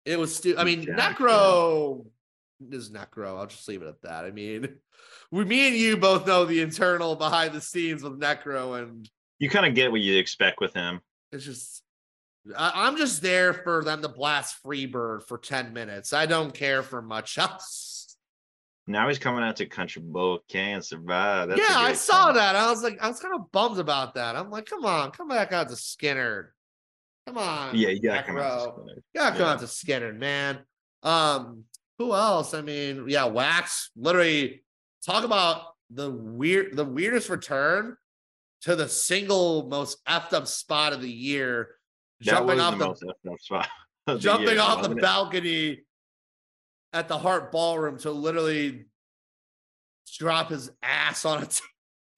It 0.06 0.18
was 0.18 0.36
stupid. 0.36 0.60
I 0.60 0.64
mean. 0.64 0.86
Necro 0.86 2.06
is 2.70 2.92
Necro. 2.92 3.38
I'll 3.38 3.48
just 3.48 3.68
leave 3.68 3.82
it 3.82 3.88
at 3.88 4.02
that. 4.04 4.26
I 4.26 4.32
mean, 4.32 4.68
we, 5.32 5.44
me 5.46 5.68
and 5.68 5.76
you 5.76 5.98
both 5.98 6.26
know 6.28 6.46
the 6.46 6.62
internal 6.62 7.16
behind 7.16 7.54
the 7.54 7.62
scenes 7.62 8.04
with 8.04 8.20
Necro, 8.20 8.82
and 8.82 9.10
you 9.40 9.50
kind 9.50 9.66
of 9.66 9.76
get 9.76 9.92
what 9.92 10.02
you 10.02 10.18
expect 10.18 10.60
with 10.62 10.74
him. 10.74 11.02
it's 11.32 11.46
just. 11.46 11.81
I, 12.58 12.72
I'm 12.88 12.98
just 12.98 13.22
there 13.22 13.54
for 13.54 13.84
them 13.84 14.02
to 14.02 14.10
blast 14.10 14.58
Freebird 14.64 15.24
for 15.28 15.38
10 15.38 15.74
minutes. 15.74 16.14
I 16.14 16.26
don't 16.26 16.54
care 16.54 16.84
for 16.84 17.02
much 17.02 17.38
else. 17.38 18.16
Now 18.88 19.08
he's 19.08 19.20
coming 19.20 19.44
out 19.44 19.58
to 19.58 19.68
Country 19.68 20.02
Boy 20.02 20.38
Can't 20.50 20.84
Survive. 20.84 21.50
That's 21.50 21.62
yeah, 21.62 21.78
I 21.78 21.94
saw 21.94 22.26
song. 22.26 22.34
that. 22.36 22.56
I 22.56 22.70
was 22.70 22.84
like, 22.84 22.98
I 23.02 23.08
was 23.08 23.20
kind 23.20 23.36
of 23.36 23.52
bummed 23.52 23.80
about 23.80 24.16
that. 24.16 24.36
I'm 24.36 24.50
like, 24.50 24.66
come 24.66 24.86
on, 24.86 25.12
come 25.12 25.28
back 25.28 25.54
out 25.54 25.70
to 25.70 25.76
Skinner. 25.76 26.54
Come 27.28 27.38
on. 27.38 27.76
Yeah, 27.76 27.90
you 27.90 28.02
gotta 28.02 28.24
come 28.24 28.38
out. 28.40 28.76
To 28.76 28.82
Skinner. 28.82 29.02
Yeah, 29.14 29.30
come 29.32 29.40
Yeah. 29.40 29.52
out 29.52 29.60
to 29.60 29.68
Skinner, 29.68 30.14
man. 30.14 30.60
Um, 31.04 31.66
who 32.00 32.14
else? 32.14 32.56
I 32.56 32.62
mean, 32.62 33.06
yeah, 33.08 33.26
Wax. 33.26 33.92
Literally, 33.96 34.64
talk 35.06 35.24
about 35.24 35.62
the 35.92 36.10
weird, 36.10 36.76
the 36.76 36.84
weirdest 36.86 37.30
return 37.30 37.96
to 38.62 38.76
the 38.76 38.90
single 38.90 39.68
most 39.68 40.04
effed 40.06 40.34
up 40.34 40.48
spot 40.48 40.94
of 40.94 41.02
the 41.02 41.12
year, 41.12 41.76
jumping 42.22 42.60
off 42.60 42.74
the, 42.74 42.80
the, 42.80 42.86
most 42.86 43.04
effed 43.04 43.32
up 43.32 43.40
spot. 43.40 43.68
of 44.08 44.18
the 44.18 44.20
jumping 44.22 44.50
year, 44.50 44.62
off 44.62 44.84
the 44.84 44.92
it? 44.92 45.02
balcony 45.02 45.82
at 46.94 47.08
the 47.08 47.18
Hart 47.18 47.52
Ballroom 47.52 47.98
to 48.00 48.12
literally 48.12 48.86
drop 50.18 50.50
his 50.50 50.72
ass 50.82 51.26
on 51.26 51.44
a 51.44 51.48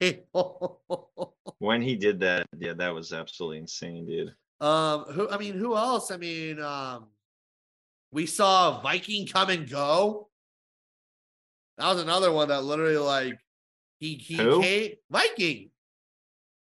table. 0.00 1.32
When 1.58 1.80
he 1.80 1.96
did 1.96 2.20
that, 2.20 2.46
yeah, 2.58 2.74
that 2.74 2.94
was 2.94 3.12
absolutely 3.12 3.58
insane, 3.58 4.06
dude. 4.06 4.34
Um, 4.60 5.04
who 5.04 5.28
I 5.30 5.38
mean, 5.38 5.54
who 5.54 5.76
else? 5.76 6.10
I 6.10 6.16
mean, 6.16 6.60
um, 6.60 7.06
we 8.12 8.26
saw 8.26 8.80
Viking 8.80 9.26
come 9.26 9.50
and 9.50 9.68
go. 9.68 10.28
That 11.78 11.92
was 11.92 12.02
another 12.02 12.32
one 12.32 12.48
that 12.48 12.64
literally 12.64 12.96
like 12.96 13.38
he 13.98 14.14
he 14.14 14.36
Who? 14.36 14.62
came 14.62 14.92
Viking. 15.10 15.70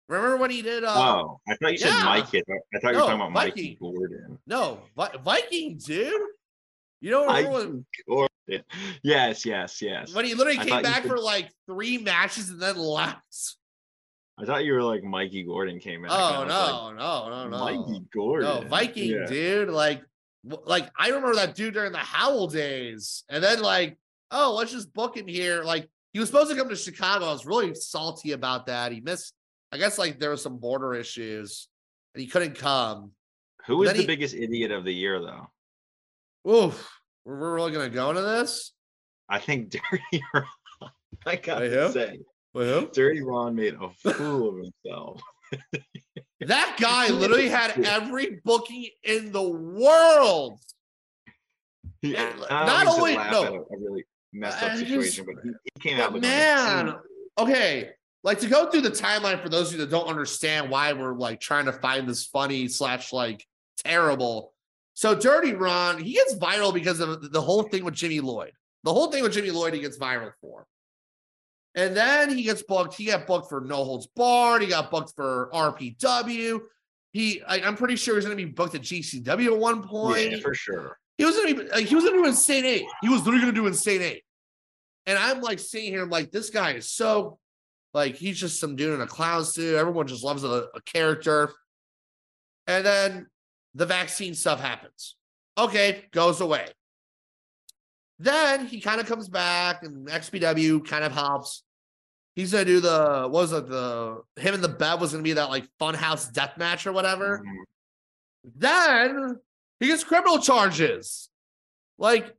Remember 0.09 0.37
when 0.37 0.51
he 0.51 0.63
did 0.63 0.85
uh 0.85 0.95
oh, 0.95 1.41
I 1.49 1.57
thought 1.57 1.73
you 1.73 1.79
said 1.79 1.89
yeah. 1.89 2.05
Mikey. 2.05 2.43
I 2.75 2.79
thought, 2.79 2.93
you 2.93 2.99
were 2.99 3.05
talking 3.05 3.15
about 3.17 3.33
Mikey. 3.33 3.51
Mikey 3.51 3.79
Gordon. 3.81 4.39
no 4.47 4.79
Vi- 4.97 5.17
Viking 5.25 5.79
dude? 5.79 6.13
You 7.01 7.11
know 7.11 7.27
remember 7.27 7.85
when. 8.49 8.59
Yes, 9.03 9.45
yes, 9.45 9.83
yes. 9.83 10.15
when 10.15 10.25
he 10.25 10.35
literally 10.35 10.61
I 10.61 10.65
came 10.65 10.83
back 10.83 11.03
said- 11.03 11.11
for 11.11 11.19
like 11.19 11.51
three 11.67 11.99
matches 11.99 12.51
and 12.51 12.61
then 12.63 12.77
left? 12.77 13.57
I 14.39 14.45
thought 14.45 14.65
you 14.65 14.75
were 14.75 14.83
like 14.83 15.03
Mikey 15.03 15.45
Gordon 15.45 15.81
came 15.81 16.05
out. 16.05 16.11
Oh 16.13 16.45
no, 16.45 16.93
no, 16.93 17.29
no, 17.29 17.49
no. 17.49 17.59
Mikey 17.59 18.03
Gordon. 18.15 18.49
No, 18.49 18.69
Viking, 18.69 19.11
Yeah. 19.11 19.27
dude. 19.27 19.71
Like, 19.71 20.03
like 20.45 20.89
I 20.97 21.09
remember 21.09 21.35
that 21.37 21.55
dude 21.55 21.75
during 21.75 21.93
the 21.93 21.99
Howl 21.99 22.47
days, 22.47 23.25
and 23.29 23.43
then 23.43 23.61
like, 23.61 23.97
oh, 24.31 24.55
let's 24.55 24.71
just 24.73 24.93
book 24.93 25.17
him 25.17 25.27
here. 25.27 25.65
Like, 25.65 25.89
he 26.13 26.21
was 26.21 26.29
supposed 26.29 26.51
to 26.51 26.57
come 26.57 26.69
to 26.69 26.77
Chicago. 26.77 27.25
I 27.25 27.33
was 27.33 27.47
really 27.47 27.75
salty 27.75 28.33
about 28.33 28.67
that. 28.67 28.93
He 28.93 29.01
missed. 29.01 29.33
I 29.73 29.79
guess 29.79 29.99
like 29.99 30.19
there 30.19 30.31
was 30.31 30.43
some 30.43 30.59
border 30.59 30.95
issues, 30.95 31.69
and 32.15 32.21
he 32.21 32.27
couldn't 32.29 32.57
come. 32.57 33.13
Who 33.67 33.79
was 33.79 33.93
the 33.93 33.99
he- 34.01 34.07
biggest 34.07 34.35
idiot 34.35 34.71
of 34.71 34.85
the 34.85 34.95
year, 34.95 35.21
though? 35.21 36.51
Oof, 36.51 36.89
we're, 37.25 37.55
really 37.57 37.73
gonna 37.73 37.89
go 37.91 38.11
into 38.11 38.23
this. 38.23 38.73
I 39.29 39.39
think 39.41 39.71
Dirty 39.91 40.23
Ron. 40.33 40.45
I 41.27 41.37
gotta 41.37 41.69
Wait, 41.69 41.93
say, 41.93 42.19
Well, 42.55 42.87
Dirty 42.93 43.23
Ron 43.23 43.57
made 43.57 43.75
a 43.75 43.91
fool 44.13 44.51
of 44.51 44.57
himself. 44.65 45.21
that 46.41 46.77
guy 46.81 47.09
literally 47.09 47.49
had 47.49 47.85
every 47.85 48.41
booking 48.45 48.89
in 49.03 49.33
the 49.33 49.43
world. 49.43 50.61
Yeah, 52.03 52.33
not 52.49 52.85
don't 52.85 53.03
mean 53.05 53.17
to 53.19 53.37
only- 53.37 53.51
no. 53.59 53.67
a, 53.69 53.77
really 53.79 54.05
messed 54.33 54.63
I 54.63 54.67
up 54.67 54.73
just- 54.79 54.83
situation, 54.87 55.27
but 55.27 55.43
he, 55.43 55.51
he 55.75 55.81
came 55.81 56.01
out 56.01 56.13
with 56.13 56.23
man, 56.23 56.95
okay 57.39 57.91
like 58.27 58.41
to 58.41 58.49
go 58.49 58.69
through 58.69 58.81
the 58.81 58.91
timeline 58.91 59.41
for 59.41 59.49
those 59.49 59.69
of 59.69 59.75
you 59.75 59.79
that 59.79 59.91
don't 59.91 60.09
understand 60.09 60.69
why 60.69 60.93
we're 60.93 61.15
like 61.15 61.41
trying 61.41 61.67
to 61.67 61.73
find 61.73 62.09
this 62.09 62.27
funny 62.27 62.67
slash 62.67 63.13
like 63.13 63.47
terrible. 63.79 64.53
So 64.95 65.15
dirty 65.15 65.55
ron 65.55 66.03
he 66.03 66.15
gets 66.15 66.35
viral 66.35 66.75
because 66.75 66.99
of 66.99 67.31
the 67.31 67.41
whole 67.41 67.63
thing 67.63 67.85
with 67.85 67.95
jimmy 67.95 68.19
lloyd. 68.19 68.51
The 68.83 68.93
whole 68.93 69.13
thing 69.13 69.23
with 69.23 69.33
jimmy 69.33 69.53
lloyd 69.53 69.75
he 69.75 69.81
gets 69.81 69.97
viral 69.97 70.33
for. 70.41 70.67
And 71.77 71.97
then 71.97 72.37
he 72.37 72.43
gets 72.43 72.63
booked. 72.63 72.95
He 72.95 73.05
got 73.05 73.29
booked 73.29 73.49
for 73.49 73.61
no 73.61 73.85
holds 73.85 74.09
barred. 74.09 74.63
He 74.63 74.69
got 74.69 74.91
booked 74.91 75.13
for 75.15 75.49
rpw 75.55 76.61
he 77.13 77.43
I, 77.45 77.61
i'm 77.61 77.77
pretty 77.77 77.97
sure 77.97 78.17
he's 78.17 78.25
going 78.25 78.37
to 78.37 78.45
be 78.45 78.51
booked 78.51 78.75
at 78.75 78.83
gcw 78.83 79.47
at 79.47 79.57
one 79.57 79.87
point. 79.87 80.33
yeah, 80.33 80.39
for 80.41 80.53
sure. 80.53 80.99
he 81.17 81.25
was 81.25 81.37
gonna 81.37 81.55
be 81.55 81.69
like 81.69 81.87
he 81.87 81.95
was 81.95 82.05
gonna 82.05 82.17
do 82.17 82.27
insane 82.27 82.65
eight. 82.65 82.87
He 83.03 83.09
was 83.09 83.21
literally 83.21 83.41
gonna 83.41 83.53
do 83.53 83.69
insane 83.69 84.03
eight. 84.03 84.25
And 85.07 85.17
I'm 85.17 85.41
like 85.41 85.61
sitting 85.61 85.93
here, 85.93 86.03
I'm 86.03 86.11
like, 86.11 86.33
this 86.33 86.51
guy 86.51 86.73
is 86.73 86.91
so 86.91 87.39
like 87.97 88.17
he's 88.17 88.39
just 88.39 88.61
some 88.61 88.77
dude 88.77 88.93
in 88.93 89.01
a 89.01 89.07
clown 89.07 89.43
suit. 89.43 89.75
Everyone 89.75 90.07
just 90.07 90.23
loves 90.23 90.45
a, 90.45 90.67
a 90.75 90.83
character. 90.85 91.51
And 92.67 92.85
then 92.85 93.27
the 93.75 93.87
vaccine 93.87 94.35
stuff 94.35 94.61
happens. 94.61 95.17
Okay, 95.57 96.05
goes 96.13 96.43
away. 96.43 96.67
Then 98.19 98.67
he 98.67 98.83
kind 98.83 99.01
of 99.01 99.07
comes 99.07 99.31
back 99.31 99.83
and 99.83 100.07
XPW 100.09 100.87
kind 100.87 101.05
of 101.05 101.13
helps. 101.13 101.63
He's 102.35 102.53
gonna 102.53 102.67
do 102.67 102.81
the 102.81 103.23
what 103.23 103.31
was 103.31 103.53
it 103.55 103.67
the 103.67 104.21
him 104.37 104.53
and 104.53 104.63
the 104.63 104.69
Bev 104.69 105.01
was 105.01 105.13
gonna 105.13 105.23
be 105.23 105.33
that 105.33 105.49
like 105.49 105.67
funhouse 105.81 106.31
death 106.31 106.59
match 106.59 106.87
or 106.87 106.93
whatever. 106.93 107.43
Mhm. 107.43 107.63
Then 108.57 109.41
he 109.81 109.87
gets 109.87 110.05
criminal 110.05 110.39
charges. 110.39 111.31
Like, 111.97 112.37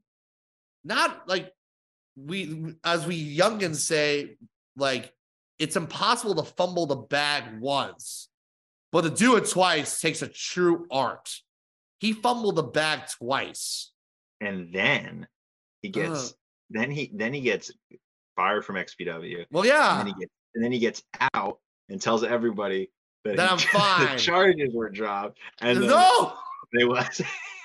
not 0.84 1.28
like 1.28 1.52
we, 2.16 2.76
as 2.84 3.08
we 3.08 3.38
youngins 3.38 3.78
say, 3.78 4.38
like, 4.76 5.12
it's 5.60 5.76
impossible 5.76 6.36
to 6.36 6.44
fumble 6.44 6.86
the 6.86 6.96
bag 6.96 7.60
once, 7.60 8.30
but 8.92 9.02
to 9.02 9.10
do 9.10 9.36
it 9.36 9.50
twice 9.50 10.00
takes 10.02 10.22
a 10.22 10.28
true 10.28 10.86
art. 10.92 11.34
He 12.00 12.14
fumbled 12.14 12.56
the 12.58 12.64
bag 12.64 13.02
twice. 13.18 13.92
And 14.40 14.72
then 14.72 15.28
he 15.82 15.90
gets, 15.90 16.36
then 16.70 16.92
he 16.92 17.12
then 17.14 17.34
he 17.34 17.42
gets 17.42 17.72
fired 18.36 18.64
from 18.66 18.76
XPW. 18.76 19.46
Well, 19.52 19.64
and 19.64 19.70
yeah. 19.70 19.98
then 19.98 20.08
he 20.08 20.14
gets 20.14 20.32
and 20.54 20.64
then 20.64 20.72
he 20.72 20.80
gets 20.80 21.04
out 21.34 21.60
and 21.90 22.00
tells 22.02 22.24
everybody 22.24 22.92
that, 23.24 23.36
That 23.38 23.48
he- 23.48 23.52
I'm 23.54 23.58
fine. 24.08 24.16
the 24.16 24.22
charges 24.22 24.70
were 24.74 24.90
dropped 24.90 25.40
and 25.60 25.82
No, 25.82 26.34
they 26.72 26.86
was 26.86 27.20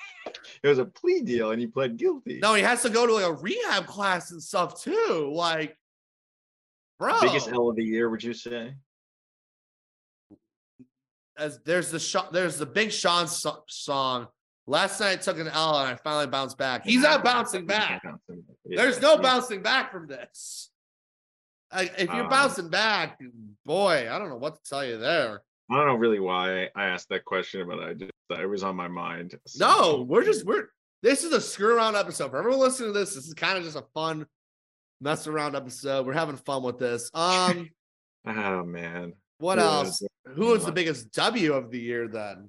it 0.62 0.68
was 0.68 0.78
a 0.78 0.86
plea 0.86 1.20
deal 1.20 1.50
and 1.50 1.60
he 1.60 1.66
pled 1.66 1.98
guilty. 1.98 2.38
no, 2.40 2.54
he 2.54 2.62
has 2.62 2.80
to 2.82 2.88
go 2.90 3.06
to 3.06 3.12
like 3.12 3.24
a 3.26 3.32
rehab 3.34 3.86
class 3.86 4.30
and 4.30 4.42
stuff 4.42 4.80
too. 4.82 5.30
Like, 5.34 5.76
bro, 6.98 7.20
biggest 7.20 7.48
L 7.48 7.68
of 7.70 7.76
the 7.76 7.84
year, 7.84 8.08
would 8.10 8.22
you 8.22 8.34
say? 8.34 8.74
as 11.38 11.58
there's 11.64 11.90
the 11.90 12.24
there's 12.30 12.58
the 12.58 12.66
big 12.66 12.92
Sean 12.92 13.26
so- 13.26 13.64
song. 13.66 14.28
Last 14.66 15.00
night 15.00 15.12
I 15.12 15.16
took 15.16 15.38
an 15.38 15.48
L 15.48 15.78
and 15.78 15.88
I 15.90 15.96
finally 15.96 16.26
bounced 16.28 16.56
back. 16.56 16.84
He's 16.84 17.02
not 17.02 17.24
bouncing 17.24 17.66
back. 17.66 18.02
There's 18.64 19.00
no 19.00 19.16
bouncing 19.18 19.60
back 19.62 19.90
from 19.90 20.06
this. 20.06 20.70
Like, 21.72 21.94
if 21.98 22.08
you're 22.12 22.24
Um, 22.24 22.28
bouncing 22.28 22.68
back, 22.68 23.18
boy, 23.64 24.08
I 24.10 24.18
don't 24.18 24.28
know 24.28 24.36
what 24.36 24.54
to 24.56 24.60
tell 24.68 24.84
you 24.84 24.98
there. 24.98 25.42
I 25.70 25.76
don't 25.76 25.86
know 25.86 25.94
really 25.94 26.20
why 26.20 26.68
I 26.76 26.84
asked 26.84 27.08
that 27.08 27.24
question, 27.24 27.66
but 27.66 27.80
I 27.80 27.94
just 27.94 28.12
it 28.30 28.46
was 28.46 28.62
on 28.62 28.76
my 28.76 28.88
mind. 28.88 29.38
No, 29.56 30.02
we're 30.08 30.24
just 30.24 30.44
we're 30.46 30.68
this 31.02 31.24
is 31.24 31.32
a 31.32 31.40
screw 31.40 31.74
around 31.76 31.96
episode. 31.96 32.30
For 32.30 32.38
everyone 32.38 32.60
listening 32.60 32.92
to 32.92 32.98
this, 32.98 33.14
this 33.14 33.26
is 33.26 33.34
kind 33.34 33.58
of 33.58 33.64
just 33.64 33.76
a 33.76 33.84
fun 33.94 34.26
mess 35.02 35.26
around 35.26 35.56
episode. 35.56 36.06
We're 36.06 36.12
having 36.14 36.36
fun 36.36 36.62
with 36.62 36.78
this. 36.78 37.10
Um, 37.14 37.68
Oh 38.24 38.62
man. 38.64 39.14
what 39.38 39.58
Yeah, 39.58 39.64
else? 39.64 40.00
Who 40.36 40.46
was 40.46 40.64
the 40.64 40.70
biggest 40.70 41.10
W 41.12 41.54
of 41.54 41.72
the 41.72 41.80
year 41.80 42.06
then? 42.06 42.48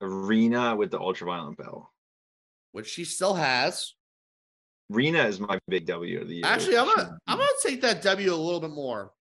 Rena 0.00 0.76
with 0.76 0.90
the 0.90 0.98
ultraviolet 1.00 1.56
bell. 1.56 1.90
Which 2.72 2.86
she 2.88 3.04
still 3.04 3.34
has. 3.34 3.94
Rena 4.90 5.24
is 5.24 5.40
my 5.40 5.58
big 5.68 5.86
W 5.86 6.20
of 6.20 6.28
the 6.28 6.34
year. 6.36 6.44
Actually, 6.44 6.76
I'm 6.76 6.86
gonna 6.86 7.16
I'm 7.26 7.38
gonna 7.38 7.48
take 7.62 7.80
that 7.82 8.02
W 8.02 8.34
a 8.34 8.36
little 8.36 8.60
bit 8.60 8.70
more. 8.72 9.12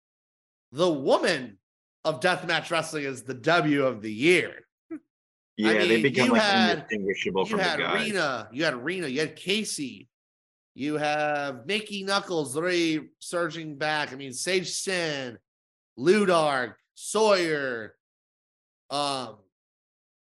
The 0.73 0.91
woman 0.91 1.59
of 2.05 2.19
deathmatch 2.21 2.71
wrestling 2.71 3.05
is 3.05 3.23
the 3.23 3.35
W 3.35 3.85
of 3.87 4.03
the 4.03 4.13
year. 4.13 4.55
yeah, 5.57 5.75
they 5.75 5.89
mean, 5.89 6.03
become 6.03 6.27
you 6.27 6.33
like 6.33 6.43
had- 6.43 6.71
indistinguishable 6.79 7.43
You 7.43 7.51
from 7.51 7.59
the 7.59 7.65
had 7.65 7.79
guys. 7.79 8.03
Rena, 8.09 8.49
you 8.53 8.65
had 8.65 8.75
Rena, 8.83 9.07
you 9.07 9.21
had 9.21 9.37
Casey, 9.37 10.09
you 10.75 10.97
have 10.97 11.67
Mickie 11.67 12.03
Knuckles 12.05 12.57
already 12.57 13.11
surging 13.19 13.77
back. 13.77 14.13
I 14.13 14.17
mean, 14.17 14.33
Sage 14.33 14.69
Sin, 14.71 15.39
Ludark, 15.99 16.75
Sawyer, 16.95 17.95
um, 18.91 19.37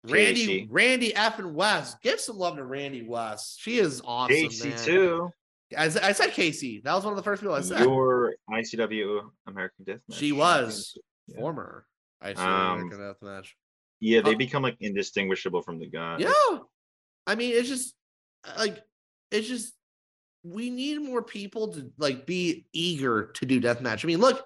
Randy, 0.05 0.45
Casey. 0.45 0.67
Randy 0.69 1.15
F 1.15 1.39
and 1.39 1.55
West. 1.55 2.01
Give 2.01 2.19
some 2.19 2.37
love 2.37 2.57
to 2.57 2.65
Randy 2.65 3.03
West. 3.07 3.59
She 3.61 3.77
is 3.79 4.01
awesome. 4.05 4.35
Casey 4.35 4.69
man. 4.69 4.77
too. 4.83 5.29
I 5.77 5.87
said 5.89 6.31
Casey. 6.33 6.81
That 6.83 6.93
was 6.93 7.03
one 7.03 7.13
of 7.13 7.17
the 7.17 7.23
first 7.23 7.41
people 7.41 7.55
I 7.55 7.61
said. 7.61 7.79
Your 7.79 8.35
ICW 8.51 9.21
American 9.47 9.85
Deathmatch. 9.85 10.13
She 10.13 10.31
was 10.31 10.95
Yeah. 11.27 11.39
former. 11.39 11.87
I 12.21 12.33
see 12.35 12.41
Um, 12.41 12.79
American 12.81 12.99
Deathmatch. 12.99 13.47
Yeah, 13.99 14.21
they 14.21 14.33
Uh, 14.35 14.37
become 14.37 14.61
like 14.61 14.77
indistinguishable 14.81 15.61
from 15.61 15.79
the 15.79 15.87
guys. 15.87 16.19
Yeah. 16.21 16.59
I 17.25 17.35
mean, 17.35 17.55
it's 17.55 17.69
just 17.69 17.95
like 18.57 18.77
it's 19.31 19.47
just 19.47 19.73
we 20.43 20.69
need 20.69 21.01
more 21.01 21.23
people 21.23 21.69
to 21.73 21.91
like 21.97 22.25
be 22.25 22.65
eager 22.73 23.31
to 23.35 23.45
do 23.45 23.61
deathmatch. 23.61 24.03
I 24.03 24.07
mean, 24.07 24.19
look, 24.19 24.45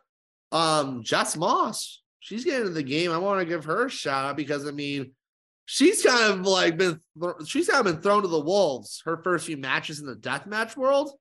um, 0.52 1.04
Jess 1.04 1.36
Moss, 1.36 2.02
she's 2.20 2.46
getting 2.46 2.62
into 2.62 2.74
the 2.74 2.84
game. 2.84 3.12
I 3.12 3.18
want 3.18 3.40
to 3.40 3.46
give 3.46 3.66
her 3.66 3.88
a 3.88 3.90
shout 3.90 4.26
out 4.26 4.38
because 4.38 4.68
I 4.68 4.72
mean, 4.72 5.12
she's 5.66 6.04
kind 6.04 6.32
of 6.32 6.42
like 6.42 6.78
been 6.78 7.00
she's 7.46 7.68
kind 7.68 7.86
of 7.86 7.94
been 7.94 8.02
thrown 8.02 8.22
to 8.22 8.28
the 8.28 8.40
wolves 8.40 9.02
her 9.06 9.18
first 9.18 9.46
few 9.46 9.58
matches 9.58 10.00
in 10.00 10.06
the 10.06 10.16
deathmatch 10.16 10.78
world. 10.78 11.12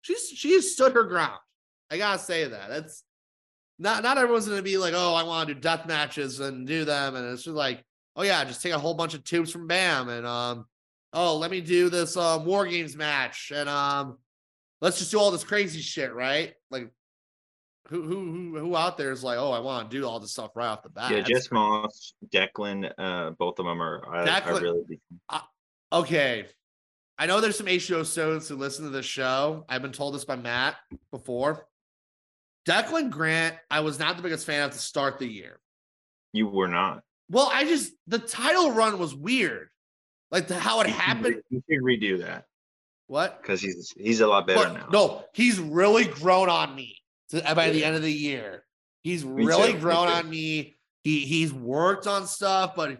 She's 0.00 0.28
she 0.28 0.54
has 0.54 0.72
stood 0.72 0.94
her 0.94 1.04
ground. 1.04 1.38
I 1.90 1.98
gotta 1.98 2.18
say 2.18 2.48
that. 2.48 2.68
That's 2.68 3.04
not 3.78 4.02
not 4.02 4.18
everyone's 4.18 4.48
gonna 4.48 4.62
be 4.62 4.78
like, 4.78 4.94
oh, 4.96 5.14
I 5.14 5.24
want 5.24 5.48
to 5.48 5.54
do 5.54 5.60
death 5.60 5.86
matches 5.86 6.40
and 6.40 6.66
do 6.66 6.84
them, 6.84 7.16
and 7.16 7.26
it's 7.32 7.44
just 7.44 7.56
like, 7.56 7.84
oh 8.16 8.22
yeah, 8.22 8.44
just 8.44 8.62
take 8.62 8.72
a 8.72 8.78
whole 8.78 8.94
bunch 8.94 9.14
of 9.14 9.24
tubes 9.24 9.50
from 9.50 9.66
Bam 9.66 10.08
and 10.08 10.26
um, 10.26 10.66
oh, 11.12 11.36
let 11.36 11.50
me 11.50 11.60
do 11.60 11.88
this 11.88 12.16
um 12.16 12.44
war 12.44 12.66
games 12.66 12.96
match 12.96 13.52
and 13.54 13.68
um, 13.68 14.18
let's 14.80 14.98
just 14.98 15.10
do 15.10 15.18
all 15.18 15.30
this 15.30 15.44
crazy 15.44 15.80
shit, 15.80 16.12
right? 16.12 16.54
Like, 16.70 16.90
who 17.88 18.02
who 18.02 18.32
who 18.32 18.58
who 18.58 18.76
out 18.76 18.96
there 18.96 19.12
is 19.12 19.24
like, 19.24 19.38
oh, 19.38 19.52
I 19.52 19.60
want 19.60 19.90
to 19.90 19.96
do 19.96 20.06
all 20.06 20.20
this 20.20 20.32
stuff 20.32 20.50
right 20.54 20.68
off 20.68 20.82
the 20.82 20.88
bat? 20.88 21.10
Yeah, 21.10 21.20
Jess. 21.20 21.50
Moss, 21.50 22.14
Declan, 22.32 22.90
uh, 22.98 23.30
both 23.30 23.58
of 23.58 23.66
them 23.66 23.82
are. 23.82 24.02
I, 24.14 24.22
I 24.22 24.40
Declan- 24.40 24.62
really. 24.62 24.82
be- 24.88 25.00
okay. 25.92 26.46
I 27.18 27.26
know 27.26 27.40
there's 27.40 27.58
some 27.58 27.66
H2O 27.66 28.06
students 28.06 28.48
who 28.48 28.56
listen 28.56 28.84
to 28.84 28.90
this 28.90 29.06
show. 29.06 29.64
I've 29.68 29.82
been 29.82 29.92
told 29.92 30.14
this 30.14 30.24
by 30.24 30.36
Matt 30.36 30.76
before. 31.10 31.66
Declan 32.66 33.10
Grant, 33.10 33.56
I 33.70 33.80
was 33.80 33.98
not 33.98 34.16
the 34.16 34.22
biggest 34.22 34.46
fan 34.46 34.62
of 34.64 34.72
to 34.72 34.78
start 34.78 35.18
the 35.18 35.26
year. 35.26 35.60
You 36.32 36.48
were 36.48 36.68
not. 36.68 37.02
Well, 37.28 37.50
I 37.52 37.64
just 37.64 37.92
the 38.06 38.18
title 38.18 38.72
run 38.72 38.98
was 38.98 39.14
weird. 39.14 39.68
Like 40.32 40.48
the, 40.48 40.58
how 40.58 40.80
it 40.80 40.86
should 40.86 40.94
happened. 40.94 41.42
You 41.50 41.62
should 41.70 41.82
redo 41.84 42.18
that 42.22 42.46
What? 43.06 43.40
because 43.42 43.60
he's 43.60 43.92
he's 43.96 44.20
a 44.20 44.26
lot 44.26 44.46
better 44.46 44.64
But 44.64 44.72
now. 44.74 44.88
no, 44.90 45.24
he's 45.34 45.60
really 45.60 46.06
grown 46.06 46.48
on 46.48 46.74
me 46.74 46.96
to- 47.30 47.42
by 47.54 47.70
the 47.70 47.84
end 47.84 47.94
of 47.94 48.02
the 48.02 48.12
year. 48.12 48.64
He's 49.04 49.24
Me 49.24 49.44
really 49.44 49.74
too, 49.74 49.78
grown 49.80 50.06
too. 50.08 50.12
on 50.14 50.30
me. 50.30 50.76
He 51.04 51.20
he's 51.26 51.52
worked 51.52 52.06
on 52.06 52.26
stuff, 52.26 52.74
but 52.74 52.98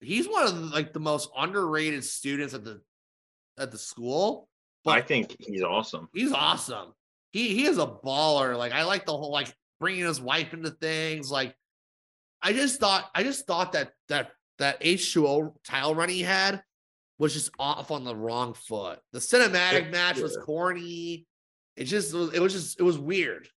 he's 0.00 0.28
one 0.28 0.46
of 0.46 0.54
the, 0.54 0.66
like 0.66 0.92
the 0.92 1.00
most 1.00 1.30
underrated 1.36 2.04
students 2.04 2.52
at 2.54 2.64
the 2.64 2.80
at 3.58 3.70
the 3.72 3.78
school. 3.78 4.48
But 4.84 4.98
I 4.98 5.00
think 5.00 5.34
he's 5.38 5.62
awesome. 5.62 6.08
he's 6.12 6.32
awesome. 6.32 6.92
He 7.32 7.48
he 7.56 7.64
is 7.64 7.78
a 7.78 7.86
baller. 7.86 8.58
Like 8.58 8.72
I 8.72 8.82
like 8.84 9.06
the 9.06 9.16
whole 9.16 9.32
like 9.32 9.54
bringing 9.80 10.04
his 10.04 10.20
wife 10.20 10.52
into 10.52 10.70
things. 10.70 11.30
Like 11.30 11.54
I 12.42 12.52
just 12.52 12.78
thought 12.80 13.08
I 13.14 13.22
just 13.22 13.46
thought 13.46 13.72
that 13.72 13.92
that 14.08 14.32
that 14.58 14.80
H2O 14.82 15.54
tile 15.64 15.94
run 15.94 16.08
he 16.10 16.20
had 16.22 16.62
was 17.24 17.32
just 17.32 17.50
off 17.58 17.90
on 17.90 18.04
the 18.04 18.14
wrong 18.14 18.52
foot. 18.54 19.00
The 19.12 19.18
cinematic 19.18 19.84
Yeah, 19.86 19.90
match 19.90 20.20
was 20.20 20.36
corny. 20.44 21.26
It 21.76 21.84
just 21.84 22.12
was 22.14 22.32
it 22.34 22.40
was 22.40 22.52
just 22.52 22.78
it 22.78 22.82
was 22.82 22.98
weird. 22.98 23.48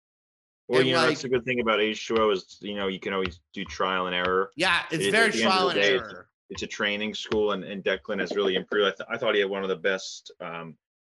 Well, 0.70 0.80
And, 0.80 0.88
you 0.88 0.96
know, 0.96 1.02
like- 1.02 1.10
that's 1.10 1.22
the 1.22 1.30
good 1.30 1.46
thing 1.46 1.60
about 1.60 1.80
H2O 1.80 2.32
is 2.34 2.58
you 2.62 2.76
know 2.76 2.88
you 2.88 3.00
can 3.00 3.14
always 3.14 3.40
do 3.54 3.64
trial 3.66 4.08
and 4.08 4.16
error. 4.16 4.52
Yeah, 4.56 4.84
it's 4.92 5.06
It 5.06 5.12
very 5.12 5.28
at 5.28 5.34
the 5.34 5.40
end 5.44 5.48
of 5.48 5.52
trial 5.54 5.70
and 5.70 5.80
day, 5.80 5.96
it's- 5.96 6.02
error. 6.12 6.30
It's 6.50 6.64
a 6.64 6.68
training 6.68 7.14
school, 7.14 7.52
and, 7.52 7.66
and 7.66 7.84
Declan 7.84 8.22
has 8.22 8.34
really 8.34 8.56
improved. 8.56 8.88
I, 8.88 8.92
th- 8.96 9.10
I 9.12 9.18
thought 9.18 9.34
he 9.36 9.42
had 9.42 9.50
one 9.50 9.64
of 9.64 9.70
the 9.70 9.76
best 9.76 10.32
um, 10.40 10.78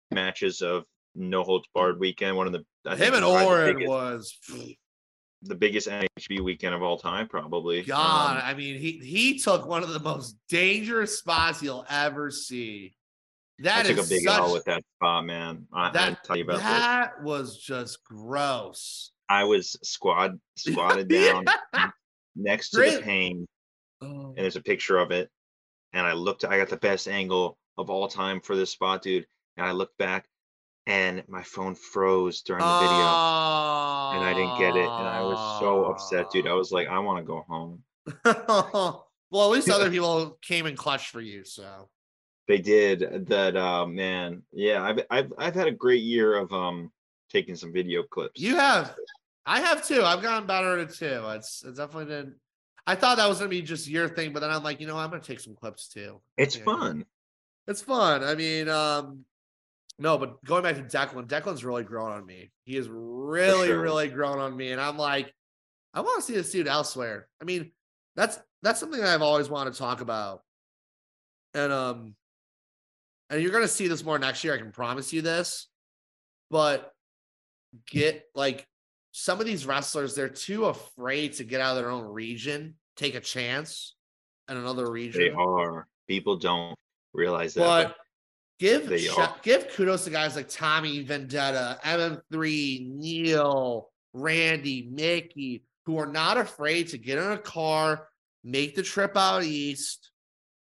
matches 0.09 0.61
of 0.63 0.85
No 1.13 1.43
Holds 1.43 1.67
Barred 1.75 1.99
weekend. 1.99 2.35
One 2.35 2.47
of 2.47 2.53
the 2.53 2.65
I 2.83 2.95
think 2.95 3.09
Him 3.09 3.13
and 3.13 3.23
probably 3.23 3.43
the 3.43 3.47
Oren 3.47 3.73
biggest- 3.75 3.87
was 3.89 4.39
the 5.43 5.55
biggest 5.55 5.87
NHB 5.87 6.41
weekend 6.41 6.75
of 6.75 6.81
all 6.83 6.97
time, 6.97 7.27
probably. 7.27 7.81
God. 7.83 8.37
Um, 8.37 8.41
I 8.43 8.53
mean, 8.53 8.79
he 8.79 8.93
he 9.03 9.39
took 9.39 9.65
one 9.65 9.83
of 9.83 9.89
the 9.89 9.99
most 9.99 10.35
dangerous 10.49 11.17
spots 11.19 11.61
you'll 11.63 11.85
ever 11.89 12.29
see. 12.31 12.93
I 13.59 13.63
That 13.63 13.85
took 13.85 13.97
is 13.97 14.07
a 14.11 14.13
big 14.15 14.23
such, 14.23 14.39
L 14.39 14.53
with 14.53 14.65
that 14.65 14.83
spot, 14.97 15.25
man. 15.25 15.65
I, 15.73 15.89
I 15.89 15.91
that, 15.91 16.23
tell 16.23 16.37
you 16.37 16.43
about 16.43 16.57
this. 16.57 16.63
that 16.65 17.23
was 17.23 17.57
just 17.57 18.03
gross. 18.03 19.11
I 19.29 19.43
was 19.43 19.77
squad 19.83 20.39
squatted 20.57 21.07
down 21.09 21.45
next 22.35 22.71
to 22.71 22.79
Really? 22.79 22.95
the 22.97 23.01
pain, 23.01 23.45
Oh. 24.01 24.33
and 24.35 24.37
there's 24.37 24.55
a 24.55 24.61
picture 24.61 24.97
of 24.97 25.11
it. 25.11 25.29
And 25.93 26.05
I 26.05 26.13
looked, 26.13 26.45
I 26.45 26.57
got 26.57 26.69
the 26.69 26.77
best 26.77 27.07
angle 27.07 27.57
of 27.77 27.89
all 27.89 28.07
time 28.07 28.39
for 28.41 28.55
this 28.55 28.71
spot, 28.71 29.01
dude. 29.01 29.25
And 29.57 29.65
I 29.65 29.71
looked 29.71 29.97
back, 29.97 30.25
and 30.89 31.23
my 31.27 31.43
phone 31.43 31.75
froze 31.75 32.41
during 32.41 32.61
the 32.63 32.79
video, 32.79 32.97
and 32.97 34.23
I 34.25 34.33
didn't 34.35 34.57
get 34.57 34.75
it. 34.75 34.89
And 34.89 35.07
I 35.07 35.21
was 35.21 35.59
so 35.59 35.85
upset, 35.85 36.31
dude. 36.31 36.47
I 36.47 36.53
was 36.53 36.71
like, 36.71 36.87
I 36.87 36.97
want 36.97 37.19
to 37.19 37.23
go 37.23 37.45
home. 37.47 37.83
well, 38.25 39.05
at 39.33 39.49
least 39.51 39.69
other 39.69 39.91
people 39.91 40.39
came 40.41 40.65
in 40.65 40.75
clutch 40.75 41.11
for 41.11 41.21
you. 41.21 41.45
So 41.45 41.89
They 42.47 42.57
did 42.57 43.27
that, 43.27 43.55
uh, 43.55 43.85
man. 43.85 44.41
Yeah, 44.51 44.81
I've 44.81 44.99
I've 45.11 45.33
I've 45.37 45.55
had 45.55 45.67
a 45.67 45.71
great 45.71 46.01
year 46.01 46.35
of 46.35 46.51
um 46.51 46.91
taking 47.29 47.55
some 47.55 47.71
video 47.71 48.01
clips. 48.01 48.41
you 48.41 48.55
have, 48.55 48.95
I 49.45 49.59
have 49.61 49.85
too. 49.85 50.03
I've 50.03 50.23
gotten 50.23 50.47
better 50.47 50.79
at 50.79 50.89
it 50.89 50.95
too. 50.95 51.23
It's 51.29 51.63
it 51.63 51.75
definitely 51.77 52.05
did. 52.05 52.33
I 52.87 52.95
thought 52.95 53.17
that 53.17 53.29
was 53.29 53.37
gonna 53.37 53.49
be 53.49 53.61
just 53.61 53.87
your 53.87 54.09
thing, 54.09 54.33
but 54.33 54.39
then 54.39 54.49
I'm 54.49 54.63
like, 54.63 54.81
you 54.81 54.87
know, 54.87 54.97
I'm 54.97 55.11
gonna 55.11 55.21
take 55.21 55.39
some 55.39 55.53
clips 55.53 55.87
too. 55.87 56.19
It's 56.35 56.55
can- 56.55 56.65
fun. 56.65 57.05
It's 57.67 57.83
fun. 57.83 58.23
I 58.23 58.33
mean, 58.33 58.67
um, 58.67 59.25
no, 59.99 60.17
but 60.17 60.43
going 60.45 60.63
back 60.63 60.75
to 60.75 60.81
Declan, 60.81 61.27
Declan's 61.27 61.65
really 61.65 61.83
grown 61.83 62.11
on 62.11 62.25
me. 62.25 62.51
He 62.63 62.77
is 62.77 62.87
really, 62.89 63.67
sure. 63.67 63.81
really 63.81 64.07
grown 64.07 64.39
on 64.39 64.55
me, 64.55 64.71
and 64.71 64.79
I'm 64.79 64.97
like, 64.97 65.33
I 65.93 66.01
want 66.01 66.21
to 66.21 66.25
see 66.25 66.33
this 66.33 66.51
dude 66.51 66.67
elsewhere. 66.67 67.27
I 67.41 67.45
mean, 67.45 67.71
that's 68.15 68.39
that's 68.61 68.79
something 68.79 68.99
that 68.99 69.13
I've 69.13 69.21
always 69.21 69.49
wanted 69.49 69.73
to 69.73 69.79
talk 69.79 69.99
about, 69.99 70.41
and 71.53 71.71
um, 71.73 72.15
and 73.29 73.41
you're 73.41 73.51
gonna 73.51 73.67
see 73.67 73.89
this 73.89 74.03
more 74.03 74.17
next 74.17 74.43
year. 74.43 74.53
I 74.53 74.57
can 74.57 74.71
promise 74.71 75.11
you 75.11 75.21
this, 75.21 75.67
but 76.49 76.93
get 77.87 78.23
like 78.33 78.65
some 79.11 79.41
of 79.41 79.45
these 79.45 79.65
wrestlers, 79.65 80.15
they're 80.15 80.29
too 80.29 80.65
afraid 80.65 81.33
to 81.33 81.43
get 81.43 81.59
out 81.59 81.75
of 81.75 81.83
their 81.83 81.91
own 81.91 82.05
region, 82.05 82.75
take 82.95 83.15
a 83.15 83.19
chance 83.19 83.95
in 84.49 84.55
another 84.55 84.89
region. 84.89 85.21
They 85.21 85.31
are. 85.31 85.87
People 86.07 86.37
don't 86.37 86.75
realize 87.13 87.53
that. 87.55 87.61
But 87.61 87.95
give 88.59 88.99
sh- 88.99 89.09
give 89.41 89.69
kudos 89.69 90.03
to 90.03 90.09
guys 90.09 90.35
like 90.35 90.49
Tommy 90.49 91.01
Vendetta, 91.03 91.79
MM3, 91.83 92.87
Neil, 92.95 93.89
Randy, 94.13 94.89
Mickie, 94.91 95.63
who 95.85 95.97
are 95.97 96.05
not 96.05 96.37
afraid 96.37 96.89
to 96.89 96.97
get 96.97 97.17
in 97.17 97.31
a 97.31 97.37
car, 97.37 98.07
make 98.43 98.75
the 98.75 98.83
trip 98.83 99.15
out 99.17 99.43
east, 99.43 100.11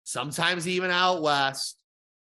sometimes 0.03 0.67
even 0.67 0.91
out 0.91 1.21
west, 1.21 1.77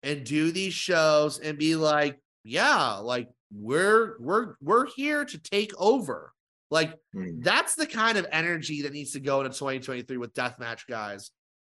and 0.03 0.23
do 0.25 0.51
these 0.51 0.73
shows 0.73 1.39
and 1.39 1.57
be 1.57 1.75
like, 1.75 2.19
yeah, 2.43 2.93
like 2.95 3.29
we're 3.53 4.15
we're 4.19 4.55
we're 4.61 4.87
here 4.95 5.25
to 5.25 5.37
take 5.37 5.71
over. 5.77 6.31
Like 6.69 6.93
Mm. 7.15 7.41
that's 7.43 7.75
the 7.75 7.87
kind 7.87 8.17
of 8.17 8.27
energy 8.31 8.81
that 8.81 8.91
needs 8.93 9.11
to 9.13 9.19
go 9.21 9.39
into 9.41 9.57
2023 9.57 10.17
with 10.17 10.33
deathmatch 10.33 10.81
guys. 10.87 11.31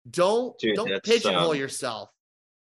Don't 0.08 0.56
Dude, 0.58 0.76
don't 0.76 1.02
pigeonhole 1.02 1.50
um, 1.50 1.56
yourself. 1.56 2.10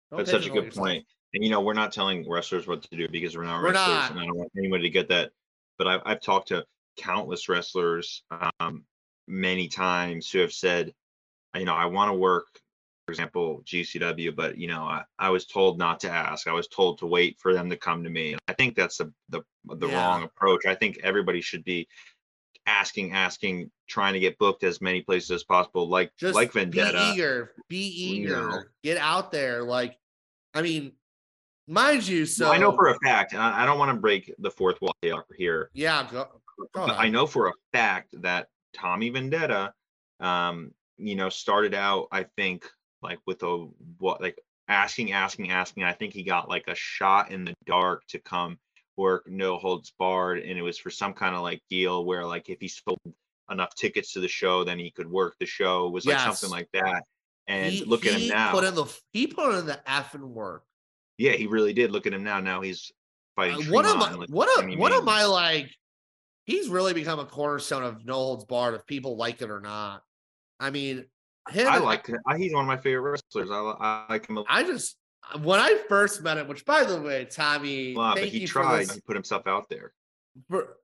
Don't 0.09 0.19
That's 0.19 0.31
such 0.31 0.47
a 0.47 0.49
good 0.49 0.65
yourself. 0.65 0.85
point. 0.87 1.05
And 1.33 1.43
you 1.43 1.49
know, 1.49 1.61
we're 1.61 1.73
not 1.73 1.91
telling 1.91 2.29
wrestlers 2.29 2.67
what 2.67 2.83
to 2.83 2.97
do 2.97 3.07
because 3.09 3.37
we're 3.37 3.43
not 3.45 3.57
We're 3.61 3.71
wrestlers, 3.71 4.09
not. 4.09 4.11
and 4.11 4.19
I 4.19 4.25
don't 4.25 4.37
want 4.37 4.51
anybody 4.57 4.83
to 4.83 4.89
get 4.89 5.07
that. 5.09 5.31
But 5.77 5.87
I've 5.87 6.01
I've 6.05 6.21
talked 6.21 6.49
to 6.49 6.65
countless 6.97 7.47
wrestlers 7.47 8.23
um, 8.59 8.83
many 9.27 9.67
times 9.67 10.29
who 10.29 10.39
have 10.39 10.51
said, 10.53 10.93
you 11.55 11.65
know, 11.65 11.73
I 11.73 11.85
want 11.85 12.09
to 12.09 12.13
work, 12.17 12.47
for 13.05 13.11
example, 13.13 13.61
GCW, 13.65 14.35
but 14.35 14.57
you 14.57 14.67
know, 14.67 14.83
I, 14.83 15.03
I 15.17 15.29
was 15.29 15.45
told 15.45 15.77
not 15.77 16.01
to 16.01 16.09
ask. 16.11 16.47
I 16.47 16.53
was 16.53 16.67
told 16.67 16.99
to 16.99 17.07
wait 17.07 17.37
for 17.39 17.53
them 17.53 17.69
to 17.69 17.77
come 17.77 18.03
to 18.03 18.09
me. 18.09 18.35
I 18.47 18.53
think 18.53 18.75
that's 18.75 18.97
the 18.97 19.13
the 19.29 19.41
the 19.65 19.87
Yeah. 19.87 19.95
wrong 19.95 20.23
approach. 20.23 20.65
I 20.65 20.75
think 20.75 20.99
everybody 21.03 21.39
should 21.41 21.63
be 21.63 21.87
asking, 22.67 23.13
asking, 23.13 23.71
trying 23.87 24.13
to 24.13 24.19
get 24.19 24.37
booked 24.37 24.63
as 24.63 24.81
many 24.81 25.01
places 25.01 25.31
as 25.31 25.43
possible, 25.43 25.87
like 25.87 26.11
Just 26.17 26.35
like 26.35 26.51
Vendetta. 26.51 26.97
be 26.97 27.03
eager, 27.13 27.51
be 27.69 27.87
you 27.89 28.15
eager, 28.25 28.35
know. 28.49 28.63
get 28.83 28.97
out 28.97 29.31
there. 29.31 29.63
Like, 29.63 29.97
I 30.53 30.61
mean, 30.61 30.91
mind 31.67 32.07
you, 32.07 32.25
so 32.25 32.45
Well, 32.45 32.53
I 32.53 32.57
know 32.57 32.71
for 32.71 32.89
a 32.89 32.97
fact, 32.99 33.33
and 33.33 33.41
I, 33.41 33.63
I 33.63 33.65
don't 33.65 33.79
want 33.79 33.95
to 33.95 33.99
break 33.99 34.33
the 34.39 34.51
fourth 34.51 34.79
wall 34.81 34.93
here, 35.37 35.69
yeah, 35.73 36.07
go, 36.11 36.27
go 36.57 36.87
but 36.87 36.97
I 36.97 37.09
know 37.09 37.25
for 37.27 37.47
a 37.47 37.53
fact 37.73 38.15
that 38.21 38.47
Tommy 38.73 39.09
Vendetta, 39.09 39.73
um, 40.19 40.71
you 40.97 41.15
know, 41.15 41.29
started 41.29 41.73
out, 41.73 42.07
I 42.11 42.25
think, 42.37 42.65
like 43.01 43.19
with 43.25 43.43
a 43.43 43.67
what, 43.97 44.21
like 44.21 44.39
asking, 44.67 45.11
asking, 45.11 45.51
asking. 45.51 45.83
I 45.83 45.93
think 45.93 46.13
he 46.13 46.23
got 46.23 46.49
like 46.49 46.65
a 46.67 46.75
shot 46.75 47.31
in 47.31 47.43
the 47.45 47.53
dark 47.65 48.05
to 48.09 48.19
come 48.19 48.57
work 48.97 49.23
no 49.27 49.57
holds 49.57 49.91
barred, 49.97 50.39
and 50.39 50.57
it 50.57 50.61
was 50.61 50.77
for 50.77 50.89
some 50.91 51.13
kind 51.13 51.35
of 51.35 51.41
like 51.41 51.61
deal 51.69 52.05
where 52.05 52.25
like 52.25 52.49
if 52.49 52.59
he 52.61 52.67
sold 52.67 52.99
enough 53.49 53.73
tickets 53.75 54.13
to 54.13 54.19
the 54.19 54.27
show, 54.27 54.63
then 54.63 54.79
he 54.79 54.91
could 54.91 55.09
work 55.09 55.35
the 55.39 55.45
show. 55.45 55.87
It 55.87 55.91
was 55.91 56.05
like 56.05 56.19
something 56.19 56.49
like 56.49 56.69
that. 56.73 57.03
And 57.47 57.73
He- 57.73 57.83
look 57.85 58.05
at 58.05 58.13
him 58.13 58.29
now. 58.29 58.51
Put 58.51 58.63
in 58.63 58.75
the 58.75 58.85
he 59.11 59.27
put 59.27 59.55
in 59.55 59.65
the 59.65 59.79
effing 59.87 60.29
work. 60.29 60.63
Yeah, 61.21 61.33
he 61.33 61.45
really 61.45 61.71
did. 61.71 61.91
Look 61.91 62.07
at 62.07 62.13
him 62.13 62.23
now. 62.23 62.39
Now 62.39 62.61
he's 62.61 62.91
fighting. 63.35 63.67
Uh, 63.67 63.71
what 63.71 63.85
am 63.85 64.01
I? 64.01 64.13
Like, 64.13 64.29
What 64.29 64.63
am, 64.63 64.77
what 64.79 64.91
am 64.91 65.07
I 65.07 65.25
like? 65.25 65.69
He's 66.45 66.67
really 66.67 66.93
become 66.93 67.19
a 67.19 67.25
cornerstone 67.25 67.83
of 67.83 68.03
No 68.03 68.15
Holds 68.15 68.45
Barred, 68.45 68.73
if 68.73 68.85
people 68.87 69.15
like 69.15 69.41
it 69.43 69.51
or 69.51 69.61
not. 69.61 70.01
I 70.59 70.71
mean, 70.71 71.05
him. 71.49 71.67
I 71.67 71.77
like. 71.77 72.09
I, 72.27 72.37
he's 72.37 72.53
one 72.53 72.63
of 72.63 72.67
my 72.67 72.77
favorite 72.77 73.11
wrestlers. 73.11 73.51
I, 73.51 73.55
I 73.55 74.05
like 74.09 74.27
him 74.27 74.39
a 74.39 74.43
I 74.49 74.63
just 74.63 74.97
when 75.43 75.59
I 75.59 75.79
first 75.87 76.23
met 76.23 76.37
him, 76.37 76.47
which 76.47 76.65
by 76.65 76.83
the 76.83 76.99
way, 76.99 77.25
Tommy, 77.25 77.93
lot, 77.93 78.15
but 78.15 78.25
he 78.25 78.47
tried. 78.47 78.87
for 78.87 78.95
He 78.95 79.01
put 79.01 79.15
himself 79.15 79.45
out 79.45 79.69
there. 79.69 79.93
For, 80.49 80.77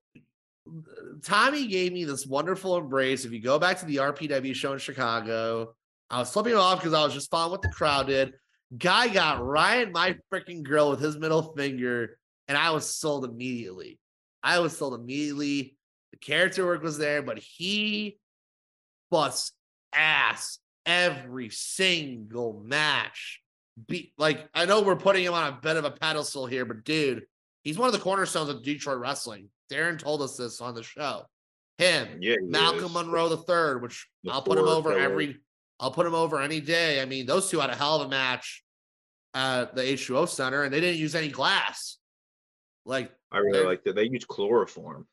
Tommy 1.23 1.65
gave 1.65 1.93
me 1.93 2.03
this 2.03 2.27
wonderful 2.27 2.77
embrace. 2.77 3.25
If 3.25 3.31
you 3.31 3.41
go 3.41 3.57
back 3.57 3.79
to 3.79 3.85
the 3.85 3.97
RPW 3.97 4.53
show 4.53 4.73
in 4.73 4.79
Chicago, 4.79 5.73
I 6.11 6.19
was 6.19 6.31
flipping 6.31 6.53
off 6.53 6.79
because 6.79 6.93
I 6.93 7.03
was 7.03 7.13
just 7.13 7.31
following 7.31 7.51
what 7.51 7.63
the 7.63 7.69
crowd 7.69 8.05
did. 8.05 8.33
Guy 8.76 9.07
got 9.07 9.45
right 9.45 9.88
in 9.88 9.93
my 9.93 10.18
freaking 10.32 10.63
grill 10.63 10.89
with 10.89 10.99
his 10.99 11.18
middle 11.18 11.53
finger, 11.55 12.18
and 12.47 12.57
I 12.57 12.72
was 12.72 12.89
sold 12.89 13.24
immediately. 13.24 13.99
I 14.43 14.59
was 14.59 14.78
sold 14.78 14.93
immediately. 14.93 15.78
The 16.11 16.18
character 16.18 16.65
work 16.65 16.84
was 16.84 16.97
there, 16.97 17.22
but 17.22 17.38
he 17.38 18.18
busts 19.09 19.53
ass 19.93 20.59
every 20.86 21.49
single 21.49 22.61
match. 22.65 23.41
Be 23.88 24.13
like, 24.18 24.47
I 24.53 24.65
know 24.65 24.82
we're 24.82 24.95
putting 24.95 25.24
him 25.24 25.34
on 25.34 25.53
a 25.53 25.59
bit 25.61 25.78
of 25.78 25.86
a 25.86 25.91
pedestal 25.91 26.45
here, 26.45 26.65
but 26.65 26.84
dude, 26.84 27.24
he's 27.63 27.78
one 27.78 27.88
of 27.88 27.93
the 27.93 27.99
cornerstones 27.99 28.49
of 28.49 28.63
Detroit 28.63 28.97
wrestling. 28.97 29.49
Darren 29.72 29.99
told 29.99 30.22
us 30.22 30.36
this 30.36 30.61
on 30.61 30.74
the 30.74 30.84
show. 30.84 31.24
Him, 31.78 32.18
Yeah, 32.22 32.36
Malcolm 32.41 32.86
is. 32.86 32.93
Monroe 32.93 33.30
the 33.30 33.38
third, 33.38 33.84
which 33.84 34.07
The 34.24 34.32
I'll 34.32 34.41
put 34.41 34.57
him 34.57 34.68
over 34.68 34.97
every. 34.97 35.38
I'll 35.80 35.91
put 35.91 36.05
him 36.07 36.15
over 36.15 36.39
any 36.39 36.59
day. 36.59 37.01
I 37.01 37.05
mean, 37.05 37.25
those 37.25 37.49
two 37.49 37.59
had 37.59 37.69
a 37.69 37.75
hell 37.75 38.01
of 38.01 38.07
a 38.07 38.09
match 38.09 38.63
at 39.34 39.75
the 39.75 39.82
H2O 39.84 40.28
Center, 40.28 40.63
and 40.63 40.73
they 40.73 40.80
didn't 40.82 40.99
use 40.99 41.13
any 41.15 41.30
glass. 41.30 41.97
Like 42.86 43.11
I 43.32 43.39
really 43.39 43.65
like 43.65 43.84
that. 43.84 43.95
They 43.95 44.05
use 44.09 44.25
chloroform. 44.25 45.05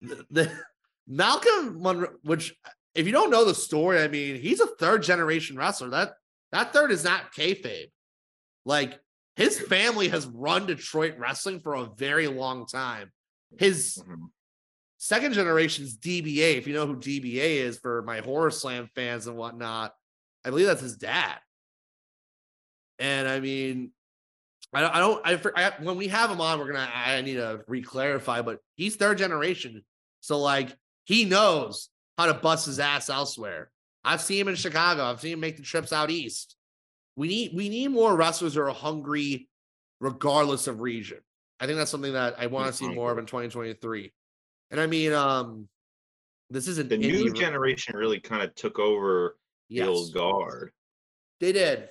the, 0.00 0.24
the 0.30 0.52
Malcolm 1.08 1.82
Monroe, 1.82 2.14
which 2.22 2.54
if 2.94 3.06
you 3.06 3.12
don't 3.12 3.30
know 3.30 3.44
the 3.44 3.54
story, 3.54 4.00
I 4.02 4.08
mean, 4.08 4.36
he's 4.36 4.60
a 4.60 4.66
third 4.66 5.02
generation 5.02 5.56
wrestler. 5.56 5.88
That 5.90 6.12
that 6.52 6.72
third 6.72 6.90
is 6.92 7.02
not 7.04 7.32
kayfabe. 7.34 7.90
Like 8.64 9.00
his 9.34 9.58
family 9.58 10.08
has 10.08 10.26
run 10.26 10.66
Detroit 10.66 11.14
wrestling 11.18 11.58
for 11.60 11.74
a 11.74 11.86
very 11.96 12.28
long 12.28 12.66
time. 12.66 13.10
His 13.58 13.96
Mhm. 14.06 14.28
second 14.98 15.32
generation's 15.32 15.96
DBA, 15.96 16.58
if 16.58 16.66
you 16.66 16.74
know 16.74 16.86
who 16.86 16.96
DBA 16.96 17.56
is 17.56 17.78
for 17.78 18.02
my 18.02 18.20
horror 18.20 18.50
slam 18.50 18.88
fans 18.94 19.26
and 19.26 19.36
whatnot, 19.36 19.94
I 20.44 20.50
believe 20.50 20.66
that's 20.66 20.82
his 20.82 20.96
dad. 20.96 21.38
And 22.98 23.28
I 23.28 23.40
mean, 23.40 23.90
I 24.72 24.80
don't, 24.80 24.94
I 24.94 24.98
don't, 25.30 25.56
I, 25.56 25.66
I 25.66 25.72
when 25.82 25.96
we 25.96 26.08
have 26.08 26.30
him 26.30 26.40
on, 26.40 26.58
we're 26.58 26.66
gonna, 26.72 26.88
I 26.92 27.20
need 27.20 27.34
to 27.34 27.62
re-clarify, 27.68 28.42
but 28.42 28.58
he's 28.76 28.96
third 28.96 29.18
generation, 29.18 29.82
so 30.20 30.38
like 30.38 30.74
he 31.04 31.24
knows 31.24 31.88
how 32.16 32.26
to 32.26 32.34
bust 32.34 32.66
his 32.66 32.78
ass 32.78 33.10
elsewhere. 33.10 33.70
I've 34.04 34.20
seen 34.20 34.40
him 34.40 34.48
in 34.48 34.54
Chicago. 34.54 35.04
I've 35.04 35.20
seen 35.20 35.34
him 35.34 35.40
make 35.40 35.56
the 35.56 35.62
trips 35.62 35.92
out 35.92 36.10
east. 36.10 36.56
We 37.16 37.28
need, 37.28 37.52
we 37.54 37.68
need 37.68 37.88
more 37.88 38.16
wrestlers 38.16 38.54
who 38.54 38.62
are 38.62 38.70
hungry, 38.70 39.48
regardless 40.00 40.66
of 40.66 40.80
region. 40.80 41.18
I 41.60 41.66
think 41.66 41.78
that's 41.78 41.90
something 41.90 42.14
that 42.14 42.34
I 42.38 42.46
want 42.46 42.68
to 42.68 42.72
see 42.72 42.88
more 42.88 43.12
of 43.12 43.18
in 43.18 43.26
2023. 43.26 44.12
And 44.70 44.80
I 44.80 44.86
mean, 44.86 45.12
um, 45.12 45.68
this 46.50 46.66
isn't 46.66 46.88
The 46.88 46.96
new 46.96 47.32
generation 47.32 47.96
really 47.96 48.18
kind 48.18 48.42
of 48.42 48.54
took 48.54 48.78
over 48.78 49.36
the 49.72 49.78
Yes, 49.78 49.88
old 49.88 50.12
guard. 50.12 50.70
they 51.40 51.52
did. 51.52 51.88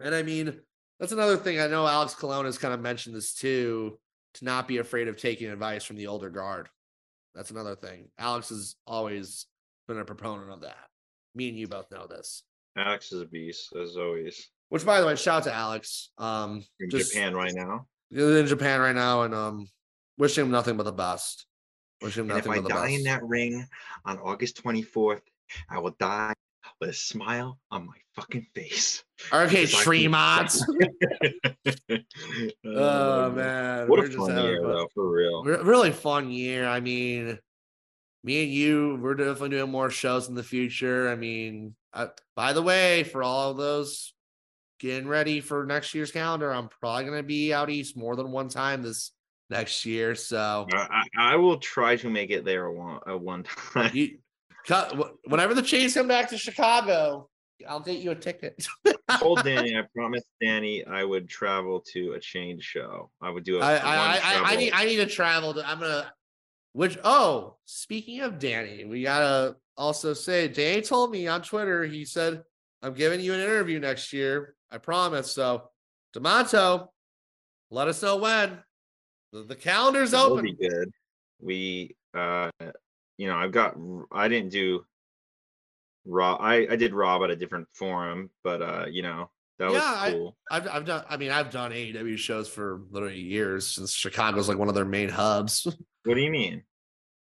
And 0.00 0.14
I 0.14 0.22
mean, 0.22 0.54
that's 1.00 1.12
another 1.12 1.36
thing. 1.36 1.58
I 1.60 1.66
know 1.66 1.86
Alex 1.86 2.14
Colon 2.14 2.44
has 2.46 2.58
kind 2.58 2.72
of 2.74 2.80
mentioned 2.80 3.14
this 3.16 3.34
too, 3.34 3.98
to 4.34 4.44
not 4.44 4.68
be 4.68 4.78
afraid 4.78 5.08
of 5.08 5.16
taking 5.16 5.48
advice 5.50 5.84
from 5.84 5.96
the 5.96 6.06
older 6.06 6.30
guard. 6.30 6.68
That's 7.34 7.50
another 7.50 7.74
thing. 7.76 8.08
Alex 8.18 8.48
has 8.50 8.76
always 8.86 9.46
been 9.86 9.98
a 9.98 10.04
proponent 10.04 10.50
of 10.50 10.60
that. 10.62 10.76
Me 11.34 11.48
and 11.48 11.58
you 11.58 11.68
both 11.68 11.90
know 11.90 12.06
this. 12.06 12.42
Alex 12.76 13.12
is 13.12 13.22
a 13.22 13.26
beast 13.26 13.74
as 13.80 13.96
always. 13.96 14.48
Which, 14.70 14.84
by 14.84 15.00
the 15.00 15.06
way, 15.06 15.16
shout 15.16 15.38
out 15.38 15.44
to 15.44 15.54
Alex. 15.54 16.10
Um, 16.18 16.62
In 16.80 16.90
just 16.90 17.12
Japan 17.12 17.34
right 17.34 17.52
now. 17.54 17.86
in 18.10 18.46
Japan 18.46 18.80
right 18.80 18.94
now, 18.94 19.22
and 19.22 19.34
um, 19.34 19.68
wishing 20.18 20.44
him 20.44 20.50
nothing 20.50 20.76
but 20.76 20.82
the 20.84 20.92
best. 20.92 21.46
Wishing 22.02 22.24
him 22.24 22.30
And 22.30 22.38
if 22.38 22.46
nothing 22.46 22.58
I 22.60 22.62
but 22.62 22.68
the 22.68 22.74
die 22.74 22.86
best. 22.88 22.98
in 22.98 23.04
that 23.04 23.22
ring 23.24 23.66
on 24.04 24.18
August 24.18 24.62
24th, 24.62 25.22
I 25.70 25.78
will 25.78 25.94
die 25.98 26.34
with 26.80 26.90
a 26.90 26.92
smile 26.92 27.58
on 27.70 27.86
my 27.86 27.96
fucking 28.14 28.46
face. 28.54 29.04
Okay, 29.32 29.62
I 29.62 29.66
Tremont. 29.66 30.52
oh, 31.90 31.98
Oh 32.64 33.32
man. 33.32 33.88
What 33.88 33.98
we're 33.98 34.04
a 34.04 34.08
just 34.08 34.18
fun 34.18 34.44
year, 34.44 34.62
fun. 34.62 34.70
though, 34.70 34.88
for 34.94 35.10
real. 35.10 35.42
Really 35.42 35.90
fun 35.90 36.30
year. 36.30 36.68
I 36.68 36.78
mean, 36.78 37.36
me 38.22 38.44
and 38.44 38.52
you, 38.52 38.96
we're 39.02 39.14
definitely 39.16 39.48
doing 39.50 39.72
more 39.72 39.90
shows 39.90 40.28
in 40.28 40.36
the 40.36 40.44
future. 40.44 41.08
I 41.08 41.16
mean, 41.16 41.74
uh, 41.92 42.08
by 42.36 42.52
the 42.52 42.62
way, 42.62 43.02
for 43.02 43.24
all 43.24 43.50
of 43.50 43.56
those 43.56 44.14
getting 44.78 45.08
ready 45.08 45.40
for 45.40 45.66
next 45.66 45.94
year's 45.94 46.12
calendar, 46.12 46.52
I'm 46.52 46.68
probably 46.68 47.04
going 47.04 47.18
to 47.18 47.26
be 47.26 47.52
out 47.52 47.70
east 47.70 47.96
more 47.96 48.14
than 48.14 48.30
one 48.30 48.48
time 48.48 48.82
this 48.82 49.10
next 49.50 49.84
year. 49.84 50.14
So 50.14 50.66
I, 50.72 51.04
I 51.16 51.32
I 51.32 51.36
will 51.36 51.58
try 51.58 51.96
to 51.96 52.08
make 52.08 52.30
it 52.30 52.44
there 52.44 52.70
one, 52.70 53.00
uh, 53.08 53.16
one 53.16 53.42
time. 53.42 53.90
you, 53.94 54.18
whenever 55.24 55.54
the 55.54 55.62
Chains 55.62 55.94
come 55.94 56.08
back 56.08 56.28
to 56.30 56.38
Chicago, 56.38 57.28
I'll 57.66 57.80
get 57.80 57.98
you 57.98 58.10
a 58.10 58.14
ticket. 58.14 58.66
told 59.18 59.42
Danny, 59.44 59.76
I 59.76 59.82
promised 59.94 60.26
Danny 60.40 60.84
I 60.84 61.04
would 61.04 61.28
travel 61.28 61.80
to 61.92 62.12
a 62.12 62.20
chain 62.20 62.60
show. 62.60 63.10
I 63.20 63.30
would 63.30 63.44
do 63.44 63.58
a 63.58 63.60
I, 63.60 63.76
I, 63.76 64.16
I, 64.16 64.52
I, 64.52 64.56
need 64.56 64.72
I 64.72 64.84
need 64.84 64.96
to 64.96 65.06
travel 65.06 65.54
to 65.54 65.68
I'm 65.68 65.80
gonna 65.80 66.12
which 66.72 66.98
oh 67.02 67.56
speaking 67.64 68.20
of 68.20 68.38
Danny, 68.38 68.84
we 68.84 69.02
gotta 69.02 69.56
also 69.76 70.12
say 70.12 70.48
Danny 70.48 70.82
told 70.82 71.10
me 71.10 71.26
on 71.26 71.42
Twitter, 71.42 71.84
he 71.84 72.04
said, 72.04 72.42
I'm 72.82 72.94
giving 72.94 73.20
you 73.20 73.34
an 73.34 73.40
interview 73.40 73.80
next 73.80 74.12
year. 74.12 74.54
I 74.70 74.78
promise. 74.78 75.32
So 75.32 75.70
Demato, 76.14 76.88
let 77.70 77.88
us 77.88 78.02
know 78.02 78.16
when. 78.18 78.58
The, 79.32 79.42
the 79.42 79.56
calendar's 79.56 80.12
That 80.12 80.24
will 80.26 80.34
open. 80.34 80.44
be 80.44 80.54
good. 80.54 80.90
We, 81.40 81.96
uh, 82.14 82.50
you 83.18 83.28
know, 83.28 83.36
I've 83.36 83.52
got. 83.52 83.76
I 84.10 84.28
didn't 84.28 84.50
do 84.50 84.84
raw. 86.06 86.36
I 86.36 86.66
I 86.70 86.76
did 86.76 86.94
raw 86.94 87.22
at 87.24 87.30
a 87.30 87.36
different 87.36 87.68
forum, 87.74 88.30
but 88.42 88.62
uh, 88.62 88.86
you 88.90 89.02
know, 89.02 89.30
that 89.58 89.70
Yeah, 89.72 90.04
was 90.04 90.12
cool. 90.14 90.36
I've 90.50 90.66
I've 90.68 90.84
done 90.86 91.04
I 91.08 91.16
mean 91.16 91.30
I've 91.30 91.50
done 91.50 91.72
AEW 91.72 92.16
shows 92.16 92.48
for 92.48 92.80
literally 92.90 93.20
years 93.20 93.66
since 93.66 93.92
Chicago's 93.92 94.48
like 94.48 94.58
one 94.58 94.68
of 94.68 94.74
their 94.74 94.84
main 94.86 95.08
hubs. 95.10 95.66
what 96.04 96.14
do 96.14 96.20
you 96.20 96.30
mean? 96.30 96.62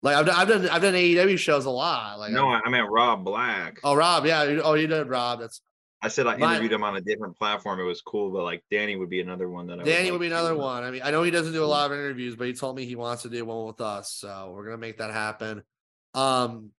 like 0.04 0.16
I've 0.16 0.26
done 0.26 0.36
I've 0.36 0.48
done 0.48 0.70
I've 0.70 0.82
done 0.82 0.94
AEW 0.96 1.38
shows 1.38 1.66
a 1.66 1.70
lot. 1.70 2.18
Like 2.18 2.32
no, 2.32 2.48
I, 2.50 2.60
I 2.66 2.70
meant 2.70 2.89
Rob 2.89 3.24
Black. 3.24 3.80
oh 3.84 3.94
Rob, 3.94 4.26
yeah. 4.26 4.60
Oh, 4.64 4.74
you 4.74 4.88
did 4.88 5.08
Rob. 5.08 5.39
That's 5.42 5.62
I 6.02 6.08
said 6.08 6.26
I 6.26 6.38
my- 6.38 6.54
interviewed 6.54 6.72
him 6.72 6.84
on 6.84 6.96
a 6.96 7.02
different 7.02 7.38
platform. 7.38 7.80
It 7.80 7.84
was 7.84 8.02
cool, 8.02 8.32
but 8.32 8.44
like 8.44 8.64
Danny 8.72 8.96
would 8.96 9.10
be 9.12 9.22
another 9.22 9.48
one 9.48 9.68
that 9.68 9.80
I 9.80 9.84
Danny 9.84 10.06
like 10.06 10.14
would 10.14 10.22
be 10.22 10.28
another 10.28 10.56
one. 10.56 10.84
I 10.84 10.89
mean, 10.89 11.02
I 11.04 11.12
know 11.12 11.22
he 11.22 11.30
doesn't 11.30 11.54
do 11.54 11.64
a 11.64 11.68
lot 11.68 11.86
of 11.86 11.92
interviews, 11.96 12.36
but 12.36 12.48
he 12.48 12.54
told 12.54 12.76
me 12.76 12.86
he 12.86 12.96
wants 12.96 13.22
to 13.22 13.30
do 13.30 13.46
one 13.46 13.68
with 13.68 13.80
us. 13.82 14.12
So 14.14 14.52
we're 14.56 14.66
gonna 14.66 14.80
make 14.80 14.98
that 14.98 15.12
happen. 15.12 15.62
Um, 16.14 16.72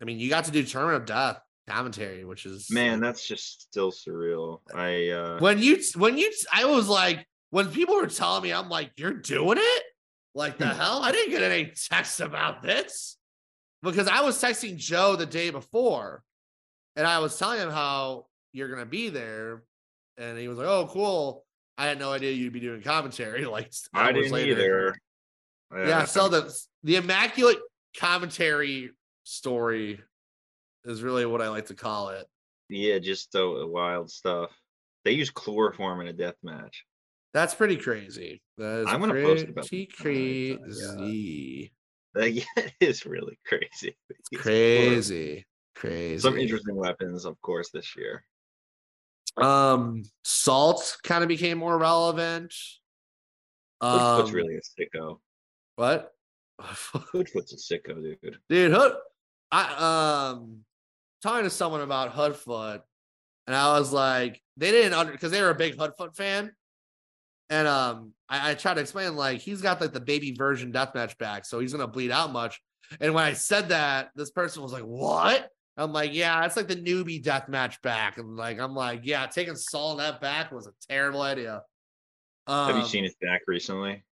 I 0.00 0.04
mean, 0.04 0.18
you 0.18 0.28
got 0.28 0.44
to 0.44 0.50
do 0.50 0.62
Tournament 0.62 1.02
of 1.02 1.06
Death 1.06 1.40
commentary, 1.68 2.24
which 2.24 2.46
is 2.46 2.70
Man, 2.70 3.00
that's 3.00 3.26
just 3.26 3.62
still 3.62 3.90
surreal. 3.90 4.60
I 4.74 5.08
uh 5.10 5.38
when 5.40 5.58
you 5.58 5.80
when 5.96 6.16
you 6.18 6.32
I 6.52 6.64
was 6.64 6.88
like 6.88 7.26
when 7.50 7.70
people 7.70 7.96
were 7.96 8.06
telling 8.06 8.42
me, 8.42 8.52
I'm 8.52 8.68
like, 8.68 8.92
you're 8.96 9.14
doing 9.14 9.58
it? 9.58 9.82
Like 10.34 10.58
the 10.58 10.66
hell? 10.66 11.02
I 11.02 11.12
didn't 11.12 11.30
get 11.30 11.42
any 11.42 11.72
text 11.90 12.20
about 12.20 12.62
this 12.62 13.16
because 13.82 14.08
I 14.08 14.20
was 14.20 14.40
texting 14.40 14.76
Joe 14.76 15.16
the 15.16 15.26
day 15.26 15.50
before, 15.50 16.22
and 16.94 17.06
I 17.06 17.20
was 17.20 17.38
telling 17.38 17.60
him 17.60 17.70
how 17.70 18.26
you're 18.52 18.68
gonna 18.68 18.84
be 18.86 19.08
there, 19.08 19.62
and 20.18 20.38
he 20.38 20.48
was 20.48 20.58
like, 20.58 20.66
"Oh, 20.66 20.88
cool." 20.90 21.44
I 21.78 21.86
had 21.86 21.98
no 21.98 22.12
idea 22.12 22.32
you'd 22.32 22.52
be 22.52 22.60
doing 22.60 22.82
commentary. 22.82 23.44
Like 23.50 23.72
I 23.94 24.12
didn't 24.12 24.32
later. 24.32 24.52
either. 25.72 25.88
Yeah, 25.88 26.04
so 26.04 26.28
the 26.28 26.54
the 26.84 26.96
immaculate 26.96 27.58
commentary 27.98 28.90
story 29.24 30.00
is 30.84 31.02
really 31.02 31.26
what 31.26 31.42
I 31.42 31.48
like 31.48 31.66
to 31.66 31.74
call 31.74 32.10
it. 32.10 32.26
yeah, 32.68 32.98
just 32.98 33.32
the 33.32 33.66
wild 33.66 34.10
stuff. 34.10 34.50
They 35.04 35.12
use 35.12 35.30
chloroform 35.30 36.00
in 36.00 36.08
a 36.08 36.12
death 36.12 36.36
match. 36.42 36.84
That's 37.32 37.54
pretty 37.54 37.76
crazy. 37.76 38.42
That 38.58 38.80
is 38.80 38.86
I'm 38.88 39.00
gonna 39.00 39.14
post 39.14 39.44
about 39.44 39.68
that. 39.68 39.86
crazy. 39.96 41.72
Like, 42.16 42.34
yeah, 42.34 42.68
it's 42.80 43.04
really 43.04 43.38
crazy. 43.46 43.94
It's 44.08 44.42
Crazy. 44.42 45.44
Crazy. 45.74 46.18
Some 46.18 46.38
interesting 46.38 46.74
weapons, 46.74 47.26
of 47.26 47.38
course, 47.42 47.68
this 47.70 47.94
year. 47.94 48.24
Um, 49.36 50.02
salt 50.24 50.96
kind 51.04 51.22
of 51.22 51.28
became 51.28 51.58
more 51.58 51.76
relevant. 51.76 52.54
Um, 53.82 54.32
really 54.32 54.56
a 54.56 54.60
sicko. 54.60 55.18
what? 55.74 56.15
Hoodfoot's 56.60 57.52
a 57.52 57.56
sicko, 57.56 58.02
dude. 58.02 58.38
Dude, 58.48 58.72
Hood. 58.72 58.94
I 59.52 60.32
um 60.32 60.60
talking 61.22 61.44
to 61.44 61.50
someone 61.50 61.82
about 61.82 62.14
Hoodfoot, 62.14 62.80
and 63.46 63.56
I 63.56 63.78
was 63.78 63.92
like, 63.92 64.40
they 64.56 64.70
didn't 64.70 64.94
under 64.94 65.12
because 65.12 65.30
they 65.30 65.42
were 65.42 65.50
a 65.50 65.54
big 65.54 65.76
Hoodfoot 65.76 66.16
fan. 66.16 66.52
And 67.48 67.68
um, 67.68 68.12
I, 68.28 68.50
I 68.50 68.54
tried 68.54 68.74
to 68.74 68.80
explain 68.80 69.16
like 69.16 69.40
he's 69.40 69.62
got 69.62 69.80
like 69.80 69.92
the 69.92 70.00
baby 70.00 70.32
version 70.32 70.72
deathmatch 70.72 71.16
back, 71.18 71.44
so 71.44 71.60
he's 71.60 71.72
gonna 71.72 71.86
bleed 71.86 72.10
out 72.10 72.32
much. 72.32 72.60
And 73.00 73.14
when 73.14 73.24
I 73.24 73.32
said 73.34 73.68
that, 73.70 74.10
this 74.14 74.30
person 74.30 74.62
was 74.62 74.72
like, 74.72 74.82
"What?" 74.82 75.48
I'm 75.76 75.92
like, 75.92 76.14
"Yeah, 76.14 76.44
it's 76.44 76.56
like 76.56 76.68
the 76.68 76.76
newbie 76.76 77.22
deathmatch 77.22 77.82
back." 77.82 78.18
And 78.18 78.36
like, 78.36 78.58
I'm 78.58 78.74
like, 78.74 79.00
"Yeah, 79.04 79.26
taking 79.26 79.56
Saul 79.56 79.96
that 79.96 80.20
back 80.20 80.50
was 80.52 80.66
a 80.66 80.72
terrible 80.88 81.22
idea." 81.22 81.62
Um, 82.46 82.68
Have 82.68 82.76
you 82.76 82.88
seen 82.88 83.04
his 83.04 83.16
back 83.20 83.42
recently? 83.46 84.04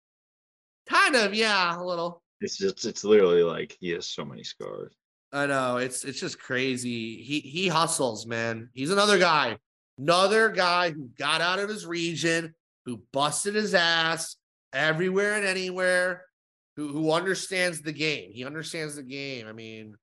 Kind 0.89 1.17
of, 1.17 1.35
yeah, 1.35 1.81
a 1.81 1.83
little. 1.83 2.23
It's 2.41 2.57
just 2.57 2.85
it's 2.85 3.05
literally 3.05 3.43
like 3.43 3.77
he 3.81 3.91
has 3.91 4.07
so 4.09 4.25
many 4.25 4.43
scars. 4.43 4.93
I 5.33 5.47
know 5.47 5.79
it's 5.79 6.05
it's 6.05 6.21
just 6.21 6.39
crazy. 6.39 7.23
He 7.23 7.41
he 7.41 7.69
hustles, 7.69 8.27
man. 8.27 8.71
He's 8.73 8.91
another 8.91 9.19
guy, 9.19 9.59
another 9.99 10.49
guy 10.51 10.91
who 10.91 11.09
got 11.19 11.41
out 11.41 11.59
of 11.59 11.69
his 11.69 11.87
region, 11.87 12.55
who 12.85 13.03
busted 13.13 13.55
his 13.55 13.75
ass 13.75 14.37
everywhere 14.73 15.35
and 15.35 15.45
anywhere, 15.45 16.25
who 16.77 16.89
who 16.89 17.11
understands 17.13 17.83
the 17.83 17.93
game. 17.93 18.31
He 18.33 18.45
understands 18.45 18.97
the 18.97 19.03
game. 19.03 19.49
I 19.49 19.53
mean, 19.53 19.97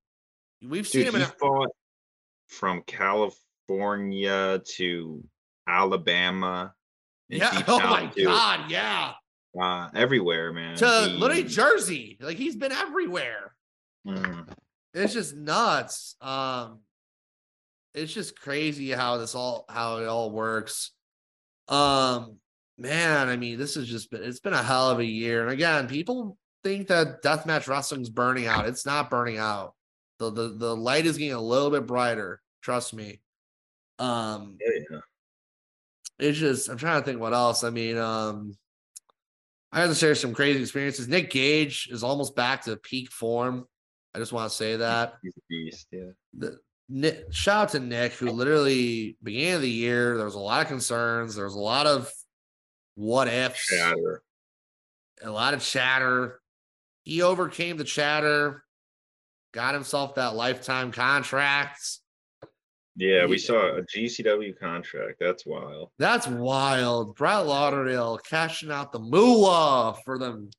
we've 0.68 0.88
seen 0.88 1.06
Dude, 1.06 1.16
him 1.16 1.22
in 1.22 1.28
a, 1.28 1.34
fought 1.40 1.70
from 2.48 2.84
California 2.84 4.62
to 4.76 5.24
Alabama. 5.68 6.74
yeah. 7.30 7.62
Oh 7.68 7.80
my 7.80 8.08
to, 8.08 8.24
god, 8.26 8.70
yeah. 8.70 9.14
Uh, 9.60 9.90
everywhere, 9.96 10.54
man. 10.54 10.78
To 10.78 10.88
He- 10.88 11.18
literally 11.18 11.44
Jersey, 11.44 12.18
like 12.22 12.38
he's 12.38 12.56
been 12.56 12.72
everywhere. 12.72 13.54
Mhm. 14.08 14.48
it's 14.96 15.14
just 15.14 15.36
nuts 15.36 16.16
um 16.22 16.80
it's 17.94 18.12
just 18.12 18.36
crazy 18.40 18.90
how 18.90 19.18
this 19.18 19.36
all 19.36 19.64
how 19.70 19.98
it 20.00 20.08
all 20.08 20.32
works 20.32 20.90
um 21.68 22.38
man 22.80 23.30
i 23.30 23.38
mean 23.38 23.60
this 23.60 23.76
has 23.76 23.88
just 23.88 24.10
been 24.10 24.24
it's 24.24 24.40
been 24.40 24.54
a 24.54 24.64
hell 24.64 24.90
of 24.90 24.98
a 25.00 25.06
year 25.06 25.44
and 25.44 25.52
again 25.52 25.88
people 25.88 26.36
think 26.64 26.88
that 26.88 27.22
deathmatch 27.22 27.68
wrestling's 27.68 28.10
burning 28.10 28.48
out 28.48 28.68
it's 28.68 28.86
not 28.86 29.10
burning 29.12 29.38
out 29.38 29.76
the 30.18 30.32
the, 30.32 30.48
the 30.58 30.76
light 30.76 31.06
is 31.06 31.18
getting 31.20 31.34
a 31.34 31.40
little 31.40 31.70
bit 31.70 31.86
brighter 31.86 32.42
trust 32.64 32.96
me 32.96 33.22
um 34.00 34.58
Yeah, 34.60 34.80
yeah. 34.90 35.00
it's 36.18 36.40
just 36.40 36.70
i'm 36.70 36.78
trying 36.78 37.00
to 37.02 37.06
think 37.06 37.20
what 37.22 37.34
else 37.34 37.64
i 37.64 37.70
mean 37.70 37.98
um 38.00 38.58
i 39.72 39.80
had 39.82 39.88
to 39.88 39.96
share 39.96 40.16
some 40.16 40.34
crazy 40.34 40.60
experiences 40.62 41.08
nick 41.08 41.30
gage 41.30 41.88
is 41.92 42.04
almost 42.04 42.36
back 42.36 42.64
to 42.64 42.76
peak 42.78 43.10
form 43.12 43.66
i 44.16 44.20
just 44.20 44.34
want 44.34 44.50
to 44.50 44.56
say 44.56 44.76
that 44.76 45.16
He's 45.24 45.34
a 45.38 45.42
beast. 45.50 45.88
Yeah. 45.92 46.12
the 46.38 46.58
Nick, 46.94 47.28
shout 47.32 47.64
out 47.64 47.70
to 47.70 47.80
Nick, 47.80 48.12
who 48.12 48.30
literally 48.32 49.16
beginning 49.24 49.54
of 49.54 49.62
the 49.62 49.70
year, 49.70 50.18
there 50.18 50.26
was 50.26 50.36
a 50.36 50.40
lot 50.40 50.62
of 50.62 50.68
concerns. 50.68 51.36
There 51.36 51.46
was 51.46 51.56
a 51.56 51.60
lot 51.60 51.88
of 51.88 52.12
what 52.96 53.30
ifs, 53.30 53.62
Shatter. 53.62 54.24
a 55.24 55.30
lot 55.32 55.54
of 55.54 55.62
chatter. 55.64 56.42
He 57.04 57.22
overcame 57.22 57.78
the 57.78 57.86
chatter, 57.86 58.66
got 59.54 59.74
himself 59.74 60.16
that 60.16 60.36
lifetime 60.36 60.92
contract. 60.92 61.80
Yeah, 63.02 63.26
we 63.26 63.40
saw 63.40 63.78
a 63.78 63.82
GCW 63.82 64.60
contract. 64.60 65.16
That's 65.20 65.44
wild. 65.44 65.90
That's 65.98 66.28
wild. 66.28 67.16
Brett 67.16 67.48
Lauderdale 67.48 68.20
cashing 68.20 68.70
out 68.70 68.92
the 68.92 69.00
moolah 69.00 69.98
for 70.06 70.20
them 70.20 70.52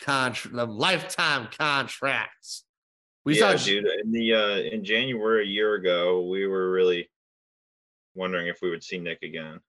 contract, 0.00 0.56
them 0.56 0.70
lifetime 0.70 1.48
contracts. 1.54 2.64
We 3.26 3.38
yeah, 3.38 3.54
saw 3.54 3.62
dude. 3.62 3.84
In 4.02 4.10
the 4.10 4.32
uh 4.32 4.56
in 4.74 4.82
January 4.86 5.44
a 5.44 5.46
year 5.46 5.74
ago, 5.74 6.26
we 6.30 6.46
were 6.46 6.70
really 6.70 7.10
wondering 8.14 8.46
if 8.46 8.60
we 8.62 8.70
would 8.70 8.82
see 8.82 8.96
Nick 8.96 9.18
again. 9.22 9.60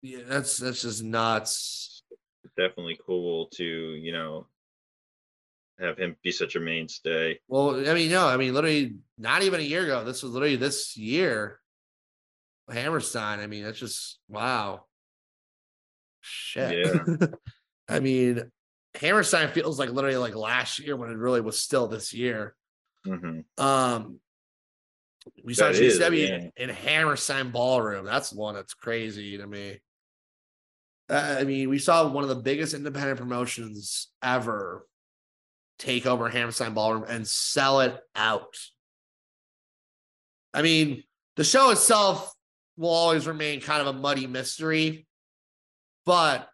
yeah, 0.00 0.20
that's 0.26 0.56
that's 0.56 0.80
just 0.80 1.04
nuts. 1.04 2.04
Definitely 2.56 2.98
cool 3.06 3.48
to 3.56 3.64
you 3.64 4.12
know 4.12 4.46
have 5.80 5.98
him 5.98 6.16
be 6.22 6.30
such 6.30 6.56
a 6.56 6.60
mainstay. 6.60 7.38
Well, 7.48 7.88
I 7.88 7.94
mean, 7.94 8.10
no, 8.10 8.26
I 8.26 8.36
mean, 8.36 8.54
literally 8.54 8.94
not 9.18 9.42
even 9.42 9.60
a 9.60 9.64
year 9.64 9.84
ago. 9.84 10.04
This 10.04 10.22
was 10.22 10.32
literally 10.32 10.56
this 10.56 10.96
year. 10.96 11.60
Hammerstein. 12.70 13.40
I 13.40 13.46
mean, 13.46 13.64
that's 13.64 13.78
just 13.78 14.18
wow. 14.28 14.84
Shit. 16.20 16.86
Yeah. 16.86 17.26
I 17.88 18.00
mean, 18.00 18.50
Hammerstein 18.94 19.48
feels 19.48 19.78
like 19.78 19.90
literally 19.90 20.16
like 20.16 20.34
last 20.34 20.78
year 20.78 20.96
when 20.96 21.10
it 21.10 21.18
really 21.18 21.40
was 21.40 21.58
still 21.58 21.88
this 21.88 22.14
year. 22.14 22.54
hmm 23.04 23.40
Um 23.58 24.20
we 25.42 25.54
saw 25.54 25.70
GCW 25.70 26.28
yeah. 26.28 26.48
in 26.56 26.68
Hammerstein 26.68 27.50
Ballroom. 27.50 28.04
That's 28.04 28.32
one 28.32 28.54
that's 28.54 28.74
crazy 28.74 29.38
to 29.38 29.46
me. 29.46 29.80
Uh, 31.08 31.36
I 31.40 31.44
mean, 31.44 31.70
we 31.70 31.78
saw 31.78 32.06
one 32.08 32.24
of 32.24 32.28
the 32.28 32.36
biggest 32.36 32.74
independent 32.74 33.18
promotions 33.18 34.08
ever 34.22 34.86
take 35.78 36.06
over 36.06 36.28
Hammerstein 36.28 36.74
Ballroom 36.74 37.04
and 37.08 37.26
sell 37.26 37.80
it 37.80 37.98
out. 38.14 38.56
I 40.52 40.62
mean, 40.62 41.02
the 41.36 41.44
show 41.44 41.70
itself 41.70 42.32
will 42.76 42.90
always 42.90 43.26
remain 43.26 43.60
kind 43.60 43.80
of 43.80 43.88
a 43.88 43.98
muddy 43.98 44.26
mystery, 44.26 45.06
but 46.06 46.48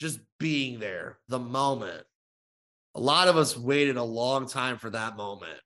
just 0.00 0.20
being 0.38 0.78
there, 0.80 1.18
the 1.28 1.38
moment. 1.38 2.04
A 2.94 3.00
lot 3.00 3.28
of 3.28 3.36
us 3.36 3.56
waited 3.56 3.96
a 3.96 4.02
long 4.02 4.48
time 4.48 4.78
for 4.78 4.90
that 4.90 5.16
moment. 5.16 5.58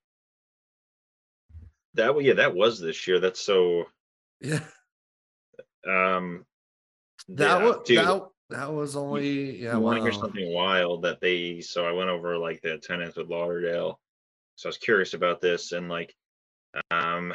That 1.95 2.21
yeah, 2.23 2.35
that 2.35 2.55
was 2.55 2.81
this 2.81 3.07
year. 3.07 3.19
That's 3.21 3.41
so 3.41 3.85
Yeah. 4.41 4.61
um 5.89 6.45
That 7.29 7.61
yeah, 7.61 7.65
was 7.65 7.77
dude, 7.87 7.99
that, 7.99 8.23
that 8.55 8.73
was 8.73 8.97
only 8.97 9.63
yeah. 9.63 9.75
you 9.75 9.81
want 9.81 9.99
to 9.99 10.03
hear 10.03 10.13
something 10.13 10.53
wild 10.53 11.03
that 11.03 11.21
they 11.21 11.61
so 11.61 11.87
I 11.87 11.93
went 11.93 12.11
over 12.11 12.39
like 12.39 12.63
the 12.63 12.75
attendance 12.75 13.17
with 13.17 13.29
Lauderdale. 13.29 14.01
So 14.57 14.69
I 14.69 14.71
was 14.71 14.79
curious 14.79 15.15
about 15.15 15.41
this 15.41 15.73
and 15.73 15.89
like 15.89 16.15
um 16.91 17.33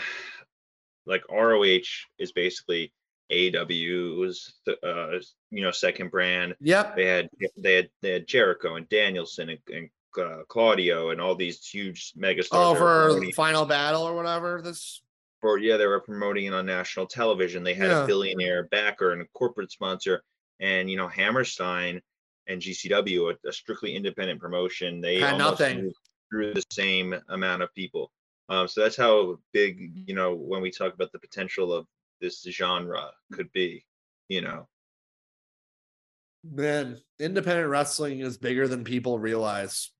like 1.05 1.23
ROH 1.29 1.79
is 2.17 2.31
basically 2.31 2.93
AEW's 3.31 4.53
uh 4.83 5.19
you 5.51 5.61
know 5.61 5.71
second 5.71 6.11
brand. 6.11 6.55
Yep. 6.61 6.95
They 6.95 7.05
had 7.05 7.29
they 7.57 7.75
had 7.75 7.89
they 8.01 8.11
had 8.13 8.27
Jericho 8.27 8.75
and 8.75 8.87
Danielson 8.89 9.49
and, 9.49 9.59
and 9.73 9.89
uh, 10.17 10.43
Claudio 10.47 11.11
and 11.11 11.21
all 11.21 11.35
these 11.35 11.65
huge 11.67 12.13
megastars. 12.17 12.47
Oh, 12.53 12.75
for 12.75 13.21
final 13.33 13.65
battle 13.65 14.03
or 14.03 14.15
whatever. 14.15 14.61
This 14.61 15.01
for 15.41 15.57
yeah, 15.57 15.77
they 15.77 15.87
were 15.87 16.01
promoting 16.01 16.45
it 16.45 16.53
on 16.53 16.65
national 16.65 17.07
television. 17.07 17.63
They 17.63 17.73
had 17.73 17.89
Yeah. 17.89 18.03
a 18.03 18.07
billionaire 18.07 18.63
backer 18.63 19.11
and 19.11 19.21
a 19.21 19.25
corporate 19.33 19.71
sponsor, 19.71 20.23
and 20.59 20.89
you 20.89 20.97
know 20.97 21.07
Hammerstein 21.07 22.01
and 22.47 22.61
GCW, 22.61 23.33
a, 23.43 23.47
a 23.47 23.53
strictly 23.53 23.95
independent 23.95 24.39
promotion, 24.39 25.01
they 25.01 25.19
Had 25.19 25.37
nothing. 25.37 25.91
through 26.31 26.53
the 26.55 26.63
same 26.71 27.13
amount 27.29 27.61
of 27.61 27.73
people. 27.75 28.11
Um, 28.49 28.67
so 28.67 28.81
that's 28.81 28.97
how 28.97 29.37
big 29.53 29.91
you 30.07 30.15
know 30.15 30.33
when 30.33 30.61
we 30.61 30.71
talk 30.71 30.93
about 30.93 31.11
the 31.11 31.19
potential 31.19 31.71
of 31.73 31.85
this 32.21 32.41
genre 32.43 33.11
could 33.31 33.51
be. 33.53 33.85
You 34.27 34.41
know, 34.41 34.67
man, 36.43 36.99
independent 37.19 37.69
wrestling 37.69 38.19
is 38.19 38.37
bigger 38.37 38.67
than 38.67 38.83
people 38.83 39.19
realize. 39.19 39.91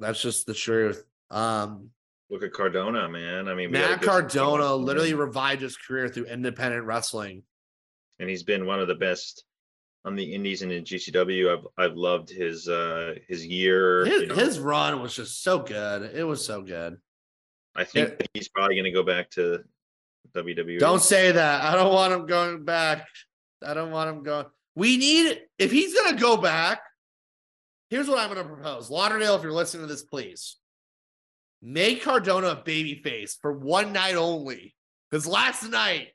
That's 0.00 0.20
just 0.22 0.46
the 0.46 0.54
truth. 0.54 1.04
Um, 1.30 1.90
Look 2.30 2.42
at 2.42 2.52
Cardona, 2.52 3.08
man. 3.08 3.48
I 3.48 3.54
mean, 3.54 3.70
Matt 3.70 4.02
Cardona 4.02 4.74
literally 4.74 5.14
revived 5.14 5.62
his 5.62 5.76
career 5.76 6.08
through 6.08 6.24
independent 6.26 6.84
wrestling. 6.84 7.42
and 8.18 8.28
he's 8.28 8.42
been 8.42 8.66
one 8.66 8.80
of 8.80 8.88
the 8.88 8.94
best 8.94 9.44
on 10.04 10.16
the 10.16 10.34
Indies 10.34 10.62
and 10.62 10.72
in 10.72 10.84
GCW. 10.84 11.52
I've 11.52 11.66
I've 11.76 11.96
loved 11.96 12.30
his 12.30 12.68
uh 12.68 13.14
his 13.28 13.46
year. 13.46 14.04
His, 14.04 14.22
you 14.22 14.26
know. 14.28 14.34
his 14.34 14.58
run 14.58 15.02
was 15.02 15.14
just 15.14 15.42
so 15.42 15.58
good. 15.58 16.14
It 16.14 16.24
was 16.24 16.44
so 16.44 16.62
good. 16.62 16.98
I 17.74 17.84
think 17.84 18.18
that 18.18 18.28
he's 18.34 18.48
probably 18.48 18.74
going 18.74 18.86
to 18.86 18.90
go 18.90 19.04
back 19.04 19.30
to 19.30 19.62
WWE. 20.34 20.80
Don't 20.80 21.02
say 21.02 21.30
that. 21.32 21.62
I 21.62 21.76
don't 21.76 21.92
want 21.92 22.12
him 22.12 22.26
going 22.26 22.64
back. 22.64 23.06
I 23.64 23.74
don't 23.74 23.90
want 23.90 24.10
him 24.10 24.22
going. 24.22 24.46
We 24.74 24.96
need 24.96 25.40
if 25.58 25.70
he's 25.70 25.94
gonna 25.94 26.18
go 26.18 26.36
back. 26.36 26.80
Here's 27.90 28.08
what 28.08 28.18
I'm 28.18 28.28
gonna 28.28 28.48
propose. 28.48 28.90
Lauderdale, 28.90 29.34
if 29.36 29.42
you're 29.42 29.52
listening 29.52 29.86
to 29.86 29.92
this, 29.92 30.02
please 30.02 30.56
make 31.60 32.02
Cardona 32.02 32.48
a 32.48 32.56
babyface 32.56 33.36
for 33.40 33.52
one 33.52 33.92
night 33.92 34.14
only. 34.14 34.74
Because 35.10 35.26
last 35.26 35.68
night, 35.68 36.08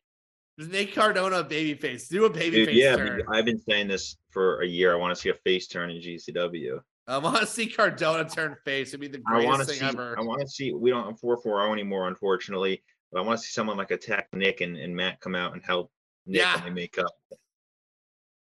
just 0.60 0.72
make 0.72 0.94
Cardona 0.94 1.38
a 1.40 1.44
babyface. 1.44 2.08
Do 2.10 2.26
a 2.26 2.30
Dude, 2.30 2.54
babyface 2.68 2.74
yeah, 2.74 2.96
turn. 2.96 3.22
I've 3.32 3.46
been 3.46 3.60
saying 3.60 3.88
this 3.88 4.18
for 4.30 4.62
a 4.62 4.68
year. 4.68 4.94
I 4.94 4.98
want 4.98 5.16
to 5.16 5.20
see 5.22 5.30
a 5.30 5.34
face 5.34 5.68
turn 5.68 5.90
in 5.90 6.02
GCW. 6.02 6.80
I 7.08 7.18
want 7.18 7.38
to 7.40 7.46
see 7.46 7.68
Cardona 7.68 8.28
turn 8.30 8.56
face. 8.64 8.90
It'd 8.90 9.00
be 9.02 9.08
the 9.08 9.22
I 9.28 9.44
want 9.44 9.58
greatest 9.58 9.70
to 9.70 9.76
thing 9.76 9.90
see. 9.92 9.94
ever. 9.98 10.18
I 10.18 10.22
want 10.22 10.42
to 10.42 10.48
see. 10.48 10.72
We 10.74 10.90
don't 10.90 11.06
have 11.06 11.20
four 11.20 11.38
four 11.38 11.60
zero 11.62 11.74
anymore, 11.74 12.08
unfortunately. 12.08 12.82
But 13.12 13.20
I 13.20 13.24
want 13.24 13.40
to 13.40 13.46
see 13.46 13.52
someone 13.52 13.78
like 13.78 13.92
attack 13.92 14.28
Nick 14.34 14.62
and, 14.62 14.78
and 14.78 14.96
Matt 14.96 15.20
come 15.20 15.36
out 15.36 15.54
and 15.54 15.62
help 15.64 15.92
Nick 16.26 16.42
Yeah. 16.42 16.56
when 16.56 16.64
they 16.66 16.70
make 16.82 16.98
up. 16.98 17.12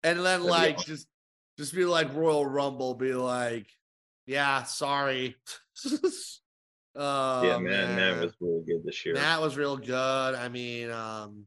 and 0.03 0.18
then 0.18 0.24
That'd 0.24 0.46
like 0.46 0.76
awesome. 0.76 0.86
just 0.94 1.09
just 1.59 1.74
be 1.74 1.84
like 1.84 2.14
Royal 2.14 2.46
Rumble, 2.46 2.94
be 2.94 3.12
like, 3.14 3.66
yeah, 4.26 4.62
sorry. 4.62 5.36
oh, 6.96 7.42
yeah, 7.42 7.59
man, 7.59 7.62
man, 7.64 7.96
Matt 7.96 8.24
was 8.24 8.34
really 8.40 8.62
good 8.64 8.84
this 8.84 9.05
year. 9.05 9.14
Matt 9.14 9.40
was 9.40 9.57
real 9.57 9.76
good. 9.76 9.94
I 10.34 10.49
mean, 10.49 10.90
um 10.90 11.46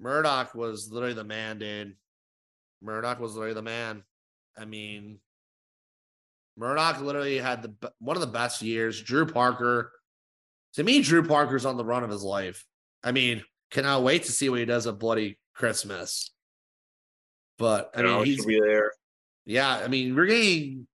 Murdoch 0.00 0.54
was 0.54 0.90
literally 0.90 1.14
the 1.14 1.24
man, 1.24 1.58
dude. 1.58 1.96
Murdoch 2.82 3.20
was 3.20 3.34
literally 3.34 3.54
the 3.54 3.62
man. 3.62 4.02
I 4.56 4.64
mean, 4.64 5.18
Murdoch 6.56 7.00
literally 7.00 7.38
had 7.38 7.62
the 7.62 7.92
one 7.98 8.16
of 8.16 8.20
the 8.20 8.26
best 8.26 8.62
years. 8.62 9.00
Drew 9.02 9.26
Parker, 9.26 9.92
to 10.74 10.82
me, 10.82 11.02
Drew 11.02 11.26
Parker's 11.26 11.66
on 11.66 11.76
the 11.76 11.84
run 11.84 12.04
of 12.04 12.10
his 12.10 12.22
life. 12.22 12.64
I 13.02 13.12
mean, 13.12 13.42
cannot 13.70 14.02
wait 14.02 14.24
to 14.24 14.32
see 14.32 14.48
what 14.48 14.60
he 14.60 14.64
does 14.64 14.86
at 14.86 14.98
Bloody 14.98 15.38
Christmas. 15.54 16.32
But 17.58 17.90
I 17.96 18.02
mean, 18.02 18.24
he's 18.24 18.44
be 18.44 18.60
there. 18.60 18.92
yeah, 19.46 19.68
I 19.68 19.88
mean, 19.88 20.14
we're 20.14 20.26
getting 20.26 20.86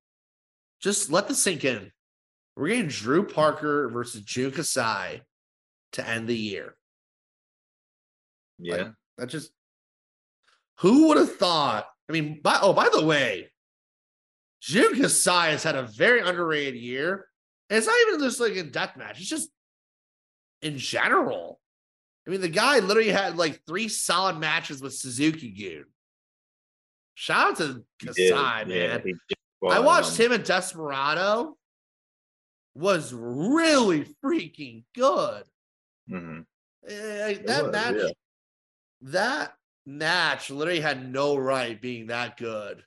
just 0.81 1.11
let 1.11 1.29
this 1.29 1.43
sink 1.43 1.65
in. 1.65 1.91
We're 2.57 2.69
getting 2.69 2.89
Drew 2.89 3.27
Parker 3.27 3.89
versus 3.89 4.23
Jun 4.23 4.53
Kasai 4.53 5.23
to 5.93 6.09
end 6.09 6.29
the 6.29 6.37
year. 6.37 6.77
Yeah, 8.59 8.91
That 9.19 9.29
just 9.29 9.51
who 10.81 11.09
would 11.09 11.17
have 11.17 11.37
thought? 11.37 11.87
I 12.09 12.13
mean, 12.13 12.41
by, 12.43 12.59
oh, 12.61 12.73
by 12.73 12.89
the 12.93 13.05
way, 13.05 13.51
Jun 14.61 15.01
Kasai 15.01 15.51
has 15.51 15.63
had 15.63 15.77
a 15.77 15.83
very 15.83 16.21
underrated 16.21 16.77
year. 16.81 17.27
And 17.71 17.79
it's 17.79 17.87
not 17.87 17.97
even 18.09 18.21
just 18.21 18.41
like 18.41 18.55
in 18.55 18.71
deathmatch, 18.71 19.13
it's 19.19 19.29
just 19.29 19.51
in 20.63 20.79
general. 20.79 21.61
I 22.27 22.31
mean, 22.31 22.41
the 22.41 22.49
guy 22.49 22.79
literally 22.79 23.11
had 23.11 23.37
like 23.37 23.61
three 23.67 23.89
solid 23.89 24.39
matches 24.39 24.81
with 24.83 24.95
Suzuki 24.95 25.51
Goon. 25.51 25.85
Shout 27.15 27.53
out 27.53 27.57
to 27.59 27.85
Kasai, 28.05 28.65
man. 28.65 29.03
Yeah, 29.05 29.71
I 29.71 29.81
watched 29.81 30.19
um, 30.19 30.27
him 30.27 30.33
at 30.33 30.45
Desperado. 30.45 31.57
Was 32.77 33.13
really 33.15 34.05
freaking 34.23 34.83
good. 34.97 35.45
mhm. 36.11 36.45
Eh, 36.89 37.39
that 37.47 37.63
was, 37.63 37.73
match, 37.73 37.95
yeah. 37.97 38.09
That 39.05 39.55
match 39.87 40.51
literally 40.51 40.81
had 40.81 41.13
no 41.13 41.37
right 41.37 41.81
being 41.81 42.09
that 42.09 42.37
good. 42.37 42.83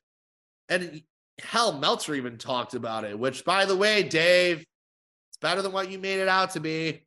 And 0.70 1.01
hell, 1.41 1.78
Meltzer 1.78 2.15
even 2.15 2.38
talked 2.38 2.74
about 2.74 3.03
it, 3.03 3.18
which 3.18 3.45
by 3.45 3.65
the 3.65 3.76
way, 3.76 4.03
Dave, 4.03 4.59
it's 4.59 5.38
better 5.39 5.61
than 5.61 5.72
what 5.72 5.91
you 5.91 5.99
made 5.99 6.20
it 6.20 6.28
out 6.28 6.51
to 6.51 6.59
be. 6.59 7.03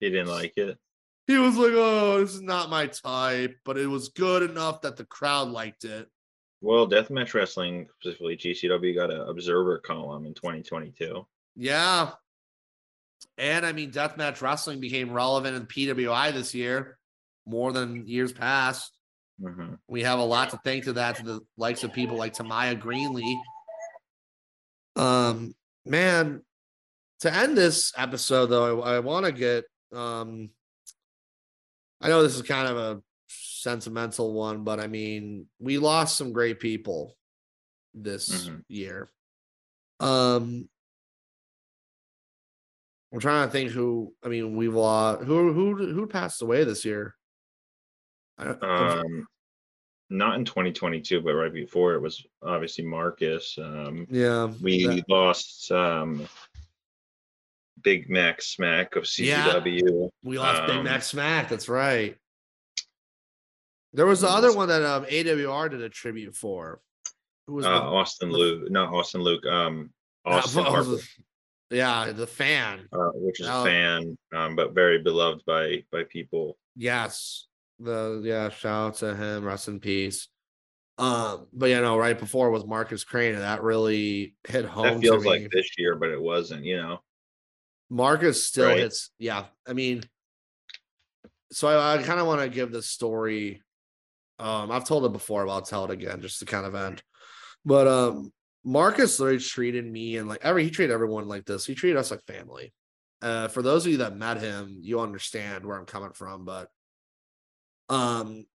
He 0.00 0.10
didn't 0.10 0.28
like 0.28 0.56
it. 0.56 0.78
He 1.26 1.36
was 1.36 1.56
like, 1.56 1.72
Oh, 1.74 2.20
this 2.20 2.34
is 2.34 2.40
not 2.40 2.70
my 2.70 2.86
type, 2.86 3.56
but 3.64 3.76
it 3.76 3.88
was 3.88 4.10
good 4.10 4.48
enough 4.48 4.82
that 4.82 4.96
the 4.96 5.04
crowd 5.04 5.48
liked 5.48 5.84
it. 5.84 6.08
Well, 6.60 6.88
deathmatch 6.88 7.34
wrestling, 7.34 7.88
specifically 8.00 8.36
GCW, 8.36 8.94
got 8.94 9.10
an 9.12 9.20
observer 9.22 9.78
column 9.78 10.26
in 10.26 10.34
2022. 10.34 11.26
Yeah. 11.56 12.12
And 13.36 13.66
I 13.66 13.72
mean, 13.72 13.90
deathmatch 13.90 14.40
wrestling 14.40 14.80
became 14.80 15.12
relevant 15.12 15.56
in 15.56 15.66
PWI 15.66 16.32
this 16.32 16.54
year 16.54 16.97
more 17.48 17.72
than 17.72 18.06
years 18.06 18.32
past. 18.32 18.92
hmm 19.40 19.74
We 19.88 20.02
have 20.02 20.18
a 20.18 20.24
lot 20.24 20.50
to 20.50 20.60
thank 20.64 20.84
to 20.84 20.92
that 20.94 21.16
to 21.16 21.22
the 21.22 21.40
likes 21.56 21.82
of 21.84 21.92
people 21.92 22.16
like 22.16 22.34
Tamaya 22.34 22.80
Greenlee. 22.80 23.38
Um, 24.96 25.54
man, 25.86 26.42
to 27.20 27.32
end 27.34 27.56
this 27.56 27.92
episode 27.96 28.46
though, 28.46 28.82
I, 28.82 28.96
I 28.96 28.98
want 29.00 29.26
to 29.26 29.32
get 29.32 29.64
um 29.92 30.50
I 32.00 32.08
know 32.08 32.22
this 32.22 32.36
is 32.36 32.42
kind 32.42 32.68
of 32.68 32.76
a 32.76 33.02
sentimental 33.28 34.32
one, 34.32 34.62
but 34.62 34.78
I 34.78 34.86
mean, 34.86 35.46
we 35.58 35.78
lost 35.78 36.16
some 36.16 36.32
great 36.32 36.60
people 36.60 37.16
this 37.94 38.28
Mhm. 38.48 38.64
year. 38.68 39.08
Um 40.00 40.68
I'm 43.12 43.20
trying 43.20 43.48
to 43.48 43.52
think 43.52 43.70
who 43.70 44.12
I 44.22 44.28
mean 44.28 44.54
we've 44.56 44.74
lost 44.74 45.24
who 45.24 45.52
who 45.52 45.92
who 45.94 46.06
passed 46.06 46.42
away 46.42 46.64
this 46.64 46.84
year. 46.84 47.14
I, 48.38 48.44
I'm- 48.46 48.62
Um, 49.06 49.26
not 50.10 50.36
in 50.36 50.44
2022, 50.46 51.20
but 51.20 51.34
right 51.34 51.52
before 51.52 51.92
it 51.94 52.00
was 52.00 52.24
obviously 52.42 52.82
Marcus. 52.84 53.58
Um, 53.58 54.06
yeah, 54.10 54.46
we 54.62 54.86
that- 54.86 55.08
lost 55.08 55.70
um, 55.70 56.26
Big 57.82 58.08
Mac 58.08 58.40
Smack 58.40 58.96
of 58.96 59.06
Yeah. 59.18 59.60
We 60.22 60.38
lost 60.38 60.66
Big 60.66 60.76
Um, 60.76 60.84
Mac 60.84 61.02
Smack. 61.02 61.48
That's 61.50 61.68
right. 61.68 62.16
There 63.92 64.06
was 64.06 64.20
the 64.22 64.28
other 64.28 64.54
one 64.54 64.68
that 64.68 64.82
um, 64.82 65.04
AWR 65.06 65.70
did 65.70 65.82
a 65.82 65.88
tribute 65.88 66.34
for. 66.34 66.80
Who 67.46 67.54
was 67.54 67.66
Uh, 67.66 67.70
the, 67.70 67.84
Austin 67.84 68.30
the- 68.30 68.36
Luke, 68.38 68.70
not 68.70 68.92
Austin 68.92 69.22
Luke. 69.22 69.44
Um, 69.46 69.92
Austin 70.24 70.62
that 70.64 70.70
Harper, 70.70 70.96
yeah, 71.70 72.12
the 72.12 72.26
fan. 72.26 72.88
uh, 72.92 73.10
which 73.14 73.40
is 73.40 73.46
Oh. 73.48 73.62
a 73.62 73.64
fan, 73.64 74.18
um, 74.34 74.56
but 74.56 74.72
very 74.74 75.02
beloved 75.02 75.44
by 75.46 75.84
by 75.92 76.04
people. 76.04 76.56
Yes. 76.76 77.46
The 77.78 78.20
yeah, 78.24 78.48
shout 78.48 78.88
out 78.88 78.94
to 78.96 79.14
him. 79.14 79.44
Rest 79.44 79.68
in 79.68 79.80
peace. 79.80 80.28
Um, 80.98 81.46
but 81.52 81.66
you 81.70 81.80
know, 81.80 81.96
right 81.96 82.18
before 82.18 82.50
was 82.50 82.66
Marcus 82.66 83.04
Crane, 83.04 83.34
and 83.34 83.42
that 83.42 83.62
really 83.62 84.34
hit 84.46 84.64
home. 84.64 85.00
That 85.00 85.00
feels 85.00 85.24
like 85.24 85.48
this 85.50 85.70
year, 85.78 85.94
but 85.94 86.10
it 86.10 86.20
wasn't. 86.20 86.64
You 86.64 86.76
know. 86.78 86.98
Marcus 87.90 88.44
still 88.44 88.66
Right. 88.66 88.78
hits. 88.78 89.10
Yeah, 89.18 89.44
I 89.66 89.72
mean, 89.72 90.02
so 91.52 91.68
I, 91.68 91.96
I 91.96 92.02
kind 92.02 92.20
of 92.20 92.26
want 92.26 92.42
to 92.42 92.48
give 92.48 92.72
this 92.72 92.86
story. 92.90 93.62
Um, 94.38 94.70
I've 94.70 94.84
told 94.84 95.04
it 95.04 95.12
before, 95.12 95.46
but 95.46 95.52
I'll 95.52 95.62
tell 95.62 95.84
it 95.84 95.90
again 95.90 96.20
just 96.20 96.40
to 96.40 96.44
kind 96.44 96.66
of 96.66 96.74
end. 96.74 97.02
But 97.64 97.86
um, 97.86 98.32
Marcus 98.64 99.18
literally 99.18 99.40
treated 99.40 99.90
me 99.90 100.16
and 100.16 100.28
like 100.28 100.40
every 100.42 100.64
he 100.64 100.70
treated 100.70 100.92
everyone 100.92 101.28
like 101.28 101.44
this. 101.44 101.64
He 101.64 101.74
treated 101.74 101.96
us 101.98 102.10
like 102.10 102.24
family. 102.26 102.72
Uh, 103.22 103.48
for 103.48 103.62
those 103.62 103.84
of 103.84 103.92
you 103.92 103.98
that 103.98 104.16
met 104.16 104.40
him, 104.40 104.78
you 104.80 105.00
understand 105.00 105.64
where 105.64 105.76
I'm 105.78 105.86
coming 105.86 106.12
from. 106.12 106.44
But 106.44 106.68
um, 107.88 108.46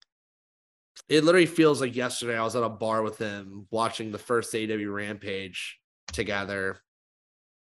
it 1.08 1.24
literally 1.24 1.46
feels 1.46 1.80
like 1.80 1.96
yesterday 1.96 2.36
I 2.36 2.42
was 2.42 2.56
at 2.56 2.62
a 2.62 2.68
bar 2.68 3.02
with 3.02 3.18
him 3.18 3.66
watching 3.70 4.12
the 4.12 4.18
first 4.18 4.52
AEW 4.52 4.92
Rampage 4.92 5.78
together. 6.12 6.80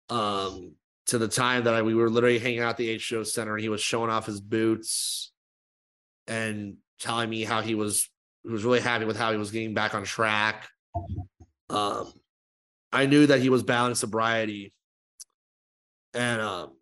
Um, 0.09 0.75
to 1.07 1.19
the 1.19 1.29
time 1.29 1.65
that 1.65 1.75
I, 1.75 1.83
we 1.83 1.95
were 1.95 2.11
literally 2.11 2.39
hanging 2.39 2.61
out 2.61 2.71
at 2.71 2.77
the 2.77 2.97
H2O 2.97 3.27
Center 3.27 3.55
and 3.55 3.63
he 3.63 3.69
was 3.69 3.81
showing 3.81 4.11
off 4.11 4.27
his 4.27 4.41
boots 4.41 5.33
and 6.27 6.77
telling 7.01 7.29
me 7.29 7.45
how 7.45 7.61
he 7.61 7.75
was 7.75 8.09
he 8.45 8.51
was 8.51 8.65
really 8.65 8.81
happy 8.81 9.05
with 9.05 9.17
how 9.17 9.31
he 9.33 9.39
was 9.39 9.51
getting 9.51 9.75
back 9.75 9.95
on 9.95 10.05
track. 10.05 10.69
Um, 11.71 12.13
I 12.93 13.07
knew 13.07 13.27
that 13.27 13.41
he 13.41 13.49
was 13.49 13.63
bound 13.63 13.91
in 13.91 13.95
sobriety, 13.95 14.73
and 16.13 16.41
um, 16.41 16.73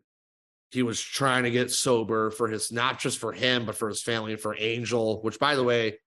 he 0.71 0.83
was 0.83 1.01
trying 1.01 1.45
to 1.45 1.51
get 1.51 1.71
sober 1.71 2.31
for 2.31 2.49
his 2.49 2.71
not 2.71 3.01
just 3.01 3.18
for 3.18 3.33
him 3.33 3.66
but 3.66 3.77
for 3.77 3.89
his 3.89 4.03
family 4.03 4.33
and 4.33 4.41
for 4.41 4.55
Angel. 4.59 5.21
Which, 5.23 5.39
by 5.39 5.57
the 5.57 5.64
way, 5.64 5.99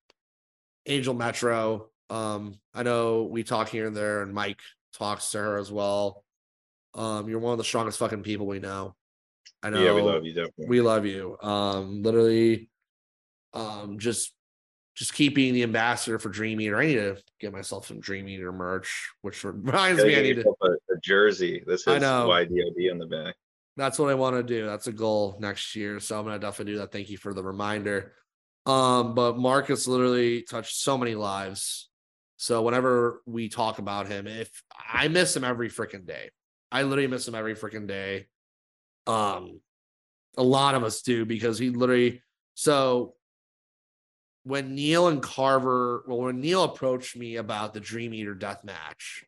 Angel 0.86 1.14
Metro. 1.14 1.90
Um, 2.10 2.60
I 2.74 2.84
know 2.84 3.24
we 3.24 3.44
talk 3.44 3.70
here 3.70 3.88
and 3.88 3.96
there, 3.96 4.22
and 4.22 4.34
Mike 4.34 4.60
talks 4.94 5.32
to 5.32 5.40
her 5.40 5.58
as 5.58 5.72
well. 5.72 6.24
Um, 6.94 7.28
you're 7.28 7.40
one 7.40 7.54
of 7.54 7.58
the 7.58 7.64
strongest 7.64 8.00
fucking 8.00 8.24
people 8.24 8.46
we 8.46 8.60
know. 8.60 8.96
I 9.62 9.70
know. 9.70 9.84
Yeah, 9.84 9.94
we 9.94 10.02
love 10.02 10.26
you 10.26 10.34
definitely. 10.34 10.68
We 10.68 10.82
love 10.82 11.06
you. 11.06 11.38
Um, 11.42 12.04
literally, 12.04 12.70
um, 13.54 13.98
just 14.00 14.34
just 14.96 15.14
keep 15.14 15.34
being 15.34 15.54
the 15.54 15.64
ambassador 15.64 16.20
for 16.20 16.30
Dream 16.30 16.62
Eater. 16.62 16.78
I 16.78 16.86
need 16.86 16.96
to 16.96 17.18
get 17.40 17.52
myself 17.52 17.88
some 17.88 18.00
Dream 18.00 18.28
Eater 18.28 18.52
merch, 18.52 19.12
which 19.22 19.44
reminds 19.44 20.04
me 20.04 20.18
I 20.18 20.22
need 20.22 20.36
to. 20.36 20.54
a, 20.62 20.72
a 20.72 21.00
jersey. 21.02 21.64
This 21.66 21.82
is. 21.82 21.88
YDOD 21.88 22.92
on 22.92 23.00
the 23.00 23.08
back. 23.08 23.36
That's 23.76 23.98
what 23.98 24.10
I 24.10 24.16
want 24.16 24.36
to 24.36 24.44
do. 24.44 24.66
That's 24.66 24.88
a 24.88 24.92
goal 24.92 25.38
next 25.40 25.76
year. 25.76 26.00
So 26.00 26.18
I'm 26.18 26.26
gonna 26.26 26.40
definitely 26.40 26.74
do 26.74 26.80
that. 26.80 26.92
Thank 26.92 27.10
you 27.10 27.18
for 27.18 27.34
the 27.34 27.44
reminder. 27.44 28.14
Um, 28.66 29.16
but 29.16 29.38
Marcus 29.38 29.88
literally 29.88 30.44
touched 30.44 30.76
so 30.76 30.98
many 30.98 31.16
lives. 31.16 31.90
So 32.38 32.62
whenever 32.62 33.22
we 33.26 33.50
talk 33.50 33.80
about 33.80 34.08
him, 34.08 34.28
if 34.28 34.50
I 34.92 35.08
miss 35.08 35.36
him 35.36 35.44
every 35.44 35.70
freaking 35.70 36.06
day, 36.06 36.30
I 36.72 36.84
literally 36.84 37.08
miss 37.08 37.28
him 37.28 37.36
every 37.36 37.56
freaking 37.56 37.88
day. 37.88 38.28
Um, 39.08 39.60
a 40.38 40.44
lot 40.44 40.76
of 40.76 40.84
us 40.84 41.02
do 41.02 41.26
because 41.26 41.58
he 41.58 41.70
literally. 41.70 42.22
So 42.56 43.16
when 44.44 44.76
Neil 44.76 45.08
and 45.08 45.22
Carver, 45.22 46.04
well, 46.08 46.20
when 46.20 46.42
Neil 46.42 46.64
approached 46.64 47.16
me 47.16 47.38
about 47.38 47.74
the 47.74 47.80
Dream 47.80 48.14
Eater 48.14 48.36
death 48.36 48.64
match, 48.64 49.26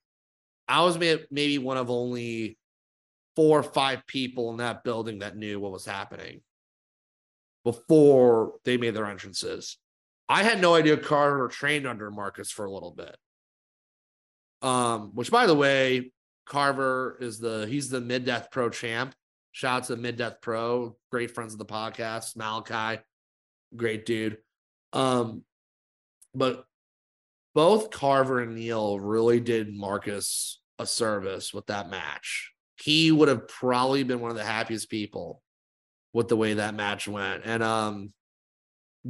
I 0.67 0.83
was 0.83 0.97
maybe 0.97 1.57
one 1.57 1.77
of 1.77 1.89
only 1.89 2.57
four 3.35 3.59
or 3.59 3.63
five 3.63 4.05
people 4.07 4.51
in 4.51 4.57
that 4.57 4.83
building 4.83 5.19
that 5.19 5.35
knew 5.35 5.59
what 5.59 5.71
was 5.71 5.85
happening 5.85 6.41
before 7.63 8.53
they 8.63 8.77
made 8.77 8.93
their 8.93 9.07
entrances. 9.07 9.77
I 10.29 10.43
had 10.43 10.61
no 10.61 10.75
idea 10.75 10.97
Carter 10.97 11.47
trained 11.47 11.85
under 11.85 12.09
Marcus 12.09 12.51
for 12.51 12.65
a 12.65 12.71
little 12.71 12.91
bit. 12.91 13.15
Um, 14.61 15.11
which 15.13 15.29
by 15.29 15.45
the 15.45 15.55
way, 15.55 16.11
Carver 16.45 17.17
is 17.19 17.39
the 17.39 17.67
he's 17.67 17.89
the 17.89 18.01
mid 18.01 18.25
death 18.25 18.49
pro 18.51 18.69
champ. 18.69 19.13
Shout 19.51 19.83
out 19.83 19.87
to 19.87 19.95
mid 19.95 20.17
death 20.17 20.37
pro, 20.41 20.95
great 21.11 21.31
friends 21.31 21.53
of 21.53 21.59
the 21.59 21.65
podcast, 21.65 22.35
Malachi, 22.35 23.01
great 23.75 24.05
dude. 24.05 24.37
Um, 24.93 25.43
but 26.33 26.65
both 27.53 27.89
Carver 27.89 28.41
and 28.41 28.55
Neil 28.55 28.99
really 28.99 29.39
did 29.39 29.73
Marcus 29.73 30.61
a 30.77 30.85
service 30.85 31.53
with 31.53 31.67
that 31.67 31.89
match. 31.89 32.54
He 32.77 33.11
would 33.11 33.29
have 33.29 33.47
probably 33.47 34.03
been 34.03 34.19
one 34.19 34.31
of 34.31 34.37
the 34.37 34.43
happiest 34.43 34.89
people 34.89 35.41
with 36.13 36.27
the 36.27 36.37
way 36.37 36.55
that 36.55 36.75
match 36.75 37.07
went. 37.07 37.43
And 37.45 37.63
um 37.63 38.13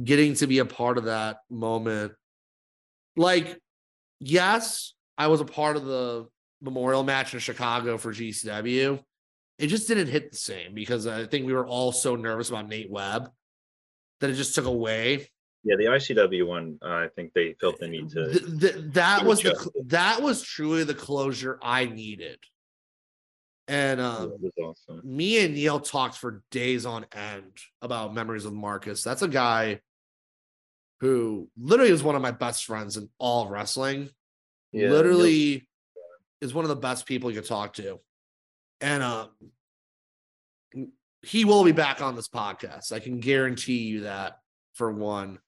getting 0.02 0.34
to 0.34 0.46
be 0.46 0.58
a 0.58 0.64
part 0.64 0.98
of 0.98 1.04
that 1.04 1.38
moment. 1.50 2.12
Like, 3.16 3.58
yes, 4.20 4.94
I 5.16 5.28
was 5.28 5.40
a 5.40 5.46
part 5.46 5.76
of 5.76 5.86
the 5.86 6.26
memorial 6.60 7.02
match 7.02 7.32
in 7.32 7.40
Chicago 7.40 7.96
for 7.96 8.12
GCW. 8.12 9.02
It 9.58 9.68
just 9.68 9.88
didn't 9.88 10.08
hit 10.08 10.30
the 10.30 10.36
same 10.36 10.74
because 10.74 11.06
I 11.06 11.26
think 11.26 11.46
we 11.46 11.54
were 11.54 11.66
all 11.66 11.92
so 11.92 12.14
nervous 12.14 12.50
about 12.50 12.68
Nate 12.68 12.90
Webb 12.90 13.30
that 14.20 14.30
it 14.30 14.34
just 14.34 14.54
took 14.54 14.66
away 14.66 15.28
Yeah, 15.64 15.76
the 15.76 15.86
ICW 15.86 16.46
one, 16.46 16.78
uh, 16.82 16.88
I 16.88 17.08
think 17.16 17.32
they 17.32 17.54
felt 17.60 17.78
the 17.78 17.88
need 17.88 18.10
to. 18.10 18.32
Th- 18.32 18.60
th- 18.60 18.84
that 18.92 19.24
was 19.24 19.40
the 19.40 19.70
that 19.86 20.22
was 20.22 20.42
truly 20.42 20.84
the 20.84 20.94
closure 20.94 21.58
I 21.62 21.86
needed. 21.86 22.38
And 23.68 24.00
um, 24.00 24.32
awesome. 24.62 25.00
me 25.02 25.44
and 25.44 25.54
Neil 25.54 25.80
talked 25.80 26.16
for 26.16 26.42
days 26.52 26.86
on 26.86 27.04
end 27.12 27.52
about 27.82 28.14
memories 28.14 28.44
of 28.44 28.52
Marcus. 28.52 29.02
That's 29.02 29.22
a 29.22 29.28
guy 29.28 29.80
who 31.00 31.48
literally 31.58 31.90
is 31.90 32.02
one 32.02 32.14
of 32.14 32.22
my 32.22 32.30
best 32.30 32.64
friends 32.64 32.96
in 32.96 33.08
all 33.18 33.48
wrestling. 33.48 34.10
Yeah, 34.72 34.90
literally 34.90 35.68
is 36.40 36.54
one 36.54 36.64
of 36.64 36.68
the 36.68 36.76
best 36.76 37.06
people 37.06 37.30
you 37.30 37.40
could 37.40 37.48
talk 37.48 37.74
to. 37.74 37.98
And 38.80 39.02
um 39.02 39.30
he 41.22 41.44
will 41.44 41.64
be 41.64 41.72
back 41.72 42.00
on 42.00 42.14
this 42.14 42.28
podcast. 42.28 42.92
I 42.92 43.00
can 43.00 43.18
guarantee 43.18 43.78
you 43.78 44.02
that 44.02 44.38
for 44.74 44.92
one. 44.92 45.40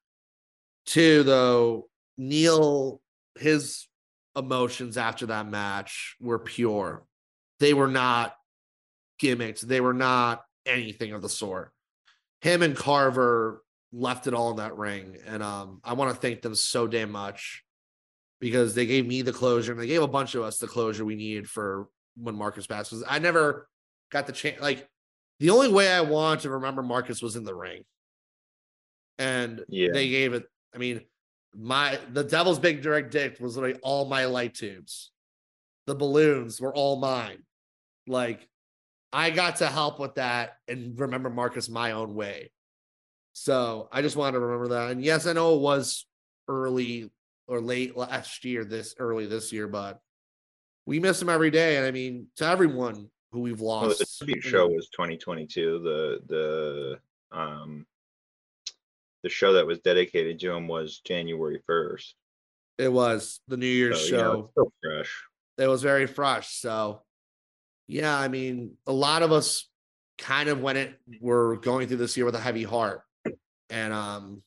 Two, 0.87 1.23
though, 1.23 1.89
Neil, 2.17 3.01
his 3.39 3.87
emotions 4.35 4.97
after 4.97 5.27
that 5.27 5.49
match 5.49 6.17
were 6.21 6.41
pure. 6.41 7.05
They 7.61 7.75
were 7.75 7.89
not 7.89 8.35
gimmicks. 9.19 9.61
They 9.61 9.81
were 9.81 9.95
not 9.95 10.45
anything 10.67 11.13
of 11.13 11.23
the 11.23 11.29
sort. 11.29 11.73
Him 12.41 12.63
and 12.63 12.77
Carver 12.77 13.63
left 13.93 14.27
it 14.27 14.35
all 14.35 14.51
in 14.51 14.57
that 14.59 14.77
ring. 14.77 15.17
And 15.27 15.43
um, 15.43 15.81
I 15.85 15.95
want 15.95 16.15
to 16.15 16.21
thank 16.21 16.43
them 16.43 16.55
so 16.55 16.87
damn 16.87 17.11
much 17.11 17.65
because 18.41 18.75
they 18.75 18.87
gave 18.87 19.07
me 19.07 19.23
the 19.23 19.33
closure 19.33 19.73
and 19.73 19.81
they 19.81 19.87
gave 19.87 20.03
a 20.03 20.09
bunch 20.09 20.35
of 20.35 20.43
us 20.43 20.59
the 20.59 20.69
closure 20.69 21.05
we 21.05 21.17
needed 21.17 21.49
for 21.49 21.89
when 22.17 22.37
Marcus 22.37 22.67
passed. 22.67 22.91
Because 22.91 23.05
I 23.09 23.19
never 23.19 23.69
got 24.13 24.27
the 24.27 24.33
chance. 24.33 24.61
Like 24.61 24.89
the 25.41 25.51
only 25.51 25.71
way 25.73 25.91
I 25.93 26.03
want 26.03 26.43
to 26.43 26.51
remember 26.51 26.83
Marcus 26.83 27.23
was 27.23 27.35
in 27.37 27.45
the 27.45 27.55
ring, 27.55 27.85
and 29.19 29.65
Yeah. 29.69 29.91
they 29.93 30.09
gave 30.09 30.33
it. 30.35 30.45
I 30.75 30.79
mean, 30.79 31.01
my 31.57 31.99
the 32.13 32.25
Devil's 32.25 32.59
Big 32.59 32.83
Direct 32.83 33.11
Dick 33.11 33.39
was 33.41 33.57
literally 33.57 33.79
all 33.83 34.05
my 34.05 34.27
light 34.27 34.55
tubes. 34.55 35.11
The 35.87 35.95
balloons 35.95 36.61
were 36.61 36.75
all 36.75 36.97
mine. 37.01 37.43
Like 38.09 38.49
I 39.13 39.31
got 39.31 39.57
to 39.57 39.67
help 39.67 39.99
with 40.01 40.17
that 40.17 40.57
and 40.67 40.99
remember 40.99 41.31
Marcus 41.31 41.69
my 41.69 41.93
own 41.93 42.15
way. 42.15 42.51
So 43.33 43.89
I 43.93 44.03
just 44.03 44.17
wanted 44.17 44.33
to 44.33 44.41
remember 44.41 44.69
that. 44.75 44.91
And 44.91 45.03
yes, 45.05 45.27
I 45.27 45.33
know 45.33 45.55
it 45.55 45.61
was 45.61 46.07
early 46.49 47.11
or 47.47 47.61
late 47.61 47.97
last 47.97 48.45
year, 48.45 48.65
this 48.65 48.95
early 48.99 49.27
this 49.27 49.53
year, 49.53 49.69
but 49.69 50.01
we 50.87 50.99
miss 51.01 51.23
him 51.23 51.29
every 51.29 51.51
day. 51.51 51.77
And 51.77 51.87
I 51.87 51.91
mean, 51.91 52.27
to 52.37 52.47
everyone 52.47 53.09
who 53.33 53.41
we've 53.41 53.61
Well, 53.61 53.83
lost. 53.83 53.99
the 54.01 54.07
tribute 54.27 54.43
show 54.43 54.67
was 54.69 54.89
2022. 54.91 55.79
The 55.81 56.21
the 56.27 57.37
um 57.39 57.87
the 59.23 59.29
show 59.29 59.53
that 59.55 59.67
was 59.67 59.81
dedicated 59.81 60.39
to 60.41 60.53
him 60.53 60.69
was 60.69 61.01
January 61.05 61.61
1st. 61.69 62.13
It 62.79 62.93
was 62.93 63.41
the 63.49 63.57
New 63.57 63.67
Year's 63.67 64.01
So, 64.01 64.07
you 64.07 64.13
know, 64.23 64.33
show. 64.33 64.49
still 64.53 64.73
fresh. 64.83 65.23
it 65.59 65.67
was 65.67 65.83
very 65.83 66.07
fresh. 66.07 66.55
So, 66.55 67.03
yeah, 67.89 68.17
I 68.17 68.29
mean, 68.29 68.77
a 68.87 68.93
lot 68.93 69.23
of 69.23 69.33
us 69.33 69.67
kind 70.19 70.49
of 70.49 70.61
went 70.61 70.79
it 70.79 71.01
were 71.21 71.57
going 71.57 71.89
through 71.89 71.97
this 71.97 72.17
year 72.17 72.27
with 72.27 72.35
a 72.35 72.41
heavy 72.41 72.63
heart, 72.63 73.03
and 73.71 73.93
um, 73.93 74.43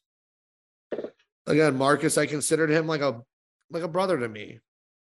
again, 1.47 1.75
Marcus, 1.75 2.17
I 2.17 2.27
considered 2.27 2.69
him 2.69 2.87
like 2.87 3.01
a 3.01 3.21
like 3.71 3.83
a 3.83 3.87
brother 3.87 4.17
to 4.19 4.29
me, 4.29 4.59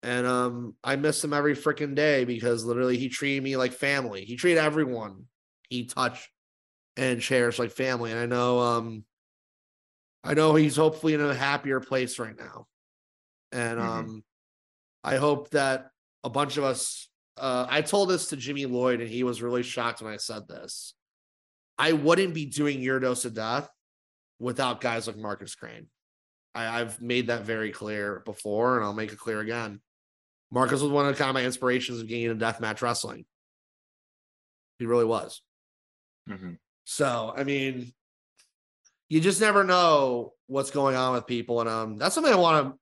and 0.03 0.27
um, 0.27 0.75
I 0.83 0.97
miss 0.97 1.23
him 1.23 1.33
every 1.33 1.55
freaking 1.55 1.95
day 1.95 2.25
because 2.25 2.65
literally 2.65 2.99
he 2.99 3.09
treated 3.09 3.43
me 3.43 3.57
like 3.57 3.73
family. 3.73 4.25
He 4.25 4.37
treated 4.37 4.59
everyone 4.61 5.25
he 5.71 5.87
touched 5.87 6.29
and 6.97 7.21
cherished 7.21 7.59
like 7.61 7.71
family, 7.71 8.11
and 8.11 8.21
I 8.21 8.27
know 8.27 8.59
um, 8.59 9.05
I 10.25 10.35
know 10.35 10.57
he's 10.57 10.77
hopefully 10.77 11.15
in 11.15 11.21
a 11.21 11.35
happier 11.35 11.79
place 11.81 12.19
right 12.19 12.37
now, 12.37 12.67
and 13.53 13.79
Mhm. 13.79 13.83
um. 13.83 14.25
I 15.07 15.17
hope 15.17 15.51
that 15.51 15.91
a 16.25 16.31
bunch 16.31 16.57
of 16.57 16.65
us. 16.65 17.09
Uh, 17.37 17.67
I 17.69 17.83
told 17.83 18.11
this 18.11 18.29
to 18.29 18.37
Jimmy 18.37 18.67
Lloyd, 18.67 19.01
and 19.01 19.11
he 19.11 19.25
was 19.25 19.43
really 19.43 19.63
shocked 19.63 20.03
when 20.03 20.13
I 20.13 20.19
said 20.19 20.47
this. 20.49 20.95
I 21.77 21.93
wouldn't 21.93 22.35
be 22.35 22.47
doing 22.47 22.81
your 22.81 23.01
dose 23.01 23.25
of 23.25 23.35
death 23.35 23.69
without 24.39 24.81
guys 24.81 25.07
like 25.07 25.17
Marcus 25.17 25.55
Crane. 25.55 25.89
I, 26.55 26.81
I've 26.81 27.01
made 27.01 27.27
that 27.27 27.43
very 27.43 27.73
clear 27.73 28.23
before, 28.25 28.77
and 28.77 28.85
I'll 28.85 28.95
make 28.95 29.13
it 29.13 29.19
clear 29.19 29.41
again. 29.41 29.81
Marcus 30.53 30.81
was 30.81 30.93
one 30.93 31.09
of 31.09 31.17
kind 31.19 31.29
of 31.29 31.35
my 31.35 31.45
inspirations 31.45 32.01
of 32.01 32.07
getting 32.07 32.31
into 32.31 32.45
deathmatch 32.45 32.81
wrestling. 32.81 33.25
He 34.79 34.87
really 34.87 35.05
was. 35.05 35.43
Mhm. 36.29 36.59
So, 36.85 37.35
I 37.37 37.45
mean, 37.45 37.93
you 39.09 39.21
just 39.21 39.41
never 39.41 39.65
know 39.65 40.35
what's 40.47 40.71
going 40.71 40.97
on 40.97 41.15
with 41.15 41.27
people. 41.27 41.61
And 41.61 41.69
um, 41.69 41.97
that's 41.97 42.15
something 42.15 42.33
I 42.33 42.37
want 42.37 42.67
to 42.67 42.79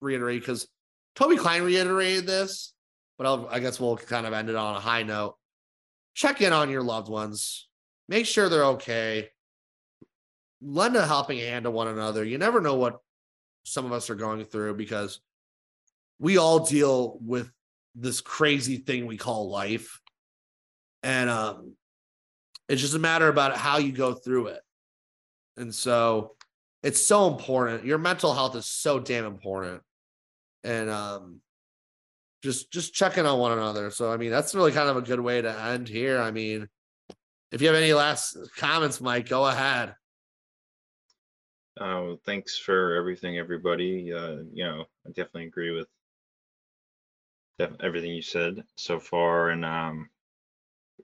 reiterate 0.00 0.40
because 0.40 0.68
Toby 1.14 1.36
Klein 1.36 1.62
reiterated 1.62 2.26
this, 2.26 2.72
but 3.20 3.26
I'll, 3.26 3.48
I 3.50 3.60
guess 3.60 3.78
we'll 3.78 3.98
kind 3.98 4.26
of 4.26 4.32
end 4.32 4.48
it 4.48 4.56
on 4.56 4.76
a 4.76 4.80
high 4.80 5.02
note. 5.02 5.36
Check 6.14 6.40
in 6.40 6.54
on 6.54 6.70
your 6.70 6.82
loved 6.82 7.10
ones, 7.10 7.68
make 8.08 8.24
sure 8.24 8.48
they're 8.48 8.64
okay, 8.64 9.28
lend 10.62 10.96
a 10.96 11.06
helping 11.06 11.38
hand 11.38 11.64
to 11.64 11.70
one 11.70 11.88
another. 11.88 12.24
You 12.24 12.38
never 12.38 12.62
know 12.62 12.76
what 12.76 12.98
some 13.62 13.84
of 13.84 13.92
us 13.92 14.08
are 14.08 14.14
going 14.14 14.42
through 14.46 14.76
because 14.76 15.20
we 16.18 16.38
all 16.38 16.60
deal 16.60 17.18
with 17.20 17.52
this 17.94 18.22
crazy 18.22 18.78
thing 18.78 19.04
we 19.04 19.18
call 19.18 19.50
life. 19.50 20.00
And 21.02 21.28
um, 21.28 21.74
it's 22.70 22.80
just 22.80 22.94
a 22.94 22.98
matter 22.98 23.28
about 23.28 23.54
how 23.54 23.76
you 23.76 23.92
go 23.92 24.14
through 24.14 24.46
it. 24.46 24.62
And 25.58 25.74
so 25.74 26.36
it's 26.82 27.02
so 27.02 27.28
important. 27.28 27.84
Your 27.84 27.98
mental 27.98 28.32
health 28.32 28.56
is 28.56 28.64
so 28.64 28.98
damn 28.98 29.26
important. 29.26 29.82
And 30.64 30.88
um 30.88 31.42
just 32.42 32.72
just 32.72 32.94
checking 32.94 33.26
on 33.26 33.38
one 33.38 33.52
another. 33.52 33.90
So 33.90 34.10
I 34.12 34.16
mean 34.16 34.30
that's 34.30 34.54
really 34.54 34.72
kind 34.72 34.88
of 34.88 34.96
a 34.96 35.02
good 35.02 35.20
way 35.20 35.42
to 35.42 35.50
end 35.50 35.88
here. 35.88 36.20
I 36.20 36.30
mean, 36.30 36.68
if 37.52 37.60
you 37.60 37.68
have 37.68 37.76
any 37.76 37.92
last 37.92 38.36
comments, 38.56 39.00
Mike, 39.00 39.28
go 39.28 39.46
ahead. 39.46 39.94
Uh, 41.80 42.16
thanks 42.26 42.58
for 42.58 42.94
everything, 42.94 43.38
everybody. 43.38 44.12
Uh, 44.12 44.38
you 44.52 44.64
know, 44.64 44.84
I 45.06 45.10
definitely 45.10 45.46
agree 45.46 45.70
with 45.70 45.88
def- 47.58 47.80
everything 47.80 48.10
you 48.10 48.22
said 48.22 48.62
so 48.76 49.00
far, 49.00 49.50
and 49.50 49.64
um, 49.64 50.10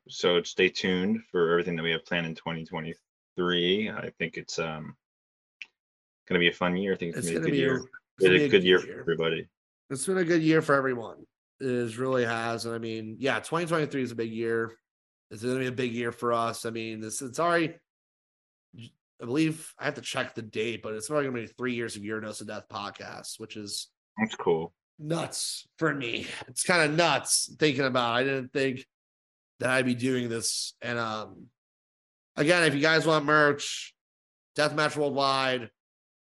so 0.09 0.43
stay 0.43 0.69
tuned 0.69 1.23
for 1.31 1.51
everything 1.53 1.77
that 1.77 1.83
we 1.83 1.93
have 1.93 2.05
planned 2.05 2.27
in 2.27 2.35
2023. 2.35 3.91
I 3.91 4.11
think 4.19 4.37
it's 4.37 4.59
um, 4.59 4.95
going 6.29 6.35
to 6.35 6.39
be 6.39 6.49
a 6.49 6.53
fun 6.53 6.77
year. 6.77 6.93
I 6.93 6.97
think 6.97 7.17
it's, 7.17 7.27
It's 7.27 7.39
going 7.39 7.45
to 7.45 7.51
be 7.51 7.63
a 7.63 7.69
good 7.69 7.73
a, 7.73 7.73
year. 7.73 7.77
it's 7.77 8.27
It's 8.27 8.29
be 8.29 8.45
a 8.45 8.49
good 8.49 8.65
year 8.65 8.79
for 8.81 9.01
everybody. 9.01 9.49
It's 9.91 10.07
been 10.07 10.19
a 10.19 10.25
good 10.25 10.43
year 10.43 10.63
for 10.63 10.75
everyone. 10.75 11.25
It 11.61 11.67
is- 11.69 11.97
really 11.99 12.25
has. 12.25 12.67
And 12.67 12.75
I 12.75 12.79
mean, 12.79 13.17
yeah, 13.19 13.37
2023 13.41 14.03
is 14.03 14.11
a 14.13 14.17
big 14.17 14.33
year. 14.33 14.77
It's 15.31 15.43
gonna 15.43 15.59
be 15.59 15.67
a 15.67 15.73
big 15.73 15.93
year 15.93 16.13
for 16.13 16.33
us. 16.33 16.65
I 16.67 16.71
mean, 16.71 17.01
this 17.01 17.23
it's 17.23 17.39
already 17.41 17.75
I 18.79 19.25
believe 19.25 19.73
I 19.79 19.87
have 19.87 19.95
to 19.95 20.03
check 20.03 20.35
the 20.35 20.43
date, 20.43 20.83
but 20.83 20.93
it's 20.93 21.11
already 21.11 21.29
gonna 21.29 21.41
be 21.41 21.47
three 21.47 21.75
years 21.75 21.97
of 21.97 22.05
Your 22.05 22.21
Dose 22.21 22.41
of 22.43 22.47
Death 22.49 22.65
podcast, 22.71 23.39
which 23.41 23.57
is 23.57 23.89
That's 24.19 24.35
cool. 24.37 24.75
nuts 24.99 25.67
for 25.79 25.95
me. 25.95 26.27
It's 26.49 26.63
kind 26.65 26.89
of 26.91 26.97
nuts 26.97 27.51
thinking 27.59 27.85
about. 27.85 28.17
it. 28.17 28.21
I 28.21 28.25
didn't 28.25 28.53
think 28.53 28.87
that 29.61 29.71
I'd 29.71 29.87
be 29.87 29.95
doing 29.95 30.29
this. 30.29 30.75
And 30.83 30.99
um 30.99 31.47
again, 32.37 32.65
if 32.65 32.75
you 32.75 32.81
guys 32.83 33.07
want 33.07 33.25
merch, 33.25 33.95
Deathmatch 34.57 34.97
Worldwide, 34.97 35.71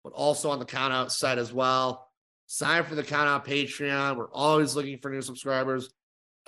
but 0.03 0.13
also 0.13 0.51
on 0.51 0.59
the 0.59 0.67
Countout 0.67 1.11
site 1.13 1.39
as 1.39 1.53
well. 1.53 2.10
Sign 2.53 2.81
up 2.81 2.89
for 2.89 2.97
the 2.97 3.05
count 3.05 3.29
on 3.29 3.43
Patreon. 3.43 4.17
We're 4.17 4.33
always 4.33 4.75
looking 4.75 4.99
for 4.99 5.09
new 5.09 5.23
subscribers. 5.23 5.89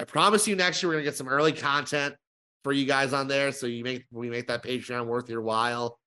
I 0.00 0.02
promise 0.02 0.48
you 0.48 0.56
next 0.56 0.82
year 0.82 0.88
we're 0.88 0.94
gonna 0.94 1.04
get 1.04 1.16
some 1.16 1.28
early 1.28 1.52
content 1.52 2.16
for 2.64 2.72
you 2.72 2.86
guys 2.86 3.12
on 3.12 3.28
there. 3.28 3.52
So 3.52 3.68
you 3.68 3.84
make 3.84 4.04
we 4.10 4.28
make 4.28 4.48
that 4.48 4.64
Patreon 4.64 5.06
worth 5.06 5.30
your 5.30 5.42
while. 5.42 6.00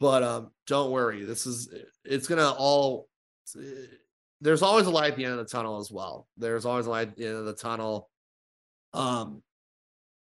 But 0.00 0.22
um, 0.22 0.50
don't 0.66 0.92
worry, 0.92 1.26
this 1.26 1.44
is 1.44 1.68
it's 2.06 2.26
gonna 2.26 2.50
all 2.52 3.06
there's 4.40 4.62
always 4.62 4.86
a 4.86 4.90
light 4.90 5.10
at 5.10 5.18
the 5.18 5.26
end 5.26 5.34
of 5.34 5.40
the 5.40 5.52
tunnel 5.52 5.78
as 5.78 5.92
well. 5.92 6.26
There's 6.38 6.64
always 6.64 6.86
a 6.86 6.90
light 6.90 7.08
at 7.08 7.16
the 7.18 7.26
end 7.26 7.36
of 7.36 7.44
the 7.44 7.52
tunnel. 7.52 8.08
Um, 8.94 9.42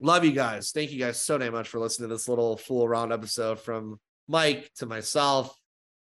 love 0.01 0.27
you 0.27 0.33
guys. 0.33 0.71
Thank 0.71 0.93
you 0.93 0.99
guys 0.99 1.19
so 1.19 1.39
damn 1.39 1.55
much 1.55 1.71
for 1.71 1.81
listening 1.81 2.11
to 2.11 2.15
this 2.15 2.29
little 2.29 2.59
fool 2.59 2.85
around 2.85 3.11
episode 3.11 3.59
from 3.59 3.99
Mike 4.29 4.71
to 4.77 4.85
myself. 4.85 5.57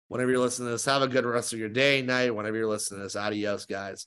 Whenever 0.08 0.30
you're 0.30 0.40
listening 0.40 0.68
to 0.68 0.72
this, 0.72 0.84
have 0.84 1.02
a 1.02 1.08
good 1.08 1.24
rest 1.24 1.52
of 1.52 1.58
your 1.58 1.68
day, 1.68 2.02
night. 2.02 2.34
Whenever 2.34 2.56
you're 2.56 2.68
listening 2.68 3.00
to 3.00 3.04
this, 3.04 3.16
adios, 3.16 3.66
guys. 3.66 4.06